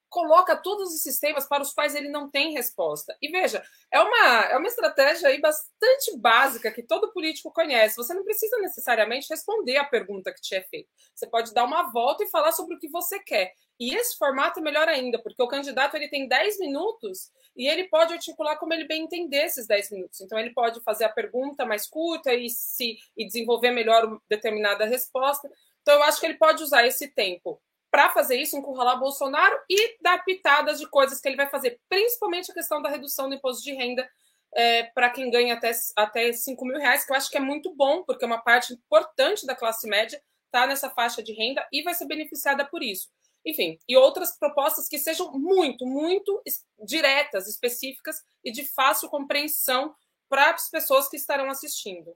coloca 0.09 0.55
todos 0.55 0.93
os 0.93 1.01
sistemas 1.01 1.47
para 1.47 1.63
os 1.63 1.73
quais 1.73 1.95
ele 1.95 2.09
não 2.09 2.29
tem 2.29 2.53
resposta. 2.53 3.15
E 3.21 3.29
veja, 3.29 3.63
é 3.91 3.99
uma, 3.99 4.41
é 4.45 4.57
uma 4.57 4.67
estratégia 4.67 5.29
aí 5.29 5.39
bastante 5.39 6.17
básica 6.17 6.71
que 6.71 6.83
todo 6.83 7.11
político 7.11 7.51
conhece. 7.51 7.97
Você 7.97 8.13
não 8.13 8.23
precisa 8.23 8.57
necessariamente 8.59 9.27
responder 9.29 9.77
a 9.77 9.83
pergunta 9.83 10.33
que 10.33 10.41
te 10.41 10.55
é 10.55 10.61
feita. 10.61 10.89
Você 11.13 11.27
pode 11.27 11.53
dar 11.53 11.65
uma 11.65 11.91
volta 11.91 12.23
e 12.23 12.29
falar 12.29 12.51
sobre 12.51 12.75
o 12.75 12.79
que 12.79 12.89
você 12.89 13.19
quer. 13.19 13.53
E 13.79 13.93
esse 13.93 14.17
formato 14.17 14.59
é 14.59 14.63
melhor 14.63 14.87
ainda, 14.87 15.21
porque 15.21 15.41
o 15.41 15.47
candidato 15.47 15.95
ele 15.95 16.07
tem 16.07 16.27
10 16.27 16.59
minutos 16.59 17.29
e 17.55 17.67
ele 17.67 17.89
pode 17.89 18.13
articular 18.13 18.55
como 18.57 18.73
ele 18.73 18.87
bem 18.87 19.03
entender 19.03 19.43
esses 19.45 19.67
10 19.67 19.91
minutos. 19.91 20.21
Então, 20.21 20.39
ele 20.39 20.51
pode 20.51 20.79
fazer 20.81 21.03
a 21.05 21.09
pergunta 21.09 21.65
mais 21.65 21.87
curta 21.87 22.33
e, 22.33 22.49
se, 22.49 22.97
e 23.17 23.25
desenvolver 23.25 23.71
melhor 23.71 24.17
determinada 24.29 24.85
resposta. 24.85 25.49
Então, 25.81 25.95
eu 25.95 26.03
acho 26.03 26.19
que 26.19 26.25
ele 26.25 26.37
pode 26.37 26.63
usar 26.63 26.85
esse 26.85 27.09
tempo 27.09 27.61
para 27.95 28.09
fazer 28.09 28.35
isso, 28.35 28.57
encurralar 28.57 28.99
Bolsonaro 28.99 29.57
e 29.69 29.95
dar 30.01 30.21
pitadas 30.25 30.81
de 30.81 30.89
coisas 30.89 31.21
que 31.21 31.29
ele 31.29 31.37
vai 31.37 31.49
fazer, 31.49 31.79
principalmente 31.87 32.51
a 32.51 32.53
questão 32.53 32.81
da 32.81 32.89
redução 32.89 33.29
do 33.29 33.35
imposto 33.35 33.63
de 33.63 33.73
renda 33.73 34.05
é, 34.53 34.83
para 34.83 35.09
quem 35.09 35.31
ganha 35.31 35.53
até, 35.53 35.71
até 35.95 36.33
5 36.33 36.65
mil 36.65 36.77
reais, 36.77 37.05
que 37.05 37.13
eu 37.13 37.15
acho 37.15 37.29
que 37.31 37.37
é 37.37 37.39
muito 37.39 37.73
bom, 37.73 38.03
porque 38.03 38.25
uma 38.25 38.41
parte 38.41 38.73
importante 38.73 39.45
da 39.45 39.55
classe 39.55 39.87
média 39.87 40.21
está 40.45 40.67
nessa 40.67 40.89
faixa 40.89 41.23
de 41.23 41.31
renda 41.31 41.65
e 41.71 41.83
vai 41.83 41.93
ser 41.93 42.05
beneficiada 42.05 42.65
por 42.65 42.83
isso. 42.83 43.07
Enfim, 43.45 43.79
e 43.87 43.95
outras 43.95 44.37
propostas 44.37 44.89
que 44.89 44.99
sejam 44.99 45.31
muito, 45.31 45.85
muito 45.85 46.43
diretas, 46.83 47.47
específicas 47.47 48.21
e 48.43 48.51
de 48.51 48.65
fácil 48.65 49.07
compreensão 49.07 49.95
para 50.27 50.49
as 50.49 50.69
pessoas 50.69 51.07
que 51.07 51.15
estarão 51.15 51.49
assistindo. 51.49 52.13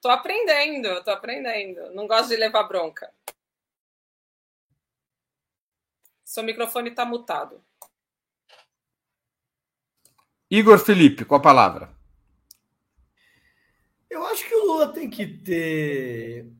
Tô 0.00 0.08
aprendendo, 0.08 1.02
tô 1.04 1.10
aprendendo. 1.10 1.94
Não 1.94 2.06
gosto 2.06 2.28
de 2.28 2.36
levar 2.36 2.64
bronca. 2.64 3.12
Seu 6.24 6.42
microfone 6.42 6.90
está 6.90 7.04
mutado. 7.04 7.62
Igor 10.50 10.78
Felipe, 10.78 11.24
com 11.24 11.34
a 11.34 11.40
palavra. 11.40 11.94
Eu 14.10 14.26
acho 14.26 14.46
que 14.46 14.54
o 14.54 14.66
Lula 14.66 14.92
tem 14.92 15.08
que 15.08 15.26
ter 15.26 16.52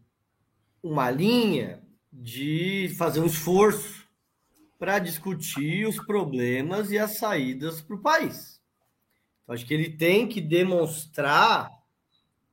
uma 0.83 1.11
linha 1.11 1.87
de 2.13 2.95
fazer 2.97 3.21
um 3.21 3.27
esforço 3.27 4.09
para 4.79 4.99
discutir 4.99 5.87
os 5.87 5.97
problemas 6.05 6.91
e 6.91 6.99
as 6.99 7.19
saídas 7.19 7.81
para 7.81 7.97
o 7.97 8.03
país. 8.03 8.61
Eu 9.47 9.55
acho 9.55 9.67
que 9.67 9.73
ele 9.73 9.97
tem 9.97 10.29
que 10.29 10.41
demonstrar 10.41 11.71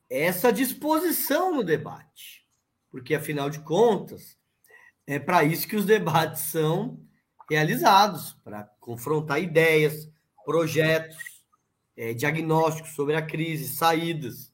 essa 0.09 0.51
disposição 0.51 1.53
no 1.53 1.63
debate, 1.63 2.45
porque 2.89 3.13
afinal 3.13 3.49
de 3.49 3.59
contas 3.59 4.37
é 5.05 5.19
para 5.19 5.43
isso 5.43 5.67
que 5.67 5.75
os 5.75 5.85
debates 5.85 6.43
são 6.43 6.99
realizados 7.49 8.33
para 8.43 8.63
confrontar 8.79 9.41
ideias, 9.41 10.09
projetos, 10.45 11.17
é, 11.95 12.13
diagnósticos 12.13 12.93
sobre 12.93 13.15
a 13.15 13.21
crise, 13.21 13.75
saídas. 13.75 14.53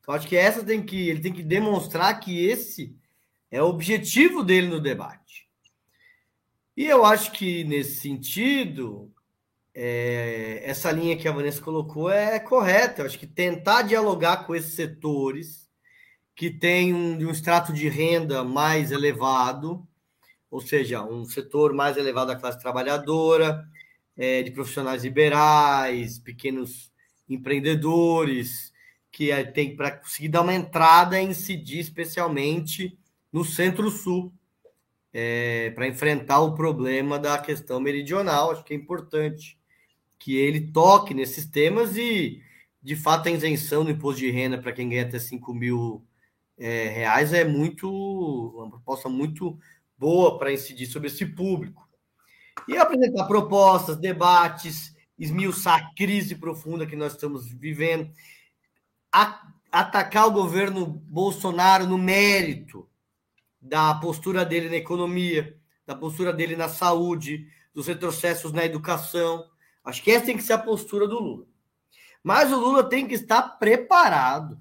Então, 0.00 0.14
acho 0.14 0.28
que 0.28 0.36
essa 0.36 0.64
tem 0.64 0.84
que 0.84 1.08
ele 1.08 1.20
tem 1.20 1.32
que 1.32 1.42
demonstrar 1.42 2.20
que 2.20 2.46
esse 2.46 2.96
é 3.50 3.62
o 3.62 3.66
objetivo 3.66 4.42
dele 4.42 4.68
no 4.68 4.80
debate. 4.80 5.48
E 6.76 6.84
eu 6.84 7.04
acho 7.04 7.32
que 7.32 7.64
nesse 7.64 8.00
sentido 8.00 9.12
é, 9.78 10.62
essa 10.64 10.90
linha 10.90 11.18
que 11.18 11.28
a 11.28 11.32
Vanessa 11.32 11.60
colocou 11.60 12.10
é 12.10 12.40
correta. 12.40 13.02
Eu 13.02 13.06
acho 13.06 13.18
que 13.18 13.26
tentar 13.26 13.82
dialogar 13.82 14.46
com 14.46 14.54
esses 14.54 14.72
setores 14.72 15.68
que 16.34 16.50
têm 16.50 16.94
um, 16.94 17.18
um 17.18 17.30
extrato 17.30 17.74
de 17.74 17.86
renda 17.86 18.42
mais 18.42 18.90
elevado, 18.90 19.86
ou 20.50 20.62
seja, 20.62 21.04
um 21.04 21.26
setor 21.26 21.74
mais 21.74 21.98
elevado 21.98 22.28
da 22.28 22.36
classe 22.36 22.58
trabalhadora, 22.58 23.62
é, 24.16 24.42
de 24.42 24.50
profissionais 24.50 25.04
liberais, 25.04 26.18
pequenos 26.18 26.90
empreendedores, 27.28 28.72
que 29.12 29.30
é, 29.30 29.44
tem 29.44 29.76
para 29.76 29.90
conseguir 29.90 30.28
dar 30.28 30.40
uma 30.40 30.54
entrada 30.54 31.20
e 31.20 31.26
incidir 31.26 31.80
especialmente 31.80 32.98
no 33.30 33.44
centro-sul, 33.44 34.32
é, 35.12 35.70
para 35.72 35.86
enfrentar 35.86 36.40
o 36.40 36.54
problema 36.54 37.18
da 37.18 37.36
questão 37.36 37.78
meridional. 37.78 38.52
Acho 38.52 38.64
que 38.64 38.72
é 38.72 38.76
importante 38.76 39.58
que 40.18 40.36
ele 40.36 40.72
toque 40.72 41.14
nesses 41.14 41.46
temas 41.46 41.96
e, 41.96 42.42
de 42.82 42.96
fato, 42.96 43.28
a 43.28 43.32
isenção 43.32 43.84
do 43.84 43.90
imposto 43.90 44.20
de 44.20 44.30
renda 44.30 44.58
para 44.58 44.72
quem 44.72 44.88
ganha 44.88 45.02
até 45.02 45.18
5 45.18 45.54
mil 45.54 46.04
é, 46.58 46.88
reais 46.88 47.32
é 47.32 47.44
muito 47.44 47.90
uma 47.90 48.70
proposta 48.70 49.08
muito 49.08 49.58
boa 49.98 50.38
para 50.38 50.52
incidir 50.52 50.86
sobre 50.86 51.08
esse 51.08 51.24
público. 51.26 51.86
E 52.66 52.76
apresentar 52.76 53.26
propostas, 53.26 53.96
debates, 53.96 54.94
esmiuçar 55.18 55.80
a 55.80 55.94
crise 55.94 56.34
profunda 56.34 56.86
que 56.86 56.96
nós 56.96 57.12
estamos 57.12 57.50
vivendo, 57.52 58.10
a, 59.12 59.46
atacar 59.70 60.26
o 60.26 60.32
governo 60.32 60.86
Bolsonaro 60.86 61.86
no 61.86 61.98
mérito 61.98 62.88
da 63.60 63.94
postura 63.94 64.44
dele 64.44 64.68
na 64.68 64.76
economia, 64.76 65.56
da 65.86 65.94
postura 65.94 66.32
dele 66.32 66.56
na 66.56 66.68
saúde, 66.68 67.46
dos 67.74 67.86
retrocessos 67.86 68.52
na 68.52 68.64
educação, 68.64 69.44
Acho 69.86 70.02
que 70.02 70.10
essa 70.10 70.26
tem 70.26 70.36
que 70.36 70.42
ser 70.42 70.54
a 70.54 70.58
postura 70.58 71.06
do 71.06 71.20
Lula. 71.20 71.46
Mas 72.20 72.52
o 72.52 72.58
Lula 72.58 72.82
tem 72.82 73.06
que 73.06 73.14
estar 73.14 73.40
preparado 73.56 74.60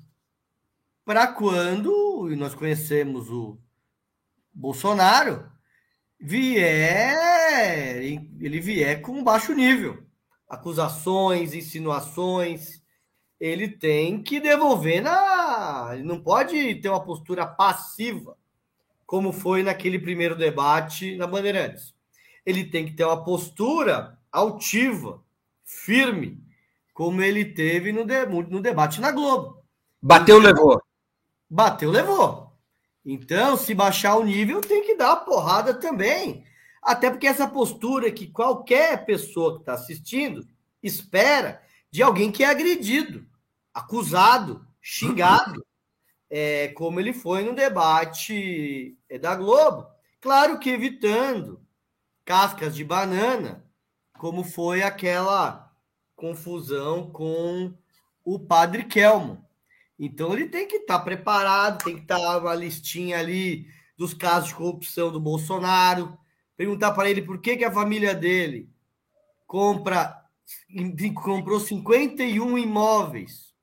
para 1.03 1.25
quando, 1.25 2.29
e 2.31 2.35
nós 2.35 2.53
conhecemos 2.53 3.31
o 3.31 3.57
Bolsonaro, 4.53 5.49
vier, 6.19 8.03
ele 8.39 8.59
vier 8.59 9.01
com 9.01 9.23
baixo 9.23 9.51
nível. 9.53 10.05
Acusações, 10.47 11.55
insinuações, 11.55 12.83
ele 13.39 13.67
tem 13.67 14.21
que 14.21 14.39
devolver 14.39 15.01
na. 15.01 15.89
Ele 15.93 16.03
não 16.03 16.21
pode 16.21 16.75
ter 16.75 16.89
uma 16.89 17.03
postura 17.03 17.47
passiva, 17.47 18.37
como 19.07 19.33
foi 19.33 19.63
naquele 19.63 19.97
primeiro 19.97 20.35
debate 20.35 21.15
na 21.17 21.25
Bandeirantes. 21.25 21.95
Ele 22.45 22.63
tem 22.63 22.85
que 22.85 22.93
ter 22.93 23.05
uma 23.05 23.23
postura 23.23 24.14
altiva, 24.35 25.23
firme, 25.63 26.43
como 26.93 27.21
ele 27.21 27.45
teve 27.45 27.91
no, 27.91 28.05
de, 28.05 28.25
no 28.25 28.61
debate 28.61 29.01
na 29.01 29.11
Globo. 29.11 29.63
Bateu, 30.01 30.39
então, 30.39 30.51
levou. 30.51 30.81
Bateu, 31.49 31.91
levou. 31.91 32.53
Então, 33.03 33.55
se 33.57 33.73
baixar 33.73 34.15
o 34.15 34.23
nível, 34.23 34.61
tem 34.61 34.83
que 34.83 34.95
dar 34.95 35.13
a 35.13 35.17
porrada 35.17 35.73
também. 35.73 36.43
Até 36.81 37.09
porque 37.09 37.27
essa 37.27 37.47
postura 37.47 38.11
que 38.11 38.27
qualquer 38.27 39.05
pessoa 39.05 39.55
que 39.55 39.61
está 39.61 39.73
assistindo 39.73 40.47
espera 40.81 41.61
de 41.91 42.03
alguém 42.03 42.31
que 42.31 42.43
é 42.43 42.47
agredido, 42.47 43.25
acusado, 43.73 44.65
xingado, 44.81 45.65
é, 46.29 46.69
como 46.69 46.99
ele 46.99 47.13
foi 47.13 47.43
no 47.43 47.55
debate 47.55 48.97
é, 49.09 49.17
da 49.17 49.35
Globo. 49.35 49.87
Claro 50.21 50.59
que 50.59 50.69
evitando 50.69 51.61
cascas 52.23 52.75
de 52.75 52.83
banana, 52.83 53.64
como 54.25 54.43
foi 54.43 54.81
aquela 54.81 55.71
confusão 56.15 57.11
com 57.11 57.71
o 58.23 58.39
padre 58.39 58.83
Kelmo. 58.85 59.45
Então 59.99 60.33
ele 60.33 60.47
tem 60.47 60.67
que 60.67 60.77
estar 60.77 60.97
tá 60.97 61.05
preparado, 61.05 61.83
tem 61.83 61.97
que 61.97 62.01
estar 62.01 62.17
tá 62.17 62.39
uma 62.39 62.55
listinha 62.55 63.19
ali 63.19 63.67
dos 63.95 64.15
casos 64.15 64.49
de 64.49 64.55
corrupção 64.55 65.11
do 65.11 65.19
Bolsonaro, 65.19 66.17
perguntar 66.57 66.93
para 66.93 67.07
ele 67.07 67.21
por 67.21 67.39
que, 67.39 67.55
que 67.55 67.63
a 67.63 67.71
família 67.71 68.15
dele 68.15 68.67
compra 69.45 70.19
comprou 71.23 71.59
51 71.59 72.57
imóveis 72.57 73.53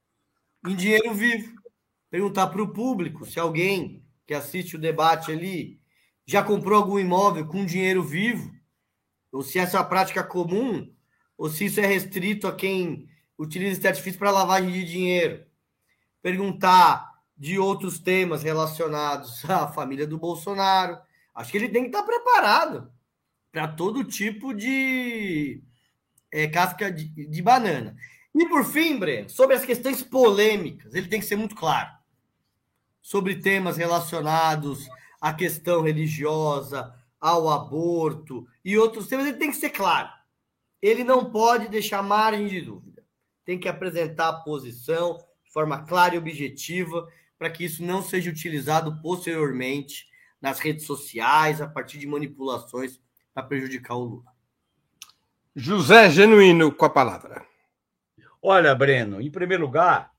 em 0.65 0.77
dinheiro 0.77 1.13
vivo. 1.13 1.61
Perguntar 2.09 2.47
para 2.47 2.63
o 2.63 2.73
público 2.73 3.27
se 3.27 3.41
alguém 3.41 4.07
que 4.25 4.33
assiste 4.33 4.77
o 4.77 4.81
debate 4.81 5.33
ali 5.33 5.81
já 6.25 6.41
comprou 6.41 6.79
algum 6.79 7.01
imóvel 7.01 7.49
com 7.49 7.67
dinheiro 7.67 8.05
vivo, 8.05 8.62
ou 9.33 9.43
se 9.43 9.59
essa 9.59 9.79
é 9.79 9.81
uma 9.81 9.89
prática 9.89 10.23
comum, 10.23 10.93
ou 11.37 11.49
se 11.49 11.65
isso 11.65 11.81
é 11.81 11.87
restrito 11.87 12.47
a 12.47 12.55
quem 12.55 13.09
utiliza 13.39 13.79
esse 13.79 13.89
artifício 13.89 14.19
para 14.19 14.31
lavagem 14.31 14.71
de 14.71 14.85
dinheiro. 14.85 15.45
Perguntar 16.21 17.13
de 17.37 17.59
outros 17.59 17.99
temas 17.99 18.43
relacionados 18.43 19.45
à 19.51 19.67
família 19.67 20.07
do 20.07 20.19
Bolsonaro. 20.19 20.97
Acho 21.35 21.51
que 21.51 21.57
ele 21.57 21.71
tem 21.71 21.83
que 21.83 21.89
estar 21.89 22.05
preparado 22.05 22.93
para 23.51 23.67
todo 23.67 24.05
tipo 24.05 24.55
de 24.55 25.61
é, 26.31 26.47
casca 26.47 26.91
de, 26.93 27.09
de, 27.27 27.43
banana. 27.43 27.97
E 28.35 28.47
por 28.49 28.65
fim, 28.65 28.99
Breno, 28.99 29.29
sobre 29.29 29.57
as 29.57 29.65
questões 29.65 30.03
polêmicas, 30.03 30.95
ele 30.95 31.09
tem 31.09 31.21
que 31.21 31.27
ser 31.27 31.37
muito 31.37 31.55
claro. 31.55 31.91
Sobre 33.01 33.37
temas 33.37 33.77
relacionados 33.77 34.89
à 35.21 35.35
questão 35.35 35.83
religiosa, 35.83 36.95
ao 37.23 37.49
aborto 37.49 38.45
e 38.65 38.77
outros 38.77 39.07
temas, 39.07 39.27
ele 39.29 39.39
tem 39.39 39.53
que 39.53 39.57
ser 39.57 39.71
claro. 39.71 40.11
Ele 40.83 41.05
não 41.05 41.31
pode 41.31 41.69
deixar 41.69 42.03
margem 42.03 42.49
de 42.49 42.61
dúvida. 42.61 43.07
Tem 43.45 43.61
que 43.61 43.69
apresentar 43.69 44.29
a 44.29 44.41
posição 44.41 45.19
de 45.45 45.53
forma 45.53 45.85
clara 45.85 46.17
e 46.17 46.19
objetiva 46.19 47.09
para 47.39 47.49
que 47.49 47.65
isso 47.65 47.85
não 47.85 48.03
seja 48.03 48.29
utilizado 48.29 49.01
posteriormente 49.01 50.09
nas 50.41 50.59
redes 50.59 50.85
sociais, 50.85 51.61
a 51.61 51.69
partir 51.69 51.99
de 51.99 52.09
manipulações 52.09 53.01
para 53.33 53.45
prejudicar 53.45 53.95
o 53.95 54.05
Lula. 54.05 54.33
José 55.55 56.11
Genuíno 56.11 56.73
com 56.73 56.85
a 56.85 56.91
palavra. 56.91 57.47
Olha, 58.41 58.75
Breno, 58.75 59.21
em 59.21 59.31
primeiro 59.31 59.65
lugar, 59.65 60.13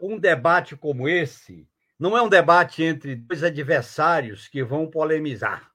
um 0.00 0.18
debate 0.18 0.74
como 0.74 1.06
esse 1.06 1.68
não 2.02 2.18
é 2.18 2.20
um 2.20 2.28
debate 2.28 2.82
entre 2.82 3.14
dois 3.14 3.44
adversários 3.44 4.48
que 4.48 4.64
vão 4.64 4.90
polemizar. 4.90 5.70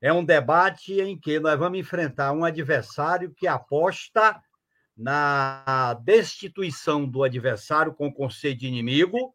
É 0.00 0.12
um 0.12 0.24
debate 0.24 1.00
em 1.00 1.18
que 1.18 1.40
nós 1.40 1.58
vamos 1.58 1.80
enfrentar 1.80 2.32
um 2.32 2.44
adversário 2.44 3.34
que 3.34 3.48
aposta 3.48 4.40
na 4.96 5.94
destituição 6.04 7.04
do 7.04 7.24
adversário 7.24 7.92
com 7.92 8.12
conceito 8.12 8.60
de 8.60 8.68
inimigo, 8.68 9.34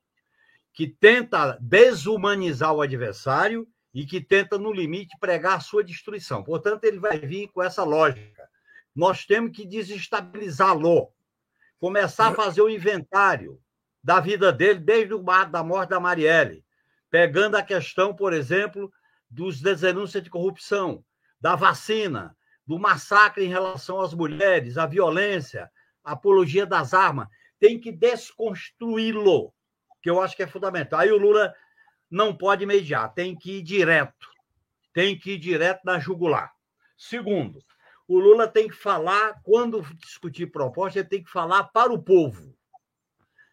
que 0.73 0.87
tenta 0.87 1.57
desumanizar 1.59 2.73
o 2.73 2.81
adversário 2.81 3.67
e 3.93 4.05
que 4.05 4.21
tenta, 4.21 4.57
no 4.57 4.71
limite, 4.71 5.17
pregar 5.19 5.57
a 5.57 5.59
sua 5.59 5.83
destruição. 5.83 6.41
Portanto, 6.45 6.85
ele 6.85 6.97
vai 6.97 7.19
vir 7.19 7.49
com 7.49 7.61
essa 7.61 7.83
lógica. 7.83 8.47
Nós 8.95 9.25
temos 9.25 9.51
que 9.51 9.65
desestabilizá-lo, 9.65 11.11
começar 11.77 12.29
a 12.29 12.33
fazer 12.33 12.61
o 12.61 12.69
inventário 12.69 13.60
da 14.03 14.19
vida 14.19 14.51
dele 14.51 14.79
desde 14.79 15.13
o 15.13 15.23
da 15.49 15.63
morte 15.63 15.89
da 15.89 15.99
Marielle, 15.99 16.65
pegando 17.09 17.55
a 17.55 17.63
questão, 17.63 18.15
por 18.15 18.33
exemplo, 18.33 18.91
dos 19.29 19.61
denúncias 19.61 20.23
de 20.23 20.29
corrupção, 20.29 21.03
da 21.39 21.55
vacina, 21.55 22.35
do 22.65 22.79
massacre 22.79 23.43
em 23.45 23.49
relação 23.49 24.01
às 24.01 24.13
mulheres, 24.13 24.77
a 24.77 24.85
violência, 24.85 25.69
apologia 26.03 26.65
das 26.65 26.93
armas. 26.93 27.27
Tem 27.59 27.79
que 27.79 27.91
desconstruí-lo, 27.91 29.53
que 30.01 30.09
eu 30.09 30.21
acho 30.21 30.35
que 30.35 30.43
é 30.43 30.47
fundamental. 30.47 30.99
Aí 30.99 31.11
o 31.11 31.17
Lula 31.17 31.53
não 32.09 32.35
pode 32.35 32.65
mediar, 32.65 33.13
tem 33.13 33.35
que 33.35 33.57
ir 33.57 33.61
direto. 33.61 34.29
Tem 34.93 35.17
que 35.17 35.33
ir 35.33 35.37
direto 35.37 35.81
na 35.85 35.99
jugular. 35.99 36.51
Segundo, 36.97 37.59
o 38.07 38.19
Lula 38.19 38.47
tem 38.47 38.67
que 38.67 38.75
falar, 38.75 39.41
quando 39.43 39.81
discutir 39.95 40.47
proposta, 40.47 40.99
ele 40.99 41.07
tem 41.07 41.23
que 41.23 41.29
falar 41.29 41.65
para 41.65 41.93
o 41.93 42.01
povo. 42.01 42.53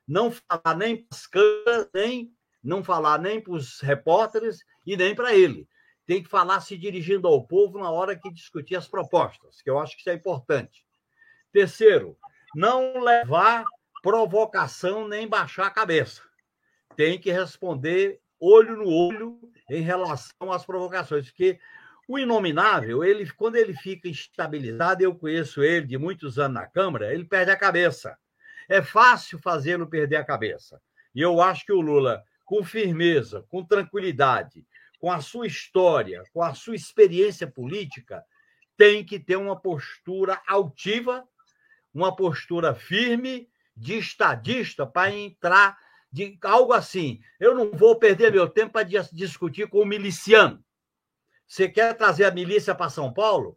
Não 0.09 0.31
falar 0.31 0.75
nem 0.75 0.97
para 0.97 1.07
as 1.13 1.27
câmeras, 1.27 1.91
nem 1.95 2.33
não 2.65 2.83
falar 2.83 3.21
nem 3.21 3.41
para 3.41 3.53
os 3.53 3.81
repórteres 3.81 4.65
e 4.87 4.97
nem 4.97 5.15
para 5.15 5.35
ele. 5.35 5.69
Tem 6.07 6.23
que 6.23 6.29
falar 6.29 6.61
se 6.61 6.77
dirigindo 6.77 7.29
ao 7.29 7.47
povo 7.47 7.79
na 7.79 7.91
hora 7.91 8.19
que 8.19 8.33
discutir 8.33 8.75
as 8.75 8.89
propostas, 8.89 9.61
que 9.61 9.69
eu 9.69 9.79
acho 9.79 9.95
que 9.95 10.01
isso 10.01 10.11
é 10.11 10.15
importante. 10.15 10.87
Terceiro, 11.53 12.17
não 12.55 12.99
levar 12.99 13.65
provocação 14.03 15.07
nem 15.07 15.29
baixar 15.29 15.67
a 15.67 15.71
cabeça. 15.71 16.23
Tem 16.97 17.21
que 17.21 17.31
responder 17.31 18.21
olho 18.41 18.77
no 18.77 18.89
olho 18.89 19.39
em 19.71 19.83
relação 19.83 20.51
às 20.51 20.65
provocações, 20.65 21.27
porque 21.27 21.59
o 22.09 22.19
inominável, 22.19 23.05
ele 23.05 23.31
quando 23.33 23.57
ele 23.57 23.75
fica 23.75 24.09
estabilizado, 24.09 25.03
eu 25.03 25.15
conheço 25.15 25.63
ele 25.63 25.87
de 25.87 25.99
muitos 25.99 26.39
anos 26.39 26.55
na 26.55 26.67
Câmara, 26.67 27.13
ele 27.13 27.25
perde 27.25 27.51
a 27.51 27.57
cabeça. 27.57 28.17
É 28.69 28.83
fácil 28.83 29.39
fazê-lo 29.39 29.87
perder 29.87 30.17
a 30.17 30.25
cabeça. 30.25 30.81
E 31.15 31.21
eu 31.21 31.41
acho 31.41 31.65
que 31.65 31.73
o 31.73 31.81
Lula, 31.81 32.23
com 32.45 32.63
firmeza, 32.63 33.45
com 33.49 33.65
tranquilidade, 33.65 34.67
com 34.99 35.11
a 35.11 35.21
sua 35.21 35.47
história, 35.47 36.23
com 36.33 36.43
a 36.43 36.55
sua 36.55 36.75
experiência 36.75 37.47
política, 37.47 38.23
tem 38.77 39.05
que 39.05 39.19
ter 39.19 39.37
uma 39.37 39.59
postura 39.59 40.41
altiva, 40.47 41.27
uma 41.95 42.15
postura 42.15 42.75
firme 42.75 43.49
de 43.77 43.99
estadista 43.99 44.87
para 44.87 45.11
entrar 45.11 45.79
de 46.11 46.39
algo 46.43 46.73
assim. 46.73 47.21
Eu 47.41 47.55
não 47.55 47.71
vou 47.71 47.97
perder 47.97 48.33
meu 48.33 48.49
tempo 48.49 48.73
para 48.73 48.89
discutir 49.13 49.69
com 49.69 49.81
o 49.81 49.87
miliciano. 49.87 50.63
Você 51.47 51.69
quer 51.69 51.97
trazer 51.97 52.25
a 52.25 52.31
milícia 52.31 52.75
para 52.75 52.91
São 52.91 53.13
Paulo? 53.13 53.57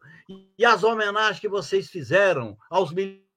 E 0.57 0.66
as 0.66 0.84
homenagens 0.84 1.39
que 1.39 1.49
vocês 1.49 1.89
fizeram 1.89 2.57
aos 2.70 2.93
milicianos 2.93 3.30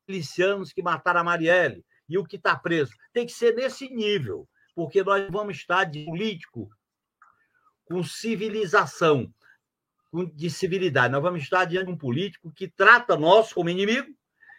que 0.73 0.83
mataram 0.83 1.21
a 1.21 1.25
Marielle 1.25 1.85
e 2.09 2.19
o 2.19 2.25
que 2.25 2.37
está 2.37 2.57
preso? 2.57 2.93
Tem 3.13 3.27
que 3.27 3.33
ser 3.33 3.55
nesse 3.55 3.89
nível, 3.89 4.49
porque 4.75 5.03
nós 5.03 5.29
vamos 5.31 5.57
estar 5.57 5.85
de 5.85 6.05
político 6.05 6.71
com 7.85 8.03
civilização, 8.03 9.33
de 10.35 10.51
civilidade. 10.51 11.13
Nós 11.13 11.23
vamos 11.23 11.43
estar 11.43 11.65
diante 11.65 11.87
de 11.87 11.93
um 11.93 11.97
político 11.97 12.53
que 12.53 12.69
trata 12.69 13.17
nós 13.17 13.53
como 13.53 13.71
inimigo, 13.71 14.09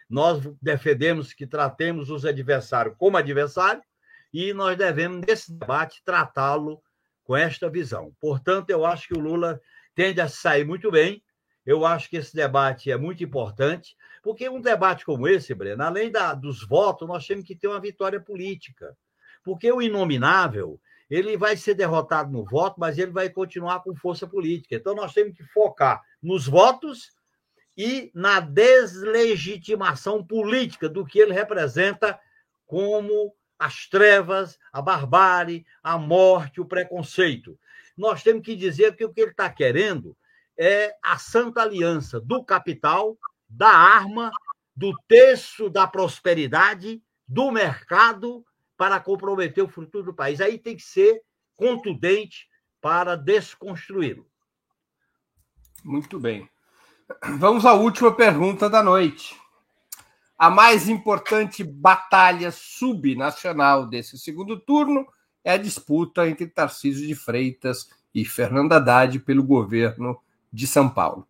nós 0.08 0.40
defendemos 0.62 1.32
que 1.32 1.46
tratemos 1.46 2.10
os 2.10 2.24
adversários 2.24 2.94
como 2.98 3.16
adversário, 3.16 3.82
e 4.32 4.52
nós 4.52 4.76
devemos, 4.76 5.24
nesse 5.26 5.52
debate, 5.52 6.02
tratá-lo 6.04 6.82
com 7.24 7.36
esta 7.36 7.68
visão. 7.68 8.14
Portanto, 8.20 8.70
eu 8.70 8.84
acho 8.84 9.08
que 9.08 9.14
o 9.14 9.20
Lula 9.20 9.60
tende 9.94 10.20
a 10.20 10.28
sair 10.28 10.64
muito 10.64 10.90
bem. 10.90 11.22
Eu 11.66 11.84
acho 11.84 12.08
que 12.08 12.16
esse 12.16 12.34
debate 12.34 12.92
é 12.92 12.96
muito 12.96 13.24
importante, 13.24 13.96
porque 14.22 14.48
um 14.48 14.60
debate 14.60 15.04
como 15.04 15.26
esse, 15.26 15.52
Breno, 15.52 15.82
além 15.82 16.12
da, 16.12 16.32
dos 16.32 16.64
votos, 16.64 17.08
nós 17.08 17.26
temos 17.26 17.44
que 17.44 17.56
ter 17.56 17.66
uma 17.66 17.80
vitória 17.80 18.20
política. 18.20 18.96
Porque 19.42 19.70
o 19.72 19.82
inominável, 19.82 20.80
ele 21.10 21.36
vai 21.36 21.56
ser 21.56 21.74
derrotado 21.74 22.30
no 22.30 22.44
voto, 22.44 22.78
mas 22.78 22.98
ele 22.98 23.10
vai 23.10 23.28
continuar 23.28 23.80
com 23.80 23.96
força 23.96 24.28
política. 24.28 24.76
Então, 24.76 24.94
nós 24.94 25.12
temos 25.12 25.36
que 25.36 25.42
focar 25.42 26.00
nos 26.22 26.46
votos 26.46 27.10
e 27.76 28.12
na 28.14 28.38
deslegitimação 28.38 30.24
política 30.24 30.88
do 30.88 31.04
que 31.04 31.18
ele 31.18 31.32
representa 31.32 32.18
como 32.64 33.34
as 33.58 33.86
trevas, 33.88 34.58
a 34.72 34.80
barbárie, 34.80 35.66
a 35.82 35.98
morte, 35.98 36.60
o 36.60 36.64
preconceito. 36.64 37.58
Nós 37.96 38.22
temos 38.22 38.42
que 38.42 38.54
dizer 38.54 38.94
que 38.94 39.04
o 39.04 39.12
que 39.12 39.20
ele 39.20 39.30
está 39.32 39.50
querendo 39.50 40.16
é 40.58 40.94
a 41.02 41.18
santa 41.18 41.62
aliança 41.62 42.20
do 42.20 42.44
capital, 42.44 43.18
da 43.48 43.68
arma, 43.68 44.30
do 44.74 44.92
terço 45.08 45.68
da 45.68 45.86
prosperidade, 45.86 47.02
do 47.26 47.50
mercado, 47.50 48.44
para 48.76 49.00
comprometer 49.00 49.64
o 49.64 49.68
futuro 49.68 50.04
do 50.04 50.14
país. 50.14 50.40
Aí 50.40 50.58
tem 50.58 50.76
que 50.76 50.82
ser 50.82 51.22
contundente 51.56 52.48
para 52.80 53.16
desconstruí-lo. 53.16 54.26
Muito 55.82 56.20
bem. 56.20 56.48
Vamos 57.38 57.64
à 57.64 57.72
última 57.72 58.12
pergunta 58.12 58.68
da 58.68 58.82
noite. 58.82 59.36
A 60.38 60.50
mais 60.50 60.88
importante 60.88 61.64
batalha 61.64 62.50
subnacional 62.50 63.86
desse 63.86 64.18
segundo 64.18 64.60
turno 64.60 65.06
é 65.42 65.52
a 65.52 65.56
disputa 65.56 66.28
entre 66.28 66.46
Tarcísio 66.46 67.06
de 67.06 67.14
Freitas 67.14 67.88
e 68.14 68.24
Fernando 68.24 68.72
Haddad 68.72 69.18
pelo 69.20 69.42
governo 69.42 70.20
de 70.56 70.66
São 70.66 70.88
Paulo. 70.88 71.28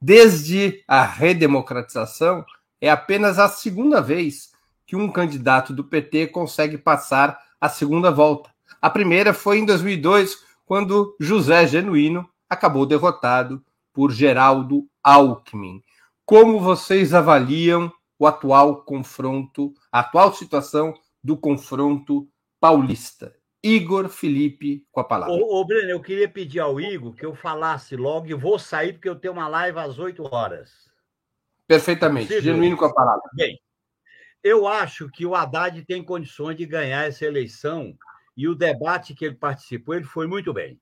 Desde 0.00 0.82
a 0.88 1.04
redemocratização, 1.04 2.44
É 2.78 2.90
apenas 2.90 3.38
a 3.38 3.48
segunda 3.48 4.02
vez 4.02 4.52
que 4.86 4.94
um 4.94 5.10
candidato 5.10 5.72
do 5.72 5.82
PT 5.82 6.26
consegue 6.26 6.76
passar 6.76 7.38
a 7.58 7.70
segunda 7.70 8.10
volta. 8.10 8.50
A 8.82 8.90
primeira 8.90 9.32
foi 9.32 9.58
em 9.58 9.64
2002, 9.64 10.36
quando 10.66 11.16
José 11.18 11.66
Genuíno 11.66 12.28
acabou 12.50 12.84
derrotado 12.84 13.64
por 13.94 14.12
Geraldo 14.12 14.86
Alckmin. 15.02 15.82
Como 16.26 16.60
vocês 16.60 17.14
avaliam 17.14 17.90
o 18.18 18.26
atual 18.26 18.82
confronto, 18.84 19.72
a 19.90 20.00
atual 20.00 20.34
situação 20.34 20.92
do 21.24 21.34
confronto 21.34 22.28
paulista? 22.60 23.34
Igor 23.62 24.08
Felipe 24.08 24.84
com 24.92 25.00
a 25.00 25.04
palavra. 25.04 25.34
Ô, 25.34 25.60
ô 25.60 25.64
Breno, 25.64 25.90
eu 25.90 26.00
queria 26.00 26.28
pedir 26.28 26.60
ao 26.60 26.80
Igor 26.80 27.14
que 27.14 27.26
eu 27.26 27.34
falasse 27.34 27.96
logo 27.96 28.28
e 28.28 28.34
vou 28.34 28.58
sair 28.58 28.92
porque 28.92 29.08
eu 29.08 29.16
tenho 29.16 29.34
uma 29.34 29.48
live 29.48 29.78
às 29.78 29.98
8 29.98 30.22
horas. 30.34 30.90
Perfeitamente. 31.66 32.28
Possível? 32.28 32.54
Genuíno 32.54 32.76
com 32.76 32.84
a 32.84 32.94
palavra. 32.94 33.22
Bem, 33.34 33.60
eu 34.42 34.68
acho 34.68 35.10
que 35.10 35.26
o 35.26 35.34
Haddad 35.34 35.84
tem 35.84 36.04
condições 36.04 36.56
de 36.56 36.64
ganhar 36.64 37.08
essa 37.08 37.24
eleição 37.24 37.96
e 38.36 38.46
o 38.46 38.54
debate 38.54 39.14
que 39.14 39.24
ele 39.24 39.34
participou, 39.34 39.94
ele 39.94 40.04
foi 40.04 40.26
muito 40.26 40.52
bem. 40.52 40.78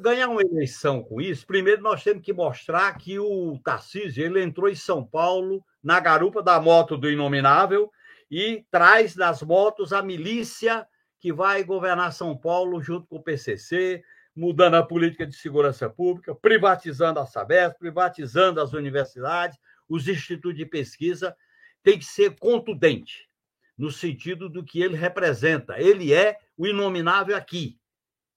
Ganhar 0.00 0.28
uma 0.28 0.42
eleição 0.42 1.02
com 1.02 1.20
isso, 1.20 1.46
primeiro 1.46 1.82
nós 1.82 2.02
temos 2.04 2.22
que 2.22 2.32
mostrar 2.32 2.96
que 2.98 3.18
o 3.18 3.58
Tarcísio 3.64 4.24
ele 4.24 4.42
entrou 4.42 4.68
em 4.68 4.74
São 4.74 5.04
Paulo 5.04 5.64
na 5.82 5.98
garupa 5.98 6.42
da 6.42 6.60
moto 6.60 6.96
do 6.96 7.10
Inominável 7.10 7.90
e 8.30 8.64
traz 8.70 9.14
das 9.14 9.42
motos 9.42 9.92
a 9.92 10.02
milícia 10.02 10.86
que 11.20 11.32
vai 11.32 11.62
governar 11.62 12.12
São 12.12 12.36
Paulo 12.36 12.82
junto 12.82 13.06
com 13.06 13.16
o 13.16 13.22
PCC, 13.22 14.02
mudando 14.34 14.74
a 14.74 14.82
política 14.82 15.26
de 15.26 15.36
segurança 15.36 15.88
pública, 15.88 16.34
privatizando 16.34 17.20
a 17.20 17.26
Sabesp, 17.26 17.78
privatizando 17.78 18.60
as 18.60 18.72
universidades, 18.72 19.58
os 19.88 20.08
institutos 20.08 20.56
de 20.56 20.64
pesquisa, 20.64 21.36
tem 21.82 21.98
que 21.98 22.04
ser 22.04 22.38
contundente 22.38 23.28
no 23.76 23.90
sentido 23.90 24.48
do 24.48 24.64
que 24.64 24.80
ele 24.80 24.96
representa. 24.96 25.78
Ele 25.78 26.12
é 26.12 26.38
o 26.56 26.66
inominável 26.66 27.36
aqui. 27.36 27.78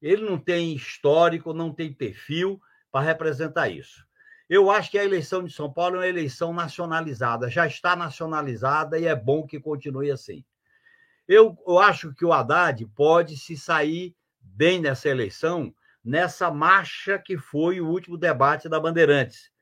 Ele 0.02 0.24
não 0.24 0.38
tem 0.38 0.74
histórico, 0.74 1.54
não 1.54 1.74
tem 1.74 1.94
perfil 1.94 2.62
para 2.92 3.06
representar 3.06 3.70
isso. 3.70 4.06
Eu 4.50 4.70
acho 4.70 4.92
que 4.92 4.98
a 4.98 5.06
eleição 5.06 5.44
de 5.44 5.54
São 5.54 5.72
Paulo 5.72 5.96
é 5.96 6.00
uma 6.00 6.08
eleição 6.08 6.54
nacionalizada, 6.54 7.50
já 7.50 7.66
está 7.66 7.96
nacionalizada 7.96 9.00
e 9.00 9.06
é 9.06 9.16
bom 9.16 9.48
que 9.48 9.60
continue 9.60 10.12
assim. 10.12 10.44
Eu, 11.28 11.58
eu 11.66 11.80
acho 11.80 12.14
que 12.14 12.26
o 12.26 12.34
Haddad 12.34 12.86
pode 12.96 13.38
se 13.38 13.56
sair 13.56 14.16
bem 14.42 14.82
nessa 14.82 15.10
eleição, 15.10 15.74
nessa 16.04 16.52
marcha 16.52 17.18
que 17.18 17.38
foi 17.38 17.80
o 17.80 17.88
último 17.88 18.18
debate 18.18 18.68
da 18.68 18.80
Bandeirantes 18.80 19.54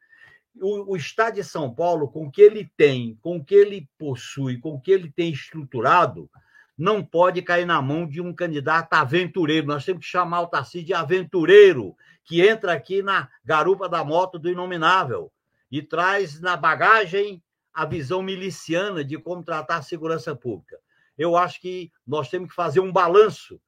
o, 0.59 0.93
o 0.93 0.95
Estado 0.95 1.36
de 1.36 1.43
São 1.43 1.74
Paulo, 1.74 2.09
com 2.09 2.26
o 2.26 2.32
que 2.32 2.41
ele 2.41 2.70
tem, 2.76 3.18
com 3.22 3.38
o 3.38 3.43
que 3.43 3.55
ele 3.55 3.89
possui, 3.97 4.57
com 4.57 4.74
o 4.74 4.82
que 4.82 4.91
ele 4.91 5.12
tem 5.12 5.32
estruturado, 5.32 6.30
não 6.78 7.03
pode 7.03 7.41
cair 7.41 7.66
na 7.66 7.82
mão 7.82 8.07
de 8.07 8.20
um 8.20 8.34
candidato 8.34 8.93
aventureiro. 8.93 9.68
Nós 9.68 9.86
temos 9.86 10.03
que 10.03 10.12
chamar 10.12 10.41
o 10.41 10.47
Tarcísio 10.47 10.88
de 10.88 10.93
aventureiro, 10.93 11.95
que 12.24 12.45
entra 12.45 12.74
aqui 12.74 13.03
na 13.03 13.30
garupa 13.43 13.88
da 13.88 14.03
moto 14.03 14.39
do 14.39 14.49
inominável 14.49 15.32
e 15.72 15.82
traz 15.82 16.39
na 16.41 16.57
bagagem 16.57 17.41
a 17.74 17.86
visão 17.86 18.22
miliciana 18.22 19.03
de 19.03 19.18
como 19.18 19.43
tratar 19.43 19.78
a 19.78 19.82
segurança 19.82 20.36
pública. 20.36 20.78
Eu 21.22 21.38
acho 21.38 21.61
que 21.61 21.91
nós 22.05 22.30
temos 22.30 22.49
que 22.49 22.55
fazer 22.55 22.80
um 22.80 22.91
balanço 22.91 23.61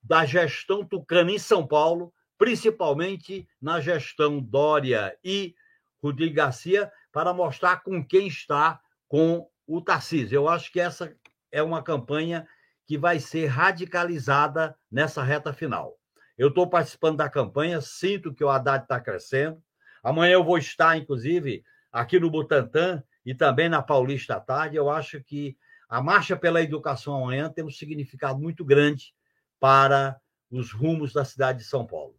da 0.00 0.24
gestão 0.24 0.84
tucana 0.84 1.32
em 1.32 1.40
São 1.40 1.66
Paulo, 1.66 2.14
principalmente 2.38 3.48
na 3.60 3.80
gestão 3.80 4.38
Dória 4.38 5.18
e 5.24 5.52
Rodrigo 6.00 6.36
Garcia 6.36 6.88
para 7.10 7.34
mostrar 7.34 7.82
com 7.82 8.06
quem 8.06 8.28
está 8.28 8.80
com 9.08 9.50
o 9.66 9.80
Tarcísio. 9.80 10.36
Eu 10.36 10.48
acho 10.48 10.70
que 10.70 10.78
essa 10.78 11.12
é 11.50 11.60
uma 11.60 11.82
campanha 11.82 12.46
que 12.86 12.96
vai 12.96 13.18
ser 13.18 13.46
radicalizada 13.46 14.78
nessa 14.88 15.20
reta 15.20 15.52
final. 15.52 15.98
Eu 16.38 16.46
estou 16.46 16.70
participando 16.70 17.16
da 17.16 17.28
campanha, 17.28 17.80
sinto 17.80 18.32
que 18.32 18.44
o 18.44 18.48
Haddad 18.48 18.84
está 18.84 19.00
crescendo. 19.00 19.60
Amanhã 20.00 20.34
eu 20.34 20.44
vou 20.44 20.58
estar, 20.58 20.96
inclusive, 20.96 21.64
aqui 21.90 22.20
no 22.20 22.30
Butantã 22.30 23.02
e 23.26 23.34
também 23.34 23.68
na 23.68 23.82
Paulista 23.82 24.36
à 24.36 24.40
tarde. 24.40 24.76
Eu 24.76 24.88
acho 24.88 25.20
que 25.24 25.58
a 25.90 26.00
Marcha 26.00 26.36
pela 26.36 26.62
Educação 26.62 27.16
amanhã 27.16 27.50
tem 27.50 27.64
um 27.64 27.70
significado 27.70 28.38
muito 28.38 28.64
grande 28.64 29.12
para 29.58 30.20
os 30.48 30.70
rumos 30.70 31.12
da 31.12 31.24
cidade 31.24 31.58
de 31.58 31.64
São 31.64 31.84
Paulo. 31.84 32.14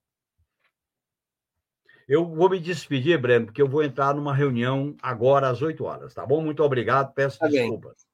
Eu 2.06 2.28
vou 2.28 2.50
me 2.50 2.60
despedir, 2.60 3.18
Breno, 3.18 3.46
porque 3.46 3.62
eu 3.62 3.70
vou 3.70 3.82
entrar 3.82 4.14
numa 4.14 4.36
reunião 4.36 4.94
agora 5.02 5.50
às 5.50 5.62
8 5.62 5.82
horas, 5.86 6.14
tá 6.14 6.26
bom? 6.26 6.42
Muito 6.44 6.62
obrigado, 6.62 7.14
peço 7.14 7.40
tá 7.40 7.48
desculpas. 7.48 8.06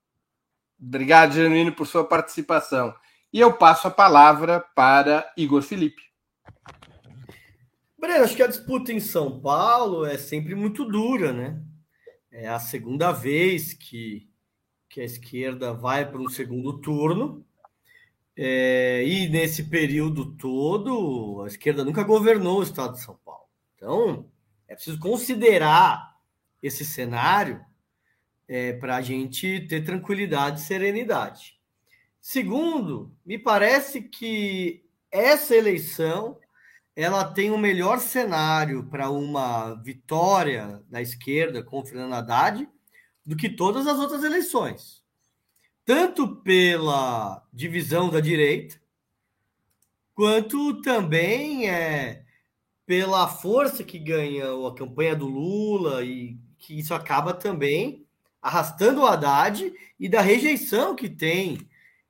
Obrigado, 0.80 1.34
Genuíno, 1.34 1.74
por 1.74 1.88
sua 1.88 2.08
participação. 2.08 2.94
E 3.34 3.40
eu 3.40 3.52
passo 3.52 3.88
a 3.88 3.92
palavra 3.92 4.60
para 4.60 5.34
Igor 5.36 5.64
Felipe. 5.64 6.04
Breno, 7.98 8.24
acho 8.24 8.36
que 8.36 8.44
a 8.44 8.48
disputa 8.48 8.94
em 8.94 9.00
São 9.00 9.40
Paulo 9.40 10.06
é 10.06 10.20
sempre 10.20 10.54
muito 10.54 10.86
dura, 10.86 11.34
né? 11.34 11.60
É 12.32 12.48
a 12.48 12.60
segunda 12.60 13.12
vez 13.12 13.74
que, 13.74 14.27
que 14.98 15.02
a 15.02 15.06
esquerda 15.06 15.74
vai 15.74 16.10
para 16.10 16.20
um 16.20 16.28
segundo 16.28 16.80
turno. 16.80 17.46
É, 18.36 19.04
e 19.06 19.30
nesse 19.30 19.66
período 19.66 20.34
todo, 20.34 21.44
a 21.44 21.48
esquerda 21.48 21.86
nunca 21.86 22.02
governou 22.02 22.60
o 22.60 22.64
estado 22.64 22.94
de 22.94 23.04
São 23.04 23.16
Paulo. 23.24 23.46
Então, 23.76 24.26
é 24.68 24.74
preciso 24.74 24.98
considerar 24.98 26.18
esse 26.64 26.84
cenário 26.84 27.64
é, 28.48 28.74
para 28.74 28.96
a 28.96 29.02
gente 29.04 29.68
ter 29.68 29.84
tranquilidade 29.84 30.62
e 30.62 30.64
serenidade. 30.64 31.60
Segundo, 32.20 33.16
me 33.24 33.38
parece 33.38 34.02
que 34.02 34.84
essa 35.12 35.56
eleição 35.56 36.40
ela 36.96 37.24
tem 37.24 37.52
o 37.52 37.54
um 37.54 37.60
melhor 37.60 38.00
cenário 38.00 38.84
para 38.86 39.12
uma 39.12 39.76
vitória 39.76 40.82
da 40.90 41.04
esquerda 41.04 41.62
com 41.62 41.86
Fernando 41.86 42.14
Haddad 42.14 42.68
do 43.28 43.36
que 43.36 43.50
todas 43.50 43.86
as 43.86 44.00
outras 44.00 44.24
eleições. 44.24 45.04
Tanto 45.84 46.38
pela 46.38 47.46
divisão 47.52 48.10
da 48.10 48.22
direita, 48.22 48.80
quanto 50.16 50.82
também 50.82 51.70
é, 51.70 52.24
pela 52.86 53.28
força 53.28 53.84
que 53.84 54.00
ganha 54.00 54.46
a 54.46 54.74
campanha 54.74 55.14
do 55.14 55.28
Lula 55.28 56.06
e 56.06 56.40
que 56.58 56.80
isso 56.80 56.94
acaba 56.94 57.34
também 57.34 58.08
arrastando 58.42 59.02
o 59.02 59.06
Haddad 59.06 59.74
e 60.00 60.08
da 60.08 60.22
rejeição 60.22 60.96
que 60.96 61.10
tem 61.10 61.70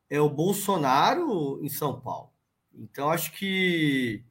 é 0.10 0.22
o 0.22 0.30
Bolsonaro 0.30 1.60
em 1.64 1.70
São 1.70 2.00
Paulo. 2.00 2.32
Então 2.74 3.10
acho 3.10 3.32
que 3.32 4.24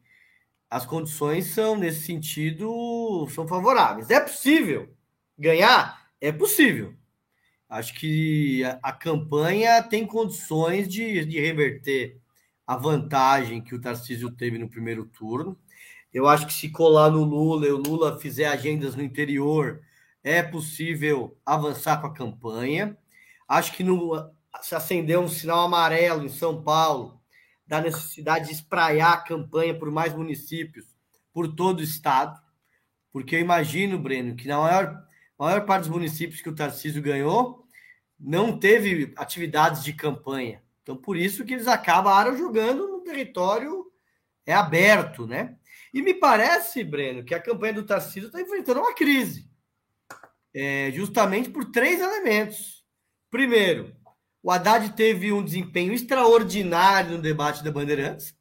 as 0.70 0.86
condições 0.86 1.46
são 1.46 1.76
nesse 1.76 2.06
sentido 2.06 3.26
são 3.34 3.46
favoráveis. 3.48 4.08
É 4.08 4.20
possível 4.20 4.88
ganhar, 5.36 6.05
é 6.28 6.32
possível. 6.32 6.94
Acho 7.68 7.94
que 7.94 8.64
a, 8.64 8.78
a 8.82 8.92
campanha 8.92 9.82
tem 9.82 10.06
condições 10.06 10.88
de, 10.88 11.24
de 11.24 11.40
reverter 11.40 12.20
a 12.66 12.76
vantagem 12.76 13.62
que 13.62 13.74
o 13.74 13.80
Tarcísio 13.80 14.30
teve 14.30 14.58
no 14.58 14.68
primeiro 14.68 15.04
turno. 15.06 15.58
Eu 16.12 16.26
acho 16.26 16.46
que 16.46 16.52
se 16.52 16.70
colar 16.70 17.10
no 17.10 17.22
Lula 17.24 17.66
e 17.66 17.70
o 17.70 17.76
Lula 17.76 18.18
fizer 18.18 18.46
agendas 18.46 18.96
no 18.96 19.02
interior, 19.02 19.82
é 20.22 20.42
possível 20.42 21.38
avançar 21.44 22.00
com 22.00 22.08
a 22.08 22.14
campanha. 22.14 22.96
Acho 23.46 23.72
que 23.74 23.84
no, 23.84 24.12
se 24.60 24.74
acender 24.74 25.18
um 25.18 25.28
sinal 25.28 25.66
amarelo 25.66 26.24
em 26.24 26.28
São 26.28 26.62
Paulo, 26.62 27.20
da 27.66 27.80
necessidade 27.80 28.46
de 28.46 28.52
espraiar 28.54 29.12
a 29.12 29.20
campanha 29.20 29.78
por 29.78 29.90
mais 29.90 30.14
municípios, 30.14 30.86
por 31.32 31.54
todo 31.54 31.80
o 31.80 31.84
estado, 31.84 32.40
porque 33.12 33.36
eu 33.36 33.40
imagino, 33.40 33.98
Breno, 33.98 34.34
que 34.36 34.48
na 34.48 34.58
maior, 34.58 35.05
maior 35.44 35.64
parte 35.66 35.82
dos 35.82 35.90
municípios 35.90 36.40
que 36.40 36.48
o 36.48 36.54
Tarcísio 36.54 37.02
ganhou, 37.02 37.66
não 38.18 38.58
teve 38.58 39.12
atividades 39.16 39.84
de 39.84 39.92
campanha. 39.92 40.62
Então, 40.82 40.96
por 40.96 41.16
isso 41.16 41.44
que 41.44 41.54
eles 41.54 41.66
acabaram 41.66 42.36
jogando 42.36 42.88
no 42.88 43.02
território 43.02 43.90
é 44.46 44.54
aberto, 44.54 45.26
né? 45.26 45.56
E 45.92 46.00
me 46.00 46.14
parece, 46.14 46.84
Breno, 46.84 47.24
que 47.24 47.34
a 47.34 47.42
campanha 47.42 47.74
do 47.74 47.86
Tarcísio 47.86 48.28
está 48.28 48.40
enfrentando 48.40 48.80
uma 48.80 48.94
crise. 48.94 49.50
É, 50.54 50.90
justamente 50.92 51.50
por 51.50 51.70
três 51.70 52.00
elementos. 52.00 52.84
Primeiro, 53.30 53.94
o 54.42 54.50
Haddad 54.50 54.94
teve 54.94 55.32
um 55.32 55.44
desempenho 55.44 55.92
extraordinário 55.92 57.16
no 57.16 57.22
debate 57.22 57.64
da 57.64 57.70
Bandeirantes 57.70 58.34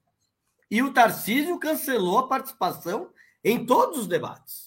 e 0.70 0.82
o 0.84 0.94
Tarcísio 0.94 1.60
cancelou 1.60 2.20
a 2.20 2.28
participação 2.28 3.12
em 3.44 3.66
todos 3.66 4.00
os 4.00 4.08
debates. 4.08 4.65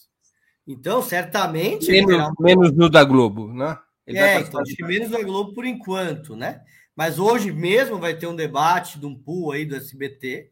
Então, 0.69 1.01
certamente. 1.01 1.91
Menos, 1.91 2.31
menos 2.39 2.73
no 2.73 2.91
da 2.91 3.03
Globo, 3.03 3.51
né? 3.51 3.79
Ele 4.07 4.19
é, 4.19 4.41
então, 4.41 4.61
acho 4.61 4.77
que 4.77 4.85
menos 4.85 5.09
da 5.09 5.23
Globo 5.23 5.55
por 5.55 5.65
enquanto, 5.65 6.37
né? 6.37 6.63
Mas 6.95 7.19
hoje 7.19 7.51
mesmo 7.51 7.99
vai 7.99 8.15
ter 8.15 8.27
um 8.27 8.37
debate 8.37 8.99
de 8.99 9.07
um 9.07 9.15
pool 9.15 9.53
aí 9.53 9.65
do 9.65 9.75
SBT 9.75 10.51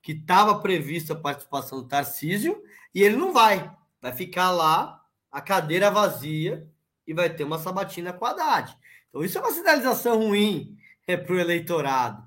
que 0.00 0.12
estava 0.12 0.58
prevista 0.60 1.12
a 1.12 1.20
participação 1.20 1.82
do 1.82 1.88
Tarcísio, 1.88 2.62
e 2.94 3.02
ele 3.02 3.16
não 3.16 3.30
vai. 3.30 3.70
Vai 4.00 4.12
ficar 4.12 4.50
lá, 4.52 5.02
a 5.30 5.40
cadeira 5.42 5.90
vazia, 5.90 6.66
e 7.06 7.12
vai 7.12 7.28
ter 7.28 7.44
uma 7.44 7.58
sabatina 7.58 8.12
com 8.12 8.24
a 8.24 8.30
Haddad. 8.30 8.74
Então, 9.08 9.22
isso 9.22 9.36
é 9.36 9.40
uma 9.42 9.52
sinalização 9.52 10.18
ruim 10.18 10.78
é, 11.06 11.14
para 11.14 11.34
o 11.34 11.38
eleitorado. 11.38 12.26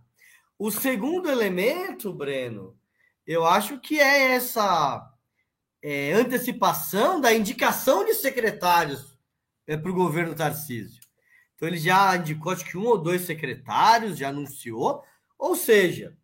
O 0.59 0.69
segundo 0.69 1.27
elemento, 1.27 2.13
Breno, 2.13 2.75
eu 3.25 3.47
acho 3.47 3.79
que 3.79 3.99
é 3.99 4.33
essa 4.33 5.10
é, 5.81 6.13
antecipação 6.13 7.19
da 7.19 7.33
indicação 7.33 8.05
de 8.05 8.13
secretários 8.13 9.17
é, 9.65 9.75
para 9.75 9.91
o 9.91 9.95
governo 9.95 10.35
Tarcísio. 10.35 11.01
Então, 11.55 11.67
ele 11.67 11.77
já 11.77 12.15
indicou, 12.15 12.51
acho 12.51 12.65
que 12.65 12.77
um 12.77 12.85
ou 12.85 12.97
dois 12.97 13.21
secretários, 13.21 14.17
já 14.17 14.29
anunciou. 14.29 15.03
Ou 15.37 15.55
seja, 15.55 16.17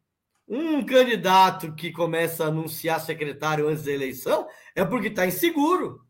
um 0.47 0.84
candidato 0.86 1.74
que 1.76 1.91
começa 1.91 2.45
a 2.45 2.47
anunciar 2.47 2.99
secretário 2.99 3.68
antes 3.68 3.84
da 3.84 3.91
eleição 3.91 4.47
é 4.76 4.84
porque 4.84 5.08
está 5.08 5.26
inseguro. 5.26 6.05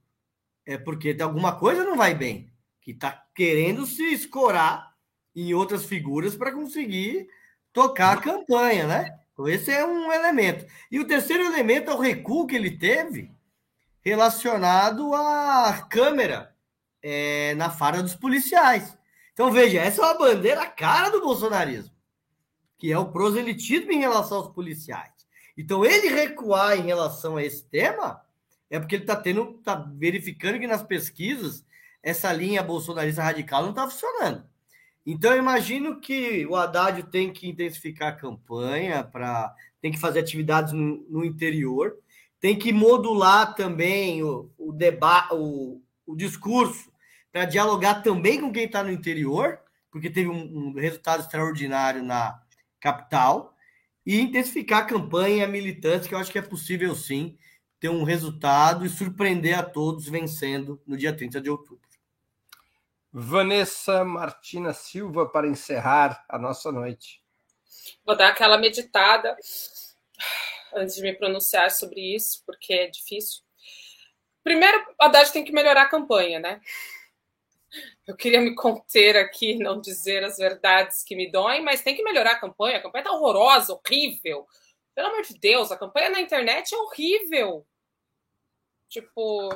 É 0.66 0.78
porque 0.78 1.16
alguma 1.22 1.58
coisa 1.58 1.84
não 1.84 1.98
vai 1.98 2.14
bem. 2.14 2.52
Que 2.82 2.92
está 2.92 3.26
querendo 3.36 3.86
se 3.86 4.04
escorar 4.14 4.94
em 5.36 5.54
outras 5.54 5.86
figuras 5.86 6.36
para 6.36 6.52
conseguir 6.52 7.28
tocar 7.74 8.18
a 8.18 8.22
campanha, 8.22 8.88
né? 8.88 9.20
Então, 9.34 9.48
esse 9.48 9.72
é 9.72 9.86
um 9.86 10.12
elemento. 10.12 10.66
E 10.90 11.00
o 11.00 11.06
terceiro 11.06 11.44
elemento 11.44 11.92
é 11.92 11.94
o 11.94 12.00
recuo 12.00 12.48
que 12.48 12.56
ele 12.56 12.72
teve 12.72 13.37
relacionado 14.10 15.14
à 15.14 15.86
câmera 15.90 16.56
é, 17.04 17.54
na 17.56 17.70
fara 17.70 18.02
dos 18.02 18.16
policiais. 18.16 18.98
Então, 19.34 19.52
veja, 19.52 19.82
essa 19.82 20.02
é 20.02 20.06
uma 20.06 20.18
bandeira 20.18 20.66
cara 20.66 21.10
do 21.10 21.22
bolsonarismo, 21.22 21.94
que 22.78 22.92
é 22.92 22.98
o 22.98 23.12
proselitismo 23.12 23.92
em 23.92 24.00
relação 24.00 24.38
aos 24.38 24.48
policiais. 24.48 25.12
Então, 25.58 25.84
ele 25.84 26.08
recuar 26.08 26.78
em 26.78 26.84
relação 26.84 27.36
a 27.36 27.44
esse 27.44 27.66
tema 27.66 28.22
é 28.70 28.80
porque 28.80 28.96
ele 28.96 29.04
está 29.04 29.16
tendo, 29.16 29.56
está 29.60 29.76
verificando 29.76 30.60
que 30.60 30.68
nas 30.68 30.84
pesquisas 30.84 31.66
essa 32.02 32.32
linha 32.32 32.64
bolsonarista 32.64 33.24
radical 33.24 33.64
não 33.64 33.72
está 33.72 33.90
funcionando. 33.90 34.46
Então, 35.06 35.34
eu 35.34 35.40
imagino 35.40 36.00
que 36.00 36.46
o 36.46 36.56
Haddad 36.56 37.04
tem 37.04 37.32
que 37.32 37.50
intensificar 37.50 38.10
a 38.10 38.16
campanha, 38.16 39.04
para 39.04 39.54
tem 39.82 39.92
que 39.92 40.00
fazer 40.00 40.20
atividades 40.20 40.74
no, 40.74 41.06
no, 41.10 41.24
interior, 41.24 41.98
tem 42.40 42.58
que 42.58 42.72
modular 42.72 43.56
também 43.56 44.24
o, 44.24 44.52
o 44.58 44.72
debate, 44.72 45.34
o, 45.34 45.82
o 46.06 46.16
discurso 46.16 46.92
para 47.32 47.46
dialogar 47.46 48.02
também 48.02 48.40
com 48.40 48.52
quem 48.52 48.66
está 48.66 48.84
no 48.84 48.92
interior, 48.92 49.60
porque 49.92 50.10
teve 50.10 50.30
um, 50.30 50.70
um, 50.70 50.74
resultado 50.74 51.22
extraordinário 51.22 52.04
na 52.04 52.42
capital, 52.80 53.56
e 54.06 54.22
intensificar 54.22 54.84
a 54.84 54.86
campanha 54.86 55.48
militante, 55.48 56.08
que 56.08 56.16
eu 56.16 56.20
acho 56.20 56.32
que 56.32 56.40
é 56.40 56.42
possível 56.42 56.96
sim 56.96 57.38
ter 57.80 57.90
um 57.90 58.04
resultado 58.04 58.86
e 58.86 58.90
surpreender 58.90 59.58
a 59.58 59.64
todos 59.64 60.08
vencendo 60.08 60.82
no 60.88 60.96
dia 60.96 61.16
30 61.16 61.42
de 61.42 61.50
outubro. 61.50 61.82
Vanessa 63.12 64.04
Martina 64.04 64.74
Silva 64.74 65.28
para 65.28 65.48
encerrar 65.48 66.24
a 66.30 66.38
nossa 66.38 66.72
noite. 66.72 67.22
Vou 68.06 68.16
dar 68.16 68.30
aquela 68.30 68.58
meditada 68.58 69.36
antes 70.78 70.96
de 70.96 71.02
me 71.02 71.14
pronunciar 71.14 71.72
sobre 71.72 72.16
isso, 72.16 72.44
porque 72.46 72.74
é 72.74 72.88
difícil. 72.88 73.42
Primeiro, 74.44 74.78
a 75.00 75.06
Haddad 75.06 75.32
tem 75.32 75.44
que 75.44 75.52
melhorar 75.52 75.84
a 75.84 75.90
campanha, 75.90 76.40
né? 76.40 76.62
Eu 78.06 78.16
queria 78.16 78.40
me 78.40 78.56
conter 78.56 79.18
aqui, 79.18 79.56
não 79.56 79.82
dizer 79.82 80.24
as 80.24 80.38
verdades 80.38 81.04
que 81.04 81.16
me 81.16 81.30
doem, 81.30 81.62
mas 81.62 81.82
tem 81.82 81.96
que 81.96 82.04
melhorar 82.04 82.32
a 82.32 82.40
campanha. 82.40 82.78
A 82.78 82.82
campanha 82.82 83.04
tá 83.04 83.12
horrorosa, 83.12 83.74
horrível. 83.74 84.48
Pelo 84.96 85.10
amor 85.10 85.22
de 85.24 85.38
Deus, 85.38 85.72
a 85.72 85.78
campanha 85.78 86.10
na 86.10 86.22
internet 86.22 86.74
é 86.74 86.78
horrível. 86.78 87.68
Tipo, 88.88 89.50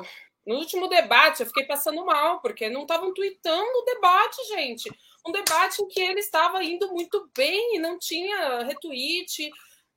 no 0.46 0.56
último 0.56 0.88
debate, 0.88 1.40
eu 1.40 1.46
fiquei 1.46 1.64
passando 1.64 2.04
mal, 2.04 2.40
porque 2.40 2.68
não 2.68 2.82
estavam 2.82 3.14
tweetando 3.14 3.78
o 3.78 3.84
debate, 3.84 4.44
gente. 4.48 4.90
Um 5.26 5.32
debate 5.32 5.82
em 5.82 5.88
que 5.88 6.00
ele 6.00 6.20
estava 6.20 6.62
indo 6.62 6.88
muito 6.92 7.30
bem 7.34 7.76
e 7.76 7.78
não 7.78 7.98
tinha 7.98 8.64
retweet. 8.64 9.50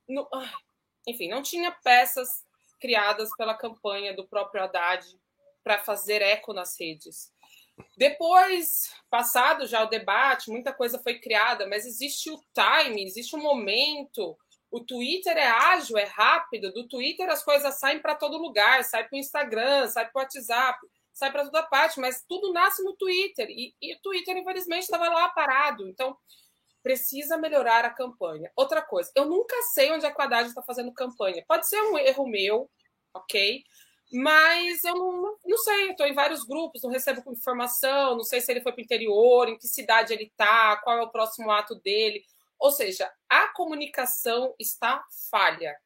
No... 0.08 0.26
Enfim, 1.06 1.28
não 1.28 1.42
tinha 1.42 1.70
peças 1.70 2.44
criadas 2.80 3.28
pela 3.36 3.54
campanha 3.54 4.14
do 4.14 4.26
próprio 4.26 4.62
Haddad 4.62 5.06
para 5.62 5.78
fazer 5.78 6.22
eco 6.22 6.52
nas 6.52 6.78
redes. 6.78 7.32
Depois, 7.96 8.90
passado 9.10 9.66
já 9.66 9.82
o 9.82 9.88
debate, 9.88 10.50
muita 10.50 10.72
coisa 10.72 10.98
foi 10.98 11.18
criada, 11.18 11.66
mas 11.66 11.84
existe 11.84 12.30
o 12.30 12.40
time, 12.54 13.04
existe 13.04 13.36
o 13.36 13.38
momento 13.38 14.36
o 14.70 14.80
Twitter 14.80 15.36
é 15.36 15.46
ágil, 15.46 15.96
é 15.96 16.04
rápido. 16.04 16.72
Do 16.72 16.86
Twitter 16.86 17.28
as 17.30 17.42
coisas 17.42 17.78
saem 17.78 18.00
para 18.00 18.14
todo 18.14 18.36
lugar, 18.36 18.82
sai 18.84 19.08
para 19.08 19.16
o 19.16 19.18
Instagram, 19.18 19.88
sai 19.88 20.10
para 20.10 20.20
o 20.20 20.22
WhatsApp, 20.22 20.78
sai 21.12 21.32
para 21.32 21.44
toda 21.44 21.62
parte, 21.62 22.00
mas 22.00 22.24
tudo 22.28 22.52
nasce 22.52 22.82
no 22.84 22.94
Twitter. 22.94 23.48
E, 23.48 23.74
e 23.80 23.94
o 23.94 24.00
Twitter, 24.02 24.36
infelizmente, 24.36 24.82
estava 24.82 25.08
lá 25.08 25.28
parado. 25.30 25.88
Então, 25.88 26.16
precisa 26.86 27.36
melhorar 27.36 27.84
a 27.84 27.90
campanha. 27.90 28.48
Outra 28.54 28.80
coisa, 28.80 29.10
eu 29.16 29.24
nunca 29.24 29.60
sei 29.74 29.90
onde 29.90 30.06
a 30.06 30.14
Haddad 30.16 30.48
está 30.48 30.62
fazendo 30.62 30.94
campanha. 30.94 31.44
Pode 31.48 31.68
ser 31.68 31.80
um 31.80 31.98
erro 31.98 32.28
meu, 32.28 32.70
ok? 33.12 33.64
Mas 34.12 34.84
eu 34.84 34.94
não, 34.94 35.36
não 35.44 35.58
sei, 35.58 35.90
estou 35.90 36.06
em 36.06 36.14
vários 36.14 36.44
grupos, 36.44 36.84
não 36.84 36.90
recebo 36.90 37.28
informação, 37.32 38.14
não 38.14 38.22
sei 38.22 38.40
se 38.40 38.52
ele 38.52 38.60
foi 38.60 38.70
para 38.70 38.80
o 38.80 38.84
interior, 38.84 39.48
em 39.48 39.58
que 39.58 39.66
cidade 39.66 40.12
ele 40.12 40.26
está, 40.26 40.76
qual 40.76 40.96
é 40.98 41.02
o 41.02 41.10
próximo 41.10 41.50
ato 41.50 41.74
dele. 41.74 42.24
Ou 42.56 42.70
seja, 42.70 43.12
a 43.28 43.48
comunicação 43.48 44.54
está 44.56 45.04
falha. 45.28 45.76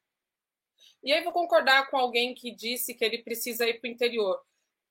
E 1.01 1.11
aí 1.11 1.23
vou 1.23 1.33
concordar 1.33 1.89
com 1.89 1.97
alguém 1.97 2.35
que 2.35 2.53
disse 2.53 2.93
que 2.93 3.03
ele 3.03 3.23
precisa 3.23 3.67
ir 3.67 3.81
para 3.81 3.89
o 3.89 3.91
interior. 3.91 4.39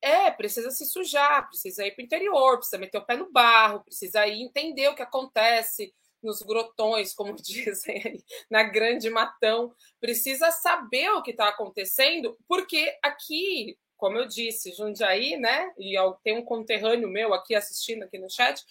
É, 0.03 0.29
precisa 0.33 0.73
se 0.73 0.87
sujar, 0.87 1.47
precisa 1.47 1.87
ir 1.87 1.93
para 1.93 2.03
o 2.03 2.05
interior, 2.05 2.57
precisa 2.57 2.79
meter 2.79 2.99
o 2.99 3.07
pé 3.07 3.17
no 3.17 3.31
barro, 3.31 3.85
precisa 3.85 4.27
ir 4.27 4.43
entender 4.43 4.89
o 4.89 4.97
que 4.97 5.03
acontece 5.03 5.95
nos 6.23 6.43
grotões, 6.43 7.15
como 7.15 7.35
dizem 7.41 8.03
aí, 8.05 8.25
na 8.51 8.63
grande 8.63 9.11
matão. 9.11 9.73
Precisa 10.01 10.51
saber 10.51 11.11
o 11.11 11.23
que 11.23 11.31
está 11.33 11.49
acontecendo, 11.49 12.37
porque 12.49 12.97
aqui, 13.03 13.79
como 13.97 14.19
eu 14.19 14.27
disse, 14.27 14.73
Jundiaí, 14.73 15.37
né? 15.37 15.73
E 15.79 15.95
tem 16.23 16.39
um 16.39 16.45
conterrâneo 16.45 17.09
meu 17.09 17.35
aqui 17.35 17.55
assistindo 17.55 18.03
aqui 18.03 18.19
no 18.19 18.31
chat 18.31 18.65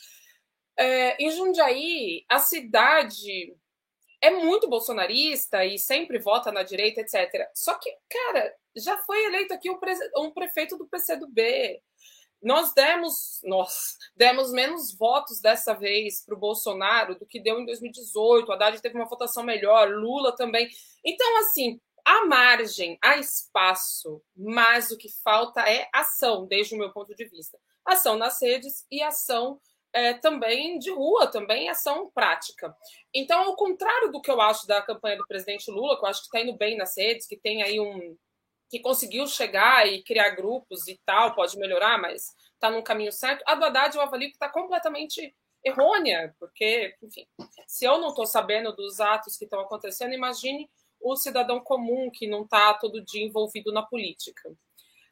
é, 0.80 1.22
em 1.22 1.30
Jundiaí, 1.30 2.24
a 2.30 2.40
cidade 2.40 3.54
é 4.22 4.32
muito 4.32 4.70
bolsonarista 4.70 5.66
e 5.66 5.78
sempre 5.78 6.18
vota 6.20 6.54
na 6.54 6.64
direita, 6.64 7.02
etc. 7.02 7.50
Só 7.54 7.74
que, 7.78 7.94
cara, 8.10 8.56
já 8.78 8.98
foi 9.00 9.26
eleito 9.26 9.54
aqui 9.54 9.70
um, 9.70 9.78
pre 9.78 9.94
um 10.16 10.32
prefeito 10.32 10.78
do 10.78 10.88
PCdoB. 10.88 11.82
Nós 12.42 12.74
demos, 12.74 13.42
nós 13.44 13.98
demos 14.16 14.52
menos 14.52 14.96
votos 14.96 15.42
dessa 15.42 15.74
vez 15.74 16.24
para 16.26 16.36
o 16.36 16.40
Bolsonaro 16.40 17.18
do 17.18 17.26
que 17.26 17.40
deu 17.40 17.60
em 17.60 17.66
2018. 17.66 18.48
O 18.48 18.52
Haddad 18.54 18.82
teve 18.82 18.96
uma 18.96 19.10
votação 19.10 19.44
melhor, 19.44 19.90
Lula 19.90 20.36
também. 20.36 20.70
Então, 21.04 21.38
assim, 21.40 21.80
há 22.06 22.26
margem, 22.26 22.98
há 23.02 23.18
espaço, 23.18 24.22
mas 24.36 24.90
o 24.92 24.98
que 24.98 25.10
falta 25.24 25.62
é 25.62 25.90
ação, 25.94 26.46
desde 26.48 26.76
o 26.76 26.78
meu 26.78 26.92
ponto 26.92 27.14
de 27.14 27.26
vista. 27.26 27.58
Ação 27.86 28.18
nas 28.18 28.42
redes 28.42 28.86
e 28.90 29.02
ação 29.02 29.60
é, 29.94 30.14
também 30.14 30.78
de 30.80 30.92
rua, 30.92 31.28
também 31.28 31.70
ação 31.70 32.10
prática. 32.14 32.76
Então, 33.14 33.42
ao 33.42 33.56
contrário 33.56 34.12
do 34.12 34.22
que 34.22 34.30
eu 34.30 34.40
acho 34.40 34.68
da 34.68 34.82
campanha 34.82 35.18
do 35.18 35.28
presidente 35.28 35.70
Lula, 35.72 35.98
que 35.98 36.06
eu 36.06 36.10
acho 36.10 36.22
que 36.22 36.28
está 36.28 36.42
indo 36.42 36.58
bem 36.58 36.78
nas 36.78 36.96
redes, 36.98 37.28
que 37.28 37.38
tem 37.38 37.64
aí 37.64 37.80
um. 37.80 38.18
Que 38.70 38.80
conseguiu 38.80 39.26
chegar 39.28 39.88
e 39.88 40.04
criar 40.04 40.30
grupos 40.32 40.88
e 40.88 41.00
tal, 41.06 41.34
pode 41.34 41.58
melhorar, 41.58 41.98
mas 41.98 42.36
está 42.54 42.70
num 42.70 42.84
caminho 42.84 43.12
certo. 43.12 43.44
A 43.48 43.56
do 43.56 43.66
Haddad 43.66 43.96
eu 43.96 44.02
avalio 44.02 44.30
que 44.30 44.36
está 44.36 44.48
completamente 44.48 45.36
errônea, 45.64 46.36
porque, 46.40 46.96
enfim, 47.02 47.26
se 47.68 47.86
eu 47.86 47.98
não 47.98 48.10
estou 48.10 48.26
sabendo 48.26 48.76
dos 48.76 49.00
atos 49.00 49.36
que 49.38 49.46
estão 49.46 49.60
acontecendo, 49.60 50.14
imagine 50.14 50.70
o 51.02 51.16
cidadão 51.16 51.60
comum 51.60 52.10
que 52.12 52.28
não 52.28 52.44
está 52.44 52.74
todo 52.74 53.04
dia 53.04 53.26
envolvido 53.26 53.72
na 53.72 53.82
política. 53.82 54.52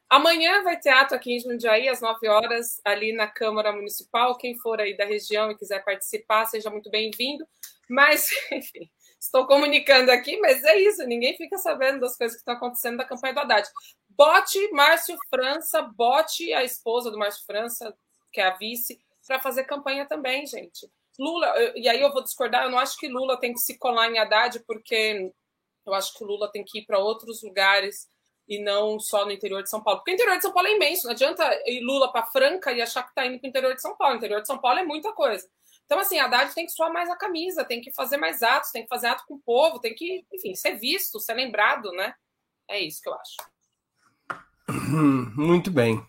Amanhã 0.08 0.62
vai 0.62 0.78
ter 0.78 0.90
ato 0.90 1.14
aqui 1.14 1.34
em 1.34 1.40
Jundiaí, 1.40 1.88
às 1.88 2.00
9 2.00 2.28
horas, 2.28 2.80
ali 2.82 3.12
na 3.12 3.26
Câmara 3.26 3.72
Municipal. 3.72 4.38
Quem 4.38 4.56
for 4.56 4.80
aí 4.80 4.96
da 4.96 5.04
região 5.04 5.50
e 5.50 5.56
quiser 5.56 5.84
participar, 5.84 6.46
seja 6.46 6.70
muito 6.70 6.90
bem-vindo. 6.90 7.46
Mas, 7.90 8.30
enfim, 8.50 8.90
estou 9.20 9.46
comunicando 9.46 10.10
aqui, 10.10 10.36
mas 10.38 10.62
é 10.64 10.78
isso, 10.78 11.04
ninguém 11.04 11.36
fica 11.36 11.58
sabendo 11.58 12.00
das 12.00 12.16
coisas 12.16 12.36
que 12.36 12.40
estão 12.40 12.54
acontecendo 12.54 12.98
da 12.98 13.04
campanha 13.04 13.34
do 13.34 13.40
Haddad. 13.40 13.68
Bote 14.08 14.70
Márcio 14.72 15.16
França, 15.30 15.82
bote 15.82 16.52
a 16.52 16.64
esposa 16.64 17.10
do 17.10 17.18
Márcio 17.18 17.44
França, 17.46 17.96
que 18.32 18.40
é 18.40 18.46
a 18.46 18.56
vice, 18.56 19.00
para 19.26 19.38
fazer 19.38 19.64
campanha 19.64 20.06
também, 20.06 20.46
gente. 20.46 20.90
Lula, 21.18 21.52
e 21.74 21.88
aí 21.88 22.00
eu 22.00 22.12
vou 22.12 22.22
discordar, 22.22 22.64
eu 22.64 22.70
não 22.70 22.78
acho 22.78 22.96
que 22.96 23.08
Lula 23.08 23.38
tem 23.38 23.52
que 23.52 23.58
se 23.58 23.76
colar 23.76 24.10
em 24.10 24.18
Haddad, 24.18 24.60
porque 24.60 25.32
eu 25.84 25.94
acho 25.94 26.14
que 26.14 26.22
o 26.22 26.26
Lula 26.26 26.50
tem 26.50 26.64
que 26.64 26.78
ir 26.78 26.86
para 26.86 26.98
outros 26.98 27.42
lugares 27.42 28.08
e 28.48 28.58
não 28.58 28.98
só 28.98 29.24
no 29.24 29.32
interior 29.32 29.62
de 29.62 29.68
São 29.68 29.82
Paulo. 29.82 30.00
Porque 30.00 30.12
o 30.12 30.14
interior 30.14 30.36
de 30.36 30.42
São 30.42 30.52
Paulo 30.52 30.68
é 30.68 30.74
imenso, 30.74 31.04
não 31.04 31.12
adianta 31.12 31.44
ir 31.66 31.80
Lula 31.80 32.10
para 32.10 32.26
Franca 32.26 32.72
e 32.72 32.80
achar 32.80 33.02
que 33.02 33.10
está 33.10 33.26
indo 33.26 33.38
para 33.38 33.46
o 33.46 33.50
interior 33.50 33.74
de 33.74 33.82
São 33.82 33.96
Paulo. 33.96 34.14
O 34.14 34.16
interior 34.16 34.40
de 34.40 34.46
São 34.46 34.58
Paulo 34.58 34.78
é 34.78 34.84
muita 34.84 35.12
coisa. 35.12 35.48
Então, 35.88 36.00
assim, 36.00 36.18
a 36.18 36.26
Haddad 36.26 36.54
tem 36.54 36.66
que 36.66 36.72
suar 36.72 36.92
mais 36.92 37.08
a 37.08 37.16
camisa, 37.16 37.64
tem 37.64 37.80
que 37.80 37.90
fazer 37.90 38.18
mais 38.18 38.42
atos, 38.42 38.70
tem 38.70 38.82
que 38.82 38.90
fazer 38.90 39.06
ato 39.06 39.24
com 39.26 39.36
o 39.36 39.40
povo, 39.40 39.80
tem 39.80 39.94
que, 39.94 40.22
enfim, 40.34 40.54
ser 40.54 40.76
visto, 40.76 41.18
ser 41.18 41.32
lembrado, 41.32 41.90
né? 41.92 42.12
É 42.68 42.78
isso 42.78 43.00
que 43.00 43.08
eu 43.08 43.14
acho. 43.14 43.36
Muito 45.34 45.70
bem. 45.70 46.06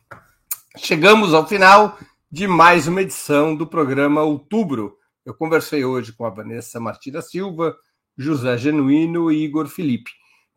Chegamos 0.76 1.34
ao 1.34 1.48
final 1.48 1.98
de 2.30 2.46
mais 2.46 2.90
uma 2.90 3.02
edição 3.02 3.56
do 3.56 3.66
programa 3.66 4.22
Outubro. 4.22 4.98
Eu 5.26 5.34
conversei 5.34 5.86
hoje 5.86 6.12
com 6.12 6.26
a 6.26 6.30
Vanessa 6.30 6.78
Martins 6.78 7.30
Silva, 7.30 7.74
José 8.18 8.58
Genuíno 8.58 9.32
e 9.32 9.46
Igor 9.46 9.70
Felipe. 9.70 10.12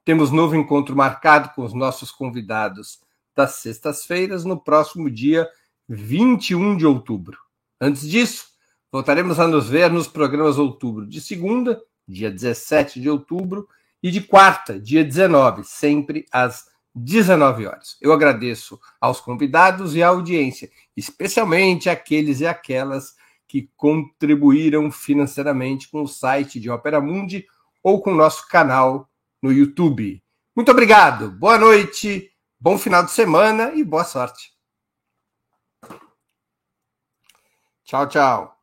Temos 0.04 0.32
novo 0.32 0.56
encontro 0.56 0.96
marcado 0.96 1.50
com 1.54 1.62
os 1.62 1.72
nossos 1.72 2.10
convidados 2.10 2.98
das 3.36 3.52
sextas-feiras, 3.54 4.44
no 4.44 4.60
próximo 4.60 5.08
dia 5.08 5.48
21 5.88 6.76
de 6.76 6.84
outubro. 6.84 7.38
Antes 7.80 8.02
disso, 8.10 8.51
voltaremos 8.92 9.40
a 9.40 9.48
nos 9.48 9.70
ver 9.70 9.90
nos 9.90 10.06
programas 10.06 10.58
Outubro 10.58 11.06
de 11.06 11.20
segunda, 11.20 11.82
dia 12.06 12.30
17 12.30 13.00
de 13.00 13.08
outubro, 13.08 13.66
e 14.02 14.10
de 14.10 14.20
quarta, 14.20 14.78
dia 14.78 15.02
19, 15.04 15.64
sempre 15.64 16.26
às 16.30 16.66
19 16.94 17.66
horas. 17.66 17.96
Eu 18.00 18.12
agradeço 18.12 18.78
aos 19.00 19.20
convidados 19.20 19.94
e 19.94 20.02
à 20.02 20.08
audiência, 20.08 20.70
especialmente 20.96 21.88
aqueles 21.88 22.40
e 22.40 22.46
aquelas 22.46 23.14
que 23.46 23.70
contribuíram 23.76 24.90
financeiramente 24.90 25.88
com 25.88 26.02
o 26.02 26.08
site 26.08 26.58
de 26.60 26.68
Opera 26.68 27.00
Mundi 27.00 27.46
ou 27.82 28.02
com 28.02 28.12
o 28.12 28.16
nosso 28.16 28.48
canal 28.48 29.08
no 29.40 29.52
YouTube. 29.52 30.22
Muito 30.54 30.70
obrigado, 30.70 31.30
boa 31.30 31.56
noite, 31.56 32.30
bom 32.60 32.76
final 32.76 33.04
de 33.04 33.10
semana 33.10 33.72
e 33.74 33.84
boa 33.84 34.04
sorte. 34.04 34.52
Tchau, 37.84 38.08
tchau. 38.08 38.61